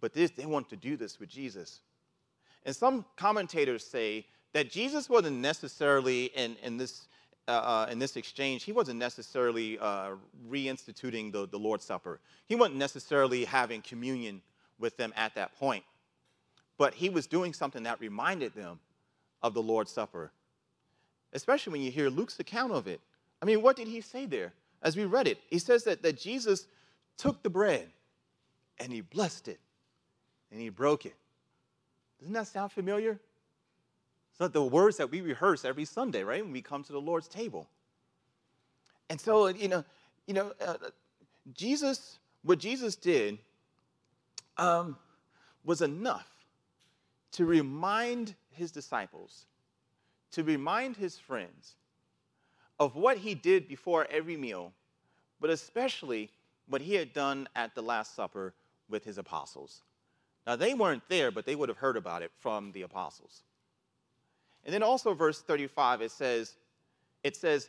But 0.00 0.12
this, 0.12 0.32
they 0.32 0.46
want 0.46 0.68
to 0.70 0.76
do 0.76 0.96
this 0.96 1.20
with 1.20 1.28
Jesus. 1.28 1.80
And 2.64 2.74
some 2.74 3.04
commentators 3.16 3.84
say 3.86 4.26
that 4.52 4.70
Jesus 4.70 5.08
wasn't 5.08 5.38
necessarily 5.38 6.26
in, 6.26 6.56
in, 6.62 6.76
this, 6.76 7.06
uh, 7.48 7.52
uh, 7.52 7.86
in 7.90 7.98
this 7.98 8.16
exchange, 8.16 8.64
he 8.64 8.72
wasn't 8.72 8.98
necessarily 8.98 9.78
uh, 9.78 10.10
reinstituting 10.50 11.32
the, 11.32 11.46
the 11.48 11.58
Lord's 11.58 11.84
Supper. 11.84 12.20
He 12.46 12.56
wasn't 12.56 12.76
necessarily 12.76 13.44
having 13.44 13.80
communion 13.80 14.42
with 14.78 14.96
them 14.96 15.12
at 15.16 15.34
that 15.36 15.56
point. 15.58 15.84
But 16.76 16.94
he 16.94 17.08
was 17.08 17.26
doing 17.26 17.52
something 17.52 17.84
that 17.84 18.00
reminded 18.00 18.54
them 18.54 18.80
of 19.42 19.54
the 19.54 19.62
Lord's 19.62 19.90
Supper, 19.90 20.30
especially 21.32 21.72
when 21.72 21.82
you 21.82 21.90
hear 21.90 22.08
Luke's 22.08 22.38
account 22.38 22.72
of 22.72 22.86
it. 22.86 23.00
I 23.40 23.44
mean, 23.44 23.62
what 23.62 23.76
did 23.76 23.88
he 23.88 24.00
say 24.00 24.26
there? 24.26 24.52
As 24.82 24.96
we 24.96 25.04
read 25.04 25.26
it, 25.26 25.38
he 25.48 25.58
says 25.58 25.84
that, 25.84 26.02
that 26.02 26.18
Jesus 26.18 26.66
took 27.16 27.42
the 27.42 27.50
bread 27.50 27.88
and 28.78 28.92
he 28.92 29.00
blessed 29.00 29.48
it 29.48 29.60
and 30.50 30.60
he 30.60 30.68
broke 30.68 31.06
it. 31.06 31.14
Doesn't 32.18 32.34
that 32.34 32.46
sound 32.46 32.72
familiar? 32.72 33.18
It's 34.30 34.40
not 34.40 34.52
the 34.52 34.62
words 34.62 34.96
that 34.96 35.10
we 35.10 35.20
rehearse 35.20 35.64
every 35.64 35.84
Sunday, 35.84 36.22
right, 36.22 36.42
when 36.42 36.52
we 36.52 36.62
come 36.62 36.82
to 36.84 36.92
the 36.92 37.00
Lord's 37.00 37.28
table. 37.28 37.68
And 39.10 39.20
so, 39.20 39.48
you 39.48 39.68
know, 39.68 39.84
you 40.26 40.34
know, 40.34 40.52
uh, 40.64 40.76
Jesus, 41.52 42.18
what 42.42 42.58
Jesus 42.58 42.96
did 42.96 43.38
um, 44.56 44.96
was 45.64 45.82
enough 45.82 46.31
to 47.32 47.44
remind 47.44 48.34
his 48.50 48.70
disciples, 48.70 49.46
to 50.32 50.44
remind 50.44 50.96
his 50.96 51.18
friends 51.18 51.74
of 52.78 52.96
what 52.96 53.18
he 53.18 53.34
did 53.34 53.68
before 53.68 54.06
every 54.10 54.36
meal, 54.36 54.72
but 55.40 55.50
especially 55.50 56.30
what 56.66 56.80
he 56.80 56.94
had 56.94 57.12
done 57.12 57.48
at 57.54 57.74
the 57.74 57.82
Last 57.82 58.14
Supper 58.14 58.54
with 58.88 59.04
his 59.04 59.18
apostles. 59.18 59.82
Now, 60.46 60.56
they 60.56 60.74
weren't 60.74 61.02
there, 61.08 61.30
but 61.30 61.46
they 61.46 61.54
would 61.54 61.68
have 61.68 61.78
heard 61.78 61.96
about 61.96 62.22
it 62.22 62.30
from 62.40 62.72
the 62.72 62.82
apostles. 62.82 63.42
And 64.64 64.74
then 64.74 64.82
also, 64.82 65.14
verse 65.14 65.40
35, 65.40 66.02
it 66.02 66.10
says, 66.10 66.54
it 67.22 67.36
says, 67.36 67.68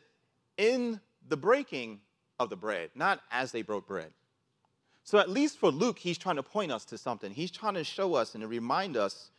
in 0.58 1.00
the 1.28 1.38
breaking 1.38 2.00
of 2.40 2.50
the 2.50 2.56
bread, 2.56 2.90
not 2.96 3.22
as 3.32 3.52
they 3.52 3.62
broke 3.62 3.88
bread. 3.88 4.12
So, 5.04 5.18
at 5.18 5.30
least 5.30 5.58
for 5.58 5.70
Luke, 5.70 6.00
he's 6.00 6.18
trying 6.18 6.38
to 6.38 6.44
point 6.44 6.72
us 6.72 6.86
to 6.86 6.98
something. 6.98 7.32
He's 7.32 7.52
trying 7.52 7.74
to 7.74 7.84
show 7.84 8.16
us 8.16 8.36
and 8.36 8.42
to 8.42 8.48
remind 8.48 8.96
us 8.96 9.30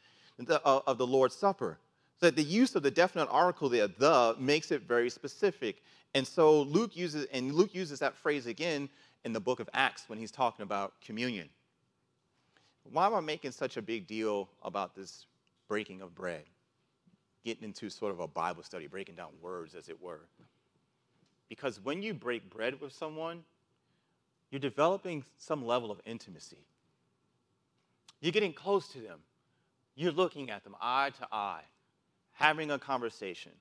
uh, 0.49 0.81
of 0.87 0.99
the 0.99 1.07
Lord's 1.07 1.35
Supper. 1.35 1.79
So 2.21 2.27
that 2.27 2.37
the 2.37 2.43
use 2.43 2.75
of 2.75 2.83
the 2.83 2.91
definite 2.91 3.29
article 3.31 3.69
there, 3.69 3.89
the, 3.89 4.37
makes 4.39 4.71
it 4.71 4.83
very 4.83 5.11
specific. 5.11 5.83
And 6.15 6.27
so 6.27 6.63
Luke 6.63 6.97
uses, 6.97 7.27
and 7.33 7.53
Luke 7.53 7.75
uses 7.75 7.99
that 7.99 8.15
phrase 8.17 8.47
again 8.47 8.89
in 9.25 9.33
the 9.33 9.41
book 9.41 9.61
of 9.61 9.69
Acts 9.75 10.05
when 10.09 10.19
he's 10.19 10.31
talking 10.31 10.63
about 10.63 10.93
communion. 11.05 11.49
Why 12.93 13.07
am 13.07 13.15
I 13.15 13.21
making 13.21 13.53
such 13.53 13.77
a 13.77 13.83
big 13.83 14.07
deal 14.07 14.49
about 14.63 14.95
this 14.95 15.27
breaking 15.69 16.03
of 16.03 16.15
bread? 16.15 16.45
Getting 17.45 17.65
into 17.65 17.91
sort 17.91 18.13
of 18.13 18.21
a 18.21 18.29
Bible 18.29 18.63
study, 18.63 18.87
breaking 18.87 19.17
down 19.17 19.31
words, 19.41 19.75
as 19.75 19.89
it 19.89 20.01
were. 20.01 20.21
Because 21.49 21.81
when 21.83 22.03
you 22.03 22.15
break 22.15 22.49
bread 22.51 22.81
with 22.81 22.93
someone, 22.93 23.43
you're 24.51 24.61
developing 24.61 25.25
some 25.37 25.65
level 25.67 25.91
of 25.91 26.01
intimacy. 26.07 26.59
You're 28.21 28.33
getting 28.33 28.53
close 28.53 28.89
to 28.89 28.99
them. 28.99 29.19
You're 29.95 30.13
looking 30.13 30.51
at 30.51 30.65
them 30.65 30.75
eye 30.81 31.11
to 31.19 31.29
eye, 31.31 31.63
having 32.33 32.71
a 32.71 32.79
conversation. 32.79 33.53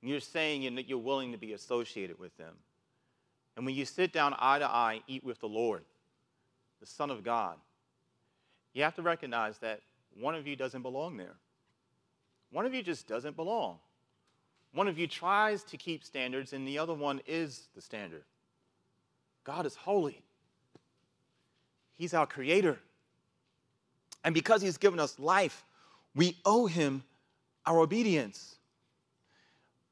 You're 0.00 0.20
saying 0.20 0.74
that 0.76 0.88
you're 0.88 0.98
willing 0.98 1.32
to 1.32 1.38
be 1.38 1.52
associated 1.52 2.18
with 2.18 2.36
them. 2.36 2.54
And 3.56 3.66
when 3.66 3.74
you 3.74 3.84
sit 3.84 4.12
down 4.12 4.36
eye 4.38 4.60
to 4.60 4.70
eye, 4.70 4.94
and 4.94 5.02
eat 5.08 5.24
with 5.24 5.40
the 5.40 5.48
Lord, 5.48 5.82
the 6.78 6.86
Son 6.86 7.10
of 7.10 7.24
God, 7.24 7.56
you 8.72 8.84
have 8.84 8.94
to 8.94 9.02
recognize 9.02 9.58
that 9.58 9.80
one 10.20 10.36
of 10.36 10.46
you 10.46 10.54
doesn't 10.54 10.82
belong 10.82 11.16
there. 11.16 11.34
One 12.52 12.64
of 12.64 12.74
you 12.74 12.82
just 12.82 13.08
doesn't 13.08 13.34
belong. 13.34 13.78
One 14.72 14.86
of 14.86 14.98
you 14.98 15.08
tries 15.08 15.64
to 15.64 15.76
keep 15.76 16.04
standards, 16.04 16.52
and 16.52 16.66
the 16.66 16.78
other 16.78 16.94
one 16.94 17.20
is 17.26 17.68
the 17.74 17.80
standard. 17.80 18.22
God 19.44 19.66
is 19.66 19.74
holy, 19.74 20.22
He's 21.94 22.14
our 22.14 22.26
creator. 22.26 22.78
And 24.24 24.34
because 24.34 24.62
He's 24.62 24.78
given 24.78 25.00
us 25.00 25.18
life, 25.18 25.64
we 26.14 26.36
owe 26.44 26.66
Him 26.66 27.02
our 27.66 27.80
obedience. 27.80 28.56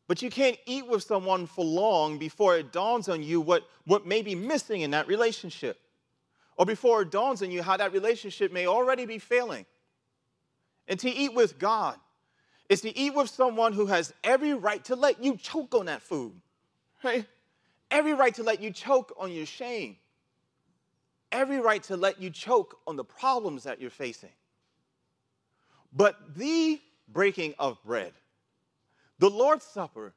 But 0.08 0.22
you 0.22 0.30
can't 0.30 0.56
eat 0.66 0.86
with 0.86 1.02
someone 1.02 1.46
for 1.46 1.64
long 1.64 2.18
before 2.18 2.56
it 2.56 2.72
dawns 2.72 3.08
on 3.08 3.22
you 3.22 3.40
what, 3.40 3.68
what 3.86 4.06
may 4.06 4.22
be 4.22 4.34
missing 4.34 4.82
in 4.82 4.92
that 4.92 5.08
relationship, 5.08 5.80
or 6.56 6.64
before 6.64 7.02
it 7.02 7.10
dawns 7.10 7.42
on 7.42 7.50
you 7.50 7.62
how 7.62 7.76
that 7.76 7.92
relationship 7.92 8.52
may 8.52 8.66
already 8.66 9.04
be 9.04 9.18
failing. 9.18 9.66
And 10.88 10.98
to 11.00 11.10
eat 11.10 11.34
with 11.34 11.58
God 11.58 11.96
is 12.68 12.80
to 12.82 12.96
eat 12.96 13.14
with 13.14 13.28
someone 13.28 13.72
who 13.72 13.86
has 13.86 14.12
every 14.22 14.54
right 14.54 14.84
to 14.84 14.96
let 14.96 15.22
you 15.22 15.36
choke 15.36 15.74
on 15.74 15.86
that 15.86 16.02
food, 16.02 16.32
right? 17.02 17.24
Every 17.90 18.14
right 18.14 18.34
to 18.34 18.42
let 18.42 18.60
you 18.60 18.70
choke 18.70 19.12
on 19.18 19.32
your 19.32 19.46
shame, 19.46 19.96
every 21.36 21.60
right 21.60 21.82
to 21.84 21.96
let 21.96 22.20
you 22.20 22.30
choke 22.30 22.78
on 22.86 22.96
the 22.96 23.04
problems 23.04 23.64
that 23.64 23.80
you're 23.80 23.90
facing. 23.90 24.30
But 25.92 26.16
the 26.36 26.80
breaking 27.08 27.54
of 27.58 27.82
bread, 27.84 28.12
the 29.18 29.30
Lord's 29.30 29.64
Supper 29.64 30.14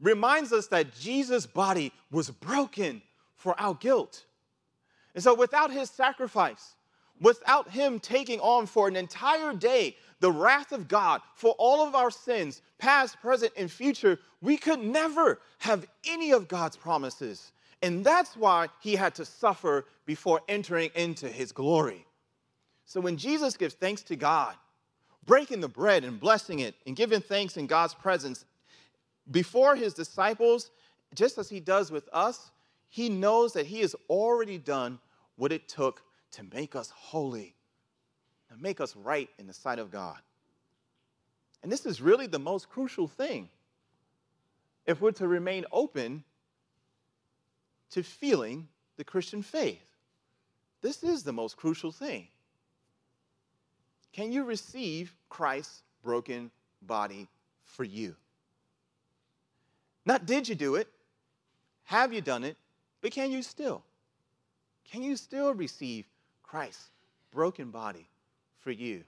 reminds 0.00 0.52
us 0.52 0.66
that 0.68 0.94
Jesus' 0.94 1.46
body 1.46 1.92
was 2.10 2.30
broken 2.30 3.02
for 3.36 3.58
our 3.60 3.74
guilt. 3.74 4.24
And 5.14 5.22
so, 5.22 5.34
without 5.34 5.70
his 5.70 5.90
sacrifice, 5.90 6.74
without 7.20 7.70
him 7.70 8.00
taking 8.00 8.40
on 8.40 8.66
for 8.66 8.88
an 8.88 8.96
entire 8.96 9.52
day 9.52 9.96
the 10.20 10.32
wrath 10.32 10.72
of 10.72 10.88
God 10.88 11.20
for 11.34 11.54
all 11.58 11.86
of 11.86 11.94
our 11.94 12.10
sins, 12.10 12.62
past, 12.78 13.20
present, 13.20 13.52
and 13.56 13.70
future, 13.70 14.18
we 14.40 14.56
could 14.56 14.80
never 14.80 15.40
have 15.58 15.86
any 16.08 16.32
of 16.32 16.48
God's 16.48 16.76
promises. 16.76 17.52
And 17.84 18.02
that's 18.02 18.34
why 18.34 18.68
he 18.80 18.96
had 18.96 19.14
to 19.16 19.26
suffer 19.26 19.84
before 20.06 20.40
entering 20.48 20.90
into 20.94 21.28
his 21.28 21.52
glory. 21.52 22.06
So, 22.86 22.98
when 22.98 23.18
Jesus 23.18 23.58
gives 23.58 23.74
thanks 23.74 24.02
to 24.04 24.16
God, 24.16 24.54
breaking 25.26 25.60
the 25.60 25.68
bread 25.68 26.02
and 26.02 26.18
blessing 26.18 26.60
it 26.60 26.74
and 26.86 26.96
giving 26.96 27.20
thanks 27.20 27.58
in 27.58 27.66
God's 27.66 27.92
presence 27.92 28.46
before 29.30 29.76
his 29.76 29.92
disciples, 29.92 30.70
just 31.14 31.36
as 31.36 31.50
he 31.50 31.60
does 31.60 31.92
with 31.92 32.08
us, 32.10 32.50
he 32.88 33.10
knows 33.10 33.52
that 33.52 33.66
he 33.66 33.80
has 33.80 33.94
already 34.08 34.56
done 34.56 34.98
what 35.36 35.52
it 35.52 35.68
took 35.68 36.00
to 36.32 36.42
make 36.54 36.74
us 36.74 36.88
holy, 36.88 37.54
to 38.50 38.56
make 38.56 38.80
us 38.80 38.96
right 38.96 39.28
in 39.38 39.46
the 39.46 39.52
sight 39.52 39.78
of 39.78 39.90
God. 39.90 40.16
And 41.62 41.70
this 41.70 41.84
is 41.84 42.00
really 42.00 42.28
the 42.28 42.38
most 42.38 42.70
crucial 42.70 43.08
thing 43.08 43.50
if 44.86 45.02
we're 45.02 45.12
to 45.12 45.28
remain 45.28 45.66
open 45.70 46.24
to 47.90 48.02
feeling 48.02 48.68
the 48.96 49.04
Christian 49.04 49.42
faith. 49.42 49.84
This 50.82 51.02
is 51.02 51.22
the 51.22 51.32
most 51.32 51.56
crucial 51.56 51.92
thing. 51.92 52.28
Can 54.12 54.32
you 54.32 54.44
receive 54.44 55.14
Christ's 55.28 55.82
broken 56.02 56.50
body 56.82 57.26
for 57.64 57.84
you? 57.84 58.14
Not 60.06 60.26
did 60.26 60.48
you 60.48 60.54
do 60.54 60.74
it, 60.76 60.88
have 61.84 62.12
you 62.12 62.20
done 62.20 62.44
it, 62.44 62.56
but 63.00 63.12
can 63.12 63.30
you 63.30 63.42
still? 63.42 63.82
Can 64.84 65.02
you 65.02 65.16
still 65.16 65.54
receive 65.54 66.06
Christ's 66.42 66.90
broken 67.32 67.70
body 67.70 68.06
for 68.60 68.70
you? 68.70 69.02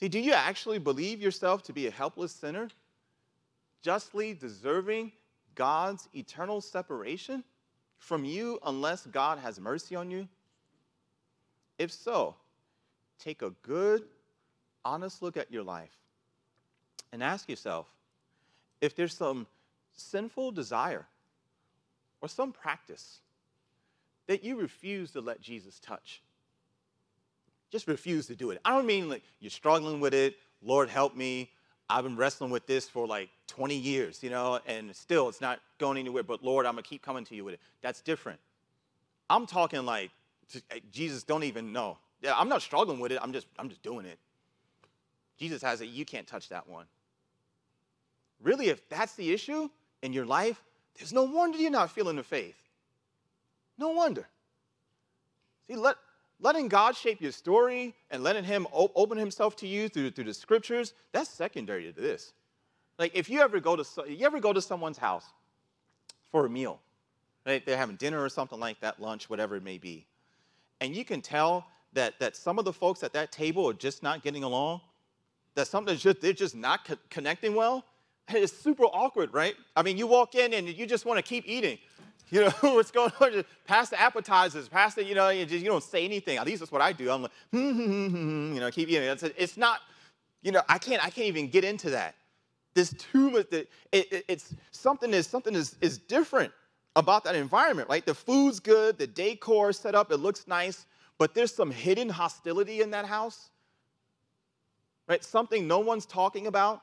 See, 0.00 0.08
do 0.08 0.18
you 0.18 0.32
actually 0.32 0.78
believe 0.78 1.20
yourself 1.20 1.62
to 1.64 1.72
be 1.72 1.86
a 1.86 1.90
helpless 1.90 2.32
sinner, 2.32 2.68
justly 3.82 4.34
deserving 4.34 5.12
God's 5.54 6.08
eternal 6.14 6.60
separation 6.60 7.44
from 7.98 8.24
you 8.24 8.58
unless 8.64 9.06
God 9.06 9.38
has 9.38 9.60
mercy 9.60 9.94
on 9.94 10.10
you? 10.10 10.28
If 11.78 11.92
so, 11.92 12.36
take 13.18 13.42
a 13.42 13.50
good, 13.62 14.02
honest 14.84 15.22
look 15.22 15.36
at 15.36 15.52
your 15.52 15.62
life 15.62 15.96
and 17.12 17.22
ask 17.22 17.48
yourself 17.48 17.86
if 18.80 18.96
there's 18.96 19.14
some 19.14 19.46
sinful 19.94 20.52
desire 20.52 21.06
or 22.20 22.28
some 22.28 22.52
practice 22.52 23.20
that 24.26 24.44
you 24.44 24.56
refuse 24.56 25.10
to 25.12 25.20
let 25.20 25.40
Jesus 25.40 25.78
touch. 25.80 26.22
Just 27.70 27.86
refuse 27.86 28.26
to 28.26 28.36
do 28.36 28.50
it. 28.50 28.60
I 28.64 28.70
don't 28.70 28.86
mean 28.86 29.08
like 29.08 29.22
you're 29.40 29.50
struggling 29.50 30.00
with 30.00 30.14
it, 30.14 30.36
Lord 30.62 30.88
help 30.88 31.16
me. 31.16 31.50
I've 31.88 32.04
been 32.04 32.16
wrestling 32.16 32.50
with 32.50 32.66
this 32.66 32.88
for 32.88 33.06
like 33.06 33.28
20 33.52 33.76
years, 33.76 34.22
you 34.22 34.30
know, 34.30 34.60
and 34.66 34.96
still 34.96 35.28
it's 35.28 35.42
not 35.42 35.60
going 35.76 35.98
anywhere, 35.98 36.22
but 36.22 36.42
Lord, 36.42 36.64
I'm 36.64 36.72
gonna 36.72 36.82
keep 36.82 37.02
coming 37.02 37.22
to 37.26 37.34
you 37.34 37.44
with 37.44 37.54
it. 37.54 37.60
That's 37.82 38.00
different. 38.00 38.40
I'm 39.28 39.46
talking 39.46 39.84
like, 39.84 40.10
eh, 40.70 40.78
Jesus, 40.90 41.22
don't 41.22 41.44
even 41.44 41.70
know. 41.70 41.98
Yeah, 42.22 42.32
I'm 42.34 42.48
not 42.48 42.62
struggling 42.62 42.98
with 42.98 43.12
it. 43.12 43.18
I'm 43.20 43.30
just, 43.30 43.46
I'm 43.58 43.68
just 43.68 43.82
doing 43.82 44.06
it. 44.06 44.18
Jesus 45.38 45.60
has 45.62 45.82
it. 45.82 45.90
You 45.90 46.06
can't 46.06 46.26
touch 46.26 46.48
that 46.48 46.66
one. 46.66 46.86
Really, 48.42 48.68
if 48.68 48.88
that's 48.88 49.14
the 49.16 49.30
issue 49.30 49.68
in 50.00 50.14
your 50.14 50.24
life, 50.24 50.62
there's 50.98 51.12
no 51.12 51.24
wonder 51.24 51.58
you're 51.58 51.70
not 51.70 51.90
feeling 51.90 52.16
the 52.16 52.22
faith. 52.22 52.56
No 53.76 53.90
wonder. 53.90 54.26
See, 55.68 55.76
let, 55.76 55.96
letting 56.40 56.68
God 56.68 56.96
shape 56.96 57.20
your 57.20 57.32
story 57.32 57.94
and 58.10 58.22
letting 58.22 58.44
Him 58.44 58.66
op- 58.72 58.92
open 58.96 59.18
Himself 59.18 59.56
to 59.56 59.68
you 59.68 59.90
through, 59.90 60.12
through 60.12 60.24
the 60.24 60.34
scriptures, 60.34 60.94
that's 61.12 61.28
secondary 61.28 61.92
to 61.92 62.00
this. 62.00 62.32
Like 62.98 63.12
if 63.14 63.28
you 63.30 63.40
ever 63.40 63.60
go 63.60 63.76
to 63.76 63.84
you 64.08 64.26
ever 64.26 64.40
go 64.40 64.52
to 64.52 64.60
someone's 64.60 64.98
house 64.98 65.26
for 66.30 66.46
a 66.46 66.50
meal, 66.50 66.80
right? 67.46 67.64
They're 67.64 67.76
having 67.76 67.96
dinner 67.96 68.22
or 68.22 68.28
something 68.28 68.60
like 68.60 68.80
that, 68.80 69.00
lunch, 69.00 69.28
whatever 69.28 69.56
it 69.56 69.62
may 69.62 69.78
be, 69.78 70.06
and 70.80 70.94
you 70.94 71.04
can 71.04 71.20
tell 71.20 71.66
that, 71.92 72.18
that 72.20 72.36
some 72.36 72.58
of 72.58 72.64
the 72.64 72.72
folks 72.72 73.02
at 73.02 73.12
that 73.12 73.32
table 73.32 73.68
are 73.68 73.74
just 73.74 74.02
not 74.02 74.22
getting 74.22 74.42
along, 74.42 74.80
that 75.54 75.66
something's 75.66 76.02
just, 76.02 76.20
they're 76.20 76.32
just 76.32 76.56
not 76.56 76.84
co- 76.84 76.96
connecting 77.10 77.54
well, 77.54 77.84
it's 78.28 78.52
super 78.52 78.84
awkward, 78.84 79.32
right? 79.34 79.54
I 79.76 79.82
mean, 79.82 79.98
you 79.98 80.06
walk 80.06 80.34
in 80.34 80.54
and 80.54 80.68
you 80.68 80.86
just 80.86 81.04
want 81.04 81.18
to 81.18 81.22
keep 81.22 81.44
eating. 81.46 81.78
You 82.30 82.42
know, 82.42 82.50
what's 82.62 82.90
going 82.90 83.12
on? 83.20 83.32
Just 83.32 83.46
pass 83.66 83.90
the 83.90 84.00
appetizers, 84.00 84.68
pass 84.68 84.94
the, 84.94 85.04
you 85.04 85.14
know, 85.14 85.28
you, 85.28 85.44
just, 85.44 85.62
you 85.62 85.70
don't 85.70 85.84
say 85.84 86.04
anything. 86.04 86.38
At 86.38 86.46
least 86.46 86.60
that's 86.60 86.72
what 86.72 86.80
I 86.80 86.92
do. 86.92 87.10
I'm 87.10 87.22
like, 87.22 87.32
hmm, 87.50 87.72
hmm, 87.72 87.84
hmm, 87.84 88.08
hmm, 88.08 88.54
you 88.54 88.60
know, 88.60 88.70
keep 88.70 88.88
eating. 88.88 89.02
It's 89.36 89.56
not, 89.56 89.80
You 90.42 90.52
know, 90.52 90.62
I 90.68 90.78
can't, 90.78 91.04
I 91.04 91.10
can't 91.10 91.28
even 91.28 91.48
get 91.48 91.64
into 91.64 91.90
that. 91.90 92.14
There's 92.74 92.94
too 92.94 93.30
much, 93.30 93.52
it, 93.52 93.68
it, 93.92 94.24
it's 94.28 94.54
something 94.70 95.12
is, 95.12 95.26
something 95.26 95.54
is, 95.54 95.76
is 95.80 95.98
different 95.98 96.52
about 96.96 97.24
that 97.24 97.34
environment, 97.34 97.88
right? 97.88 98.04
The 98.04 98.14
food's 98.14 98.60
good, 98.60 98.98
the 98.98 99.06
decor 99.06 99.72
set 99.72 99.94
up, 99.94 100.10
it 100.10 100.18
looks 100.18 100.46
nice, 100.46 100.86
but 101.18 101.34
there's 101.34 101.54
some 101.54 101.70
hidden 101.70 102.08
hostility 102.08 102.80
in 102.80 102.90
that 102.90 103.04
house, 103.04 103.50
right? 105.08 105.22
Something 105.22 105.66
no 105.66 105.80
one's 105.80 106.06
talking 106.06 106.46
about 106.46 106.82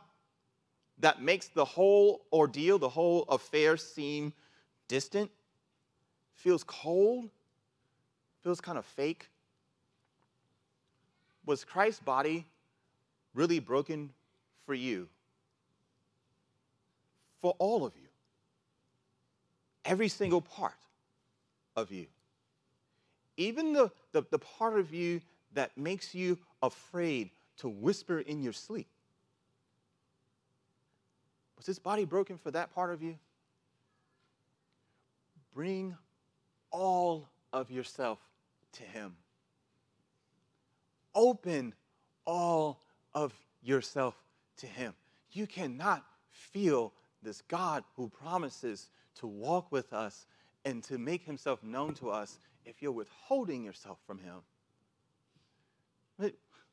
that 0.99 1.21
makes 1.21 1.47
the 1.47 1.65
whole 1.65 2.25
ordeal, 2.31 2.77
the 2.77 2.89
whole 2.89 3.23
affair 3.29 3.77
seem 3.77 4.33
distant, 4.87 5.31
feels 6.33 6.63
cold, 6.63 7.29
feels 8.43 8.61
kind 8.61 8.77
of 8.77 8.85
fake. 8.85 9.29
Was 11.45 11.63
Christ's 11.63 12.01
body 12.01 12.45
really 13.33 13.59
broken 13.59 14.11
for 14.65 14.73
you? 14.73 15.07
For 17.41 17.55
all 17.57 17.85
of 17.85 17.93
you. 17.95 18.07
Every 19.85 20.09
single 20.09 20.41
part 20.41 20.73
of 21.75 21.91
you. 21.91 22.07
Even 23.37 23.73
the, 23.73 23.91
the, 24.11 24.23
the 24.29 24.39
part 24.39 24.77
of 24.77 24.93
you 24.93 25.21
that 25.53 25.77
makes 25.77 26.13
you 26.13 26.37
afraid 26.61 27.31
to 27.57 27.69
whisper 27.69 28.19
in 28.19 28.43
your 28.43 28.53
sleep. 28.53 28.87
Was 31.57 31.65
this 31.65 31.79
body 31.79 32.05
broken 32.05 32.37
for 32.37 32.51
that 32.51 32.73
part 32.73 32.91
of 32.93 33.01
you? 33.01 33.17
Bring 35.53 35.95
all 36.71 37.27
of 37.51 37.71
yourself 37.71 38.19
to 38.73 38.83
Him. 38.83 39.15
Open 41.15 41.73
all 42.25 42.79
of 43.13 43.33
yourself 43.61 44.15
to 44.57 44.67
Him. 44.67 44.93
You 45.31 45.47
cannot 45.47 46.05
feel 46.29 46.93
this 47.21 47.41
God 47.41 47.83
who 47.95 48.09
promises 48.09 48.89
to 49.15 49.27
walk 49.27 49.71
with 49.71 49.93
us 49.93 50.25
and 50.65 50.83
to 50.85 50.97
make 50.97 51.23
Himself 51.23 51.63
known 51.63 51.93
to 51.95 52.09
us 52.09 52.39
if 52.65 52.81
you're 52.81 52.91
withholding 52.91 53.63
yourself 53.63 53.97
from 54.05 54.19
Him. 54.19 54.35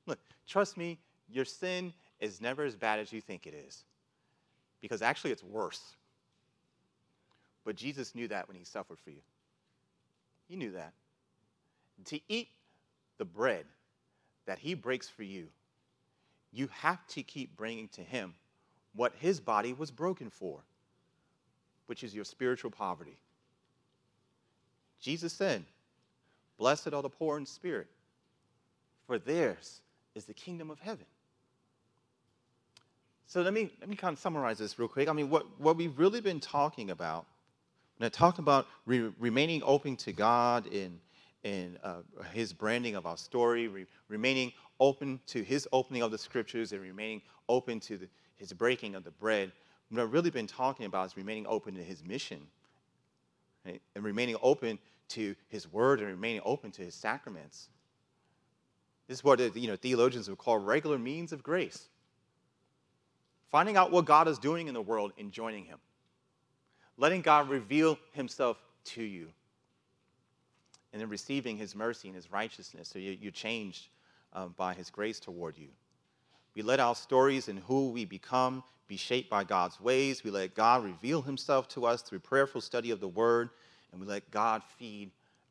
Look, 0.06 0.18
trust 0.46 0.76
me, 0.76 0.98
your 1.28 1.44
sin 1.44 1.92
is 2.20 2.40
never 2.40 2.64
as 2.64 2.76
bad 2.76 3.00
as 3.00 3.12
you 3.12 3.20
think 3.20 3.46
it 3.46 3.54
is 3.54 3.84
because 4.80 5.02
actually 5.02 5.32
it's 5.32 5.42
worse. 5.42 5.94
But 7.64 7.76
Jesus 7.76 8.14
knew 8.14 8.28
that 8.28 8.46
when 8.46 8.56
he 8.56 8.64
suffered 8.64 8.98
for 9.00 9.10
you. 9.10 9.22
He 10.48 10.56
knew 10.56 10.70
that. 10.72 10.92
To 12.06 12.20
eat 12.28 12.48
the 13.18 13.24
bread 13.24 13.64
that 14.46 14.58
he 14.58 14.74
breaks 14.74 15.08
for 15.08 15.24
you, 15.24 15.48
you 16.52 16.68
have 16.72 17.04
to 17.08 17.22
keep 17.22 17.56
bringing 17.56 17.88
to 17.88 18.02
him 18.02 18.34
what 18.96 19.12
his 19.18 19.38
body 19.38 19.72
was 19.72 19.90
broken 19.90 20.30
for, 20.30 20.58
which 21.86 22.02
is 22.02 22.14
your 22.14 22.24
spiritual 22.24 22.70
poverty. 22.70 23.16
Jesus 25.00 25.32
said, 25.32 25.64
Blessed 26.58 26.92
are 26.92 27.02
the 27.02 27.10
poor 27.10 27.36
in 27.36 27.46
spirit, 27.46 27.86
for 29.06 29.18
theirs 29.18 29.80
is 30.14 30.24
the 30.24 30.34
kingdom 30.34 30.70
of 30.70 30.80
heaven. 30.80 31.04
So 33.26 33.42
let 33.42 33.52
me, 33.52 33.70
let 33.80 33.88
me 33.88 33.96
kind 33.96 34.12
of 34.12 34.18
summarize 34.18 34.58
this 34.58 34.78
real 34.78 34.88
quick. 34.88 35.08
I 35.08 35.12
mean, 35.12 35.28
what, 35.28 35.46
what 35.60 35.76
we've 35.76 35.98
really 35.98 36.20
been 36.20 36.40
talking 36.40 36.90
about, 36.90 37.26
when 37.98 38.06
I 38.06 38.08
talked 38.08 38.38
about 38.38 38.66
re- 38.86 39.12
remaining 39.18 39.62
open 39.64 39.96
to 39.96 40.12
God 40.12 40.66
in, 40.68 40.98
in 41.42 41.76
uh, 41.82 41.96
his 42.32 42.52
branding 42.52 42.94
of 42.94 43.04
our 43.04 43.16
story, 43.16 43.68
re- 43.68 43.86
remaining 44.08 44.52
open 44.78 45.20
to 45.26 45.42
his 45.42 45.66
opening 45.72 46.02
of 46.02 46.12
the 46.12 46.18
scriptures, 46.18 46.72
and 46.72 46.80
remaining 46.80 47.20
open 47.48 47.80
to 47.80 47.98
the, 47.98 48.08
his 48.36 48.52
breaking 48.52 48.94
of 48.94 49.04
the 49.04 49.10
bread, 49.10 49.52
what 49.90 50.02
I've 50.02 50.12
really 50.12 50.30
been 50.30 50.46
talking 50.46 50.86
about 50.86 51.06
is 51.06 51.16
remaining 51.16 51.46
open 51.46 51.74
to 51.74 51.82
his 51.82 52.04
mission, 52.04 52.40
right? 53.64 53.80
and 53.94 54.04
remaining 54.04 54.36
open 54.42 54.78
to 55.08 55.34
his 55.48 55.72
word, 55.72 56.00
and 56.00 56.08
remaining 56.08 56.42
open 56.44 56.70
to 56.72 56.82
his 56.82 56.94
sacraments. 56.94 57.68
This 59.08 59.18
is 59.18 59.24
what 59.24 59.38
you 59.56 59.68
know, 59.68 59.76
theologians 59.76 60.28
would 60.28 60.38
call 60.38 60.58
regular 60.58 60.98
means 60.98 61.32
of 61.32 61.42
grace 61.42 61.88
finding 63.50 63.76
out 63.76 63.90
what 63.90 64.04
God 64.04 64.28
is 64.28 64.38
doing 64.38 64.68
in 64.68 64.74
the 64.74 64.82
world 64.82 65.12
and 65.18 65.32
joining 65.32 65.64
Him, 65.64 65.78
letting 66.96 67.22
God 67.22 67.48
reveal 67.48 67.98
Himself 68.12 68.58
to 68.84 69.02
you, 69.02 69.28
and 70.92 71.00
then 71.00 71.08
receiving 71.08 71.56
His 71.56 71.74
mercy 71.74 72.08
and 72.08 72.14
His 72.14 72.30
righteousness 72.30 72.88
so 72.88 72.98
you're 72.98 73.30
changed 73.30 73.88
um, 74.32 74.54
by 74.56 74.74
His 74.74 74.90
grace 74.90 75.20
toward 75.20 75.56
you. 75.56 75.68
We 76.56 76.62
let 76.62 76.80
our 76.80 76.94
stories 76.94 77.48
and 77.48 77.58
who 77.58 77.90
we 77.90 78.06
become 78.06 78.64
be 78.88 78.96
shaped 78.96 79.28
by 79.28 79.44
God's 79.44 79.78
ways. 79.78 80.24
We 80.24 80.30
let 80.30 80.54
God 80.54 80.84
reveal 80.84 81.20
Himself 81.20 81.68
to 81.68 81.84
us 81.84 82.00
through 82.00 82.20
prayerful 82.20 82.62
study 82.62 82.90
of 82.90 82.98
the 82.98 83.08
Word, 83.08 83.50
and 83.92 84.00
we 84.00 84.06
let 84.06 84.30
God 84.30 84.62
feed 84.78 85.10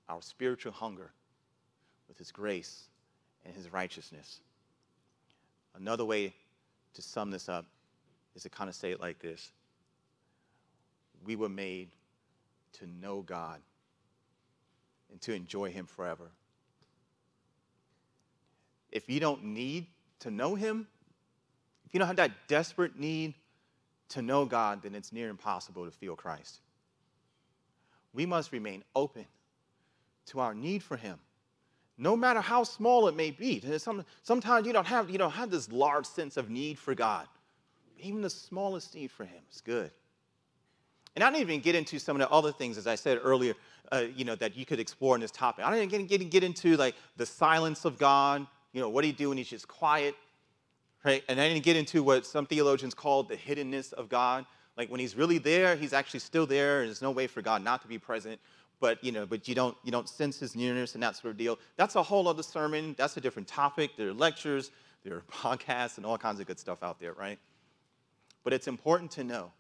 our 0.10 0.24
spiritual 0.24 0.72
hunger 0.72 1.12
with 2.08 2.18
His 2.18 2.32
grace 2.32 2.86
and 3.46 3.56
His 3.56 3.72
righteousness. 3.72 4.40
Another 5.76 6.04
way 6.04 6.34
to 6.96 7.02
sum 7.04 7.30
this 7.30 7.50
up 7.50 7.68
is 8.36 8.42
to 8.42 8.50
kind 8.50 8.68
of 8.68 8.76
say 8.76 8.92
it 8.92 9.00
like 9.00 9.20
this 9.20 9.52
We 11.24 11.36
were 11.36 11.50
made 11.50 11.90
to 12.80 12.88
know 12.88 13.22
God 13.22 13.62
and 15.12 15.22
to 15.22 15.34
enjoy 15.34 15.72
Him 15.72 15.86
forever. 15.86 16.32
If 18.92 19.08
you 19.08 19.20
don't 19.20 19.44
need 19.44 19.86
to 20.22 20.32
know 20.32 20.56
Him, 20.56 20.88
you 21.96 22.00
don't 22.00 22.08
have 22.08 22.18
that 22.18 22.32
desperate 22.48 23.00
need 23.00 23.34
to 24.10 24.22
know 24.22 24.46
God, 24.46 24.84
then 24.84 24.94
it's 24.94 25.12
near 25.12 25.30
impossible 25.30 25.86
to 25.86 25.92
feel 25.92 26.16
Christ. 26.16 26.60
We 28.14 28.28
must 28.28 28.52
remain 28.52 28.84
open 28.96 29.26
to 30.28 30.40
our 30.40 30.54
need 30.54 30.84
for 30.84 30.98
Him, 30.98 31.18
no 31.98 32.16
matter 32.16 32.42
how 32.42 32.64
small 32.64 33.08
it 33.08 33.16
may 33.16 33.32
be. 33.32 33.64
Sometimes 34.22 34.68
you 34.68 34.74
don't 34.74 34.86
have, 34.86 35.10
you 35.10 35.18
don't 35.18 35.32
have 35.32 35.50
this 35.50 35.72
large 35.72 36.06
sense 36.06 36.38
of 36.38 36.52
need 36.52 36.78
for 36.78 36.94
God 36.94 37.28
even 38.00 38.22
the 38.22 38.30
smallest 38.30 38.96
need 38.96 39.12
for 39.12 39.26
him 39.26 39.42
is 39.52 39.62
good. 39.62 39.92
And 41.16 41.24
I 41.24 41.30
didn't 41.30 41.42
even 41.42 41.62
get 41.62 41.76
into 41.76 41.98
some 41.98 42.20
of 42.20 42.28
the 42.28 42.30
other 42.30 42.52
things, 42.52 42.78
as 42.78 42.88
I 42.88 42.96
said 42.96 43.20
earlier, 43.24 43.54
uh, 43.92 44.04
you 44.16 44.26
know, 44.26 44.36
that 44.36 44.56
you 44.56 44.66
could 44.66 44.80
explore 44.80 45.16
in 45.16 45.22
this 45.22 45.32
topic. 45.32 45.66
I 45.66 45.78
didn't 45.78 45.92
get, 45.92 46.08
get, 46.08 46.30
get 46.30 46.44
into 46.44 46.76
like 46.76 46.96
the 47.16 47.26
silence 47.26 47.86
of 47.86 47.98
God. 47.98 48.46
You 48.74 48.82
know, 48.82 48.90
what 48.90 49.02
do 49.02 49.08
you 49.08 49.14
do 49.14 49.30
when 49.30 49.38
he's 49.38 49.50
just 49.50 49.68
quiet? 49.68 50.16
Right? 51.06 51.24
And 51.30 51.40
I 51.40 51.48
didn't 51.48 51.64
get 51.64 51.76
into 51.76 52.02
what 52.02 52.26
some 52.26 52.48
theologians 52.48 52.96
call 52.96 53.22
the 53.22 53.38
hiddenness 53.38 53.94
of 53.94 54.10
God. 54.10 54.46
Like 54.76 54.90
when 54.90 55.00
he's 55.00 55.16
really 55.16 55.38
there, 55.38 55.76
he's 55.76 55.94
actually 55.94 56.20
still 56.22 56.48
there, 56.48 56.80
and 56.80 56.88
there's 56.88 57.02
no 57.02 57.12
way 57.12 57.28
for 57.28 57.44
God 57.44 57.64
not 57.64 57.84
to 57.84 57.88
be 57.88 58.00
present. 58.00 58.42
But 58.80 59.02
you 59.04 59.12
know, 59.12 59.26
but 59.28 59.48
you 59.48 59.54
don't 59.54 59.78
you 59.84 59.92
don't 59.92 60.10
sense 60.10 60.40
his 60.40 60.56
nearness 60.56 60.96
and 60.96 61.04
that 61.04 61.16
sort 61.16 61.32
of 61.32 61.38
deal. 61.38 61.60
That's 61.78 61.96
a 61.96 62.02
whole 62.02 62.28
other 62.28 62.42
sermon. 62.42 62.96
That's 62.98 63.16
a 63.18 63.22
different 63.22 63.48
topic. 63.48 63.92
There 63.96 64.10
are 64.10 64.14
lectures, 64.14 64.72
there 65.04 65.16
are 65.16 65.22
podcasts, 65.32 65.98
and 65.98 66.06
all 66.06 66.18
kinds 66.18 66.40
of 66.40 66.48
good 66.48 66.60
stuff 66.60 66.82
out 66.82 67.00
there, 67.00 67.14
right? 67.14 67.38
But 68.44 68.54
it's 68.54 68.68
important 68.68 69.12
to 69.12 69.24
know 69.24 69.52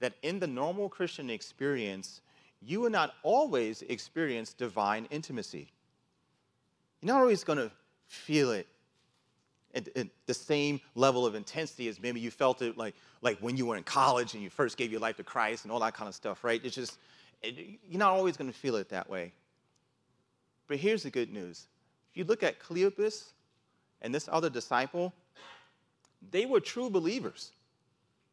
that 0.00 0.14
in 0.22 0.38
the 0.38 0.46
normal 0.46 0.88
Christian 0.88 1.28
experience, 1.28 2.22
you 2.62 2.80
will 2.80 2.90
not 2.90 3.14
always 3.22 3.82
experience 3.82 4.54
divine 4.54 5.06
intimacy. 5.10 5.70
You're 7.02 7.14
not 7.14 7.20
always 7.20 7.44
going 7.44 7.58
to 7.58 7.70
feel 8.08 8.50
it 8.52 8.66
at, 9.74 9.88
at, 9.96 10.08
the 10.26 10.34
same 10.34 10.80
level 10.94 11.26
of 11.26 11.34
intensity 11.34 11.88
as 11.88 12.00
maybe 12.00 12.20
you 12.20 12.30
felt 12.30 12.62
it 12.62 12.76
like, 12.76 12.94
like 13.22 13.38
when 13.38 13.56
you 13.56 13.66
were 13.66 13.76
in 13.76 13.82
college 13.82 14.34
and 14.34 14.42
you 14.42 14.50
first 14.50 14.76
gave 14.76 14.90
your 14.90 15.00
life 15.00 15.16
to 15.16 15.24
Christ 15.24 15.64
and 15.64 15.72
all 15.72 15.80
that 15.80 15.94
kind 15.94 16.08
of 16.08 16.14
stuff, 16.14 16.44
right? 16.44 16.60
It's 16.64 16.74
just, 16.74 16.98
it, 17.42 17.78
you're 17.88 17.98
not 17.98 18.12
always 18.12 18.36
going 18.36 18.50
to 18.50 18.56
feel 18.56 18.76
it 18.76 18.88
that 18.90 19.08
way. 19.08 19.32
But 20.68 20.78
here's 20.78 21.02
the 21.02 21.10
good 21.10 21.32
news. 21.32 21.66
If 22.10 22.16
you 22.16 22.24
look 22.24 22.42
at 22.42 22.60
Cleopas 22.60 23.24
and 24.02 24.14
this 24.14 24.28
other 24.30 24.50
disciple, 24.50 25.12
they 26.30 26.46
were 26.46 26.60
true 26.60 26.90
believers. 26.90 27.52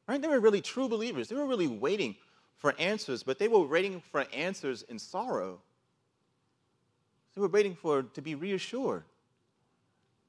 Right? 0.08 0.22
They 0.22 0.28
were 0.28 0.40
really 0.40 0.62
true 0.62 0.88
believers. 0.88 1.30
They 1.30 1.36
were 1.36 1.48
really 1.48 1.68
waiting 1.68 2.16
for 2.56 2.74
answers, 2.80 3.24
but 3.24 3.40
they 3.40 3.48
were 3.48 3.66
waiting 3.66 4.02
for 4.12 4.26
answers 4.34 4.84
in 4.84 4.98
sorrow. 4.98 5.60
They 7.36 7.42
were 7.42 7.48
waiting 7.48 7.76
for 7.76 8.04
to 8.04 8.22
be 8.22 8.36
reassured. 8.36 9.04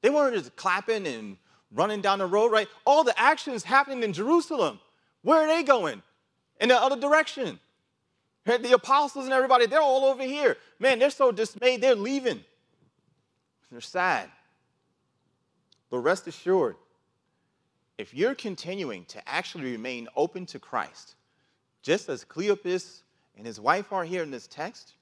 They 0.01 0.09
weren't 0.09 0.35
just 0.35 0.55
clapping 0.55 1.05
and 1.07 1.37
running 1.71 2.01
down 2.01 2.19
the 2.19 2.25
road, 2.25 2.51
right? 2.51 2.67
All 2.85 3.03
the 3.03 3.19
actions 3.19 3.63
happening 3.63 4.03
in 4.03 4.13
Jerusalem. 4.13 4.79
Where 5.21 5.41
are 5.41 5.47
they 5.47 5.63
going? 5.63 6.01
In 6.59 6.69
the 6.69 6.81
other 6.81 6.99
direction. 6.99 7.59
The 8.45 8.73
apostles 8.73 9.25
and 9.25 9.33
everybody, 9.33 9.67
they're 9.67 9.81
all 9.81 10.05
over 10.05 10.23
here. 10.23 10.57
Man, 10.79 10.97
they're 10.97 11.09
so 11.09 11.31
dismayed, 11.31 11.81
they're 11.81 11.93
leaving. 11.93 12.43
They're 13.69 13.81
sad. 13.81 14.29
But 15.91 15.99
rest 15.99 16.25
assured, 16.27 16.75
if 17.97 18.13
you're 18.13 18.33
continuing 18.33 19.05
to 19.05 19.29
actually 19.29 19.71
remain 19.71 20.07
open 20.15 20.45
to 20.47 20.59
Christ, 20.59 21.15
just 21.83 22.09
as 22.09 22.25
Cleopas 22.25 23.01
and 23.37 23.45
his 23.45 23.59
wife 23.59 23.91
are 23.91 24.05
here 24.05 24.23
in 24.23 24.31
this 24.31 24.47
text, 24.47 24.93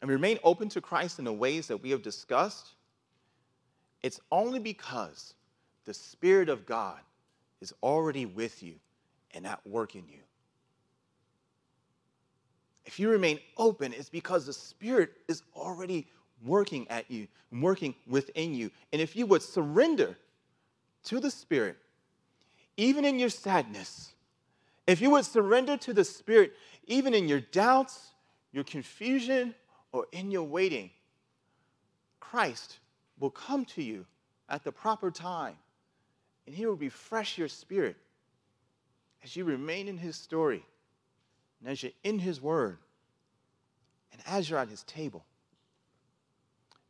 and 0.00 0.10
remain 0.10 0.38
open 0.44 0.68
to 0.70 0.80
Christ 0.80 1.18
in 1.18 1.24
the 1.24 1.32
ways 1.32 1.66
that 1.66 1.82
we 1.82 1.90
have 1.90 2.02
discussed, 2.02 2.70
it's 4.04 4.20
only 4.30 4.58
because 4.58 5.32
the 5.86 5.94
Spirit 5.94 6.50
of 6.50 6.66
God 6.66 6.98
is 7.62 7.72
already 7.82 8.26
with 8.26 8.62
you 8.62 8.74
and 9.32 9.46
at 9.46 9.66
work 9.66 9.94
in 9.94 10.02
you. 10.06 10.18
If 12.84 13.00
you 13.00 13.08
remain 13.08 13.38
open, 13.56 13.94
it's 13.94 14.10
because 14.10 14.44
the 14.44 14.52
Spirit 14.52 15.12
is 15.26 15.42
already 15.56 16.06
working 16.44 16.86
at 16.90 17.10
you, 17.10 17.28
working 17.50 17.94
within 18.06 18.52
you. 18.52 18.70
And 18.92 19.00
if 19.00 19.16
you 19.16 19.24
would 19.24 19.40
surrender 19.40 20.18
to 21.04 21.18
the 21.18 21.30
Spirit, 21.30 21.78
even 22.76 23.06
in 23.06 23.18
your 23.18 23.30
sadness, 23.30 24.12
if 24.86 25.00
you 25.00 25.08
would 25.12 25.24
surrender 25.24 25.78
to 25.78 25.94
the 25.94 26.04
Spirit, 26.04 26.52
even 26.86 27.14
in 27.14 27.26
your 27.26 27.40
doubts, 27.40 28.10
your 28.52 28.64
confusion, 28.64 29.54
or 29.92 30.08
in 30.12 30.30
your 30.30 30.42
waiting, 30.42 30.90
Christ 32.20 32.80
will 33.18 33.30
come 33.30 33.64
to 33.64 33.82
you 33.82 34.06
at 34.48 34.64
the 34.64 34.72
proper 34.72 35.10
time 35.10 35.56
and 36.46 36.54
He 36.54 36.66
will 36.66 36.74
refresh 36.74 37.38
your 37.38 37.48
spirit 37.48 37.96
as 39.22 39.34
you 39.34 39.44
remain 39.44 39.88
in 39.88 39.96
His 39.96 40.16
story 40.16 40.64
and 41.60 41.70
as 41.70 41.82
you're 41.82 41.92
in 42.02 42.18
His 42.18 42.40
Word 42.40 42.78
and 44.12 44.20
as 44.26 44.48
you're 44.48 44.58
at 44.58 44.68
His 44.68 44.82
table. 44.82 45.24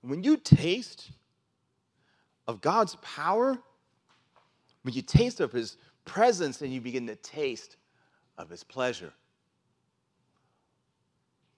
When 0.02 0.22
you 0.22 0.36
taste 0.36 1.10
of 2.46 2.60
God's 2.60 2.96
power, 2.96 3.58
when 4.82 4.94
you 4.94 5.02
taste 5.02 5.40
of 5.40 5.52
His 5.52 5.76
presence 6.04 6.60
and 6.60 6.72
you 6.72 6.80
begin 6.80 7.06
to 7.06 7.16
taste 7.16 7.76
of 8.36 8.50
His 8.50 8.64
pleasure, 8.64 9.12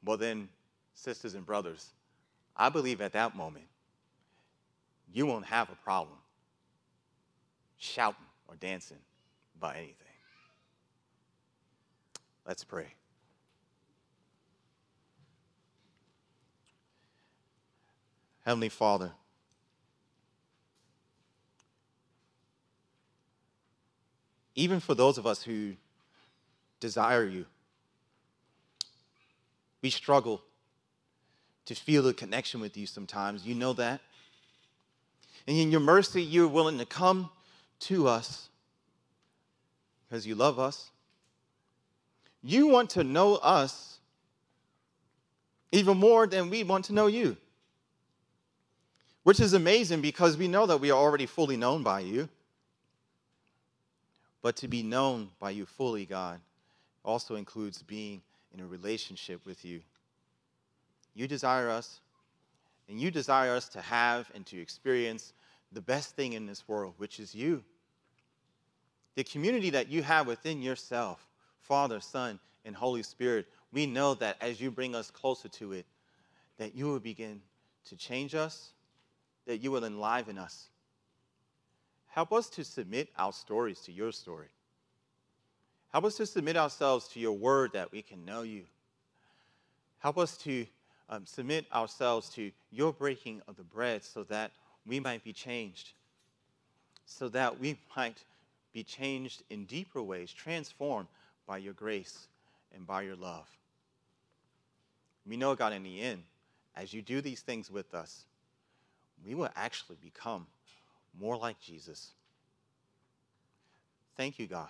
well, 0.04 0.16
then, 0.16 0.48
sisters 0.94 1.34
and 1.34 1.44
brothers, 1.44 1.90
I 2.56 2.68
believe 2.68 3.00
at 3.00 3.12
that 3.14 3.34
moment, 3.34 3.64
you 5.12 5.26
won't 5.26 5.46
have 5.46 5.70
a 5.70 5.76
problem 5.76 6.18
shouting 7.78 8.24
or 8.48 8.56
dancing 8.56 8.98
about 9.56 9.76
anything. 9.76 9.94
Let's 12.46 12.64
pray. 12.64 12.86
Heavenly 18.44 18.68
Father, 18.68 19.10
even 24.54 24.78
for 24.78 24.94
those 24.94 25.18
of 25.18 25.26
us 25.26 25.42
who 25.42 25.72
desire 26.78 27.24
you, 27.24 27.46
we 29.82 29.90
struggle 29.90 30.42
to 31.64 31.74
feel 31.74 32.06
a 32.06 32.14
connection 32.14 32.60
with 32.60 32.76
you 32.76 32.86
sometimes. 32.86 33.44
You 33.44 33.56
know 33.56 33.72
that. 33.72 34.00
And 35.46 35.56
in 35.56 35.70
your 35.70 35.80
mercy, 35.80 36.22
you're 36.22 36.48
willing 36.48 36.78
to 36.78 36.86
come 36.86 37.30
to 37.80 38.08
us 38.08 38.48
because 40.08 40.26
you 40.26 40.34
love 40.34 40.58
us. 40.58 40.90
You 42.42 42.68
want 42.68 42.90
to 42.90 43.04
know 43.04 43.36
us 43.36 43.98
even 45.72 45.96
more 45.96 46.26
than 46.26 46.48
we 46.48 46.62
want 46.62 46.84
to 46.86 46.92
know 46.92 47.06
you, 47.06 47.36
which 49.24 49.40
is 49.40 49.52
amazing 49.52 50.00
because 50.00 50.36
we 50.36 50.48
know 50.48 50.66
that 50.66 50.80
we 50.80 50.90
are 50.90 50.98
already 50.98 51.26
fully 51.26 51.56
known 51.56 51.82
by 51.82 52.00
you. 52.00 52.28
But 54.42 54.56
to 54.56 54.68
be 54.68 54.82
known 54.82 55.30
by 55.40 55.50
you 55.50 55.66
fully, 55.66 56.06
God, 56.06 56.40
also 57.04 57.34
includes 57.34 57.82
being 57.82 58.22
in 58.54 58.60
a 58.60 58.66
relationship 58.66 59.44
with 59.44 59.64
you. 59.64 59.80
You 61.14 61.26
desire 61.26 61.68
us, 61.68 62.00
and 62.88 63.00
you 63.00 63.10
desire 63.10 63.54
us 63.54 63.68
to 63.70 63.80
have 63.80 64.30
and 64.34 64.46
to 64.46 64.60
experience 64.60 65.32
the 65.72 65.80
best 65.80 66.14
thing 66.14 66.34
in 66.34 66.46
this 66.46 66.66
world, 66.68 66.94
which 66.98 67.18
is 67.18 67.34
you. 67.34 67.64
The 69.14 69.24
community 69.24 69.70
that 69.70 69.88
you 69.88 70.02
have 70.02 70.26
within 70.26 70.62
yourself, 70.62 71.26
Father, 71.60 72.00
Son, 72.00 72.38
and 72.64 72.76
Holy 72.76 73.02
Spirit, 73.02 73.46
we 73.72 73.86
know 73.86 74.14
that 74.14 74.36
as 74.40 74.60
you 74.60 74.70
bring 74.70 74.94
us 74.94 75.10
closer 75.10 75.48
to 75.48 75.72
it, 75.72 75.86
that 76.58 76.74
you 76.74 76.86
will 76.86 77.00
begin 77.00 77.40
to 77.86 77.96
change 77.96 78.34
us, 78.34 78.72
that 79.46 79.58
you 79.58 79.70
will 79.70 79.84
enliven 79.84 80.38
us. 80.38 80.68
Help 82.06 82.32
us 82.32 82.48
to 82.50 82.64
submit 82.64 83.08
our 83.18 83.32
stories 83.32 83.80
to 83.80 83.92
your 83.92 84.12
story. 84.12 84.48
Help 85.92 86.04
us 86.04 86.16
to 86.16 86.26
submit 86.26 86.56
ourselves 86.56 87.08
to 87.08 87.20
your 87.20 87.32
word 87.32 87.72
that 87.72 87.92
we 87.92 88.02
can 88.02 88.24
know 88.24 88.42
you. 88.42 88.62
Help 89.98 90.18
us 90.18 90.36
to 90.38 90.66
um, 91.08 91.26
submit 91.26 91.66
ourselves 91.72 92.28
to 92.30 92.50
your 92.70 92.92
breaking 92.92 93.42
of 93.48 93.56
the 93.56 93.62
bread 93.62 94.04
so 94.04 94.24
that 94.24 94.52
we 94.86 95.00
might 95.00 95.22
be 95.24 95.32
changed, 95.32 95.92
so 97.04 97.28
that 97.28 97.58
we 97.58 97.78
might 97.96 98.24
be 98.72 98.82
changed 98.82 99.42
in 99.50 99.64
deeper 99.64 100.02
ways, 100.02 100.32
transformed 100.32 101.08
by 101.46 101.58
your 101.58 101.72
grace 101.72 102.28
and 102.74 102.86
by 102.86 103.02
your 103.02 103.16
love. 103.16 103.48
We 105.26 105.36
know, 105.36 105.54
God, 105.54 105.72
in 105.72 105.82
the 105.82 106.00
end, 106.00 106.22
as 106.76 106.92
you 106.92 107.02
do 107.02 107.20
these 107.20 107.40
things 107.40 107.70
with 107.70 107.94
us, 107.94 108.24
we 109.24 109.34
will 109.34 109.48
actually 109.56 109.96
become 110.02 110.46
more 111.18 111.36
like 111.36 111.60
Jesus. 111.60 112.12
Thank 114.16 114.38
you, 114.38 114.46
God, 114.46 114.68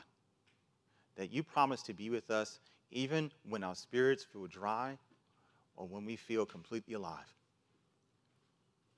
that 1.17 1.33
you 1.33 1.43
promise 1.43 1.83
to 1.83 1.93
be 1.93 2.11
with 2.11 2.31
us 2.31 2.59
even 2.91 3.31
when 3.49 3.65
our 3.65 3.75
spirits 3.75 4.25
feel 4.25 4.47
dry 4.47 4.97
or 5.77 5.87
when 5.87 6.05
we 6.05 6.17
feel 6.17 6.47
completely 6.47 6.95
alive 6.95 7.37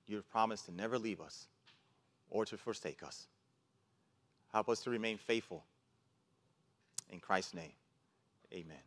you 0.09 0.16
have 0.16 0.29
promised 0.31 0.64
to 0.66 0.72
never 0.72 0.99
leave 0.99 1.20
us 1.20 1.47
or 2.31 2.45
to 2.47 2.57
forsake 2.57 3.03
us. 3.03 3.26
Help 4.53 4.68
us 4.70 4.81
to 4.81 4.91
remain 4.91 5.18
faithful. 5.18 5.64
In 7.11 7.20
Christ's 7.20 7.55
name, 7.55 7.72
amen. 8.53 8.79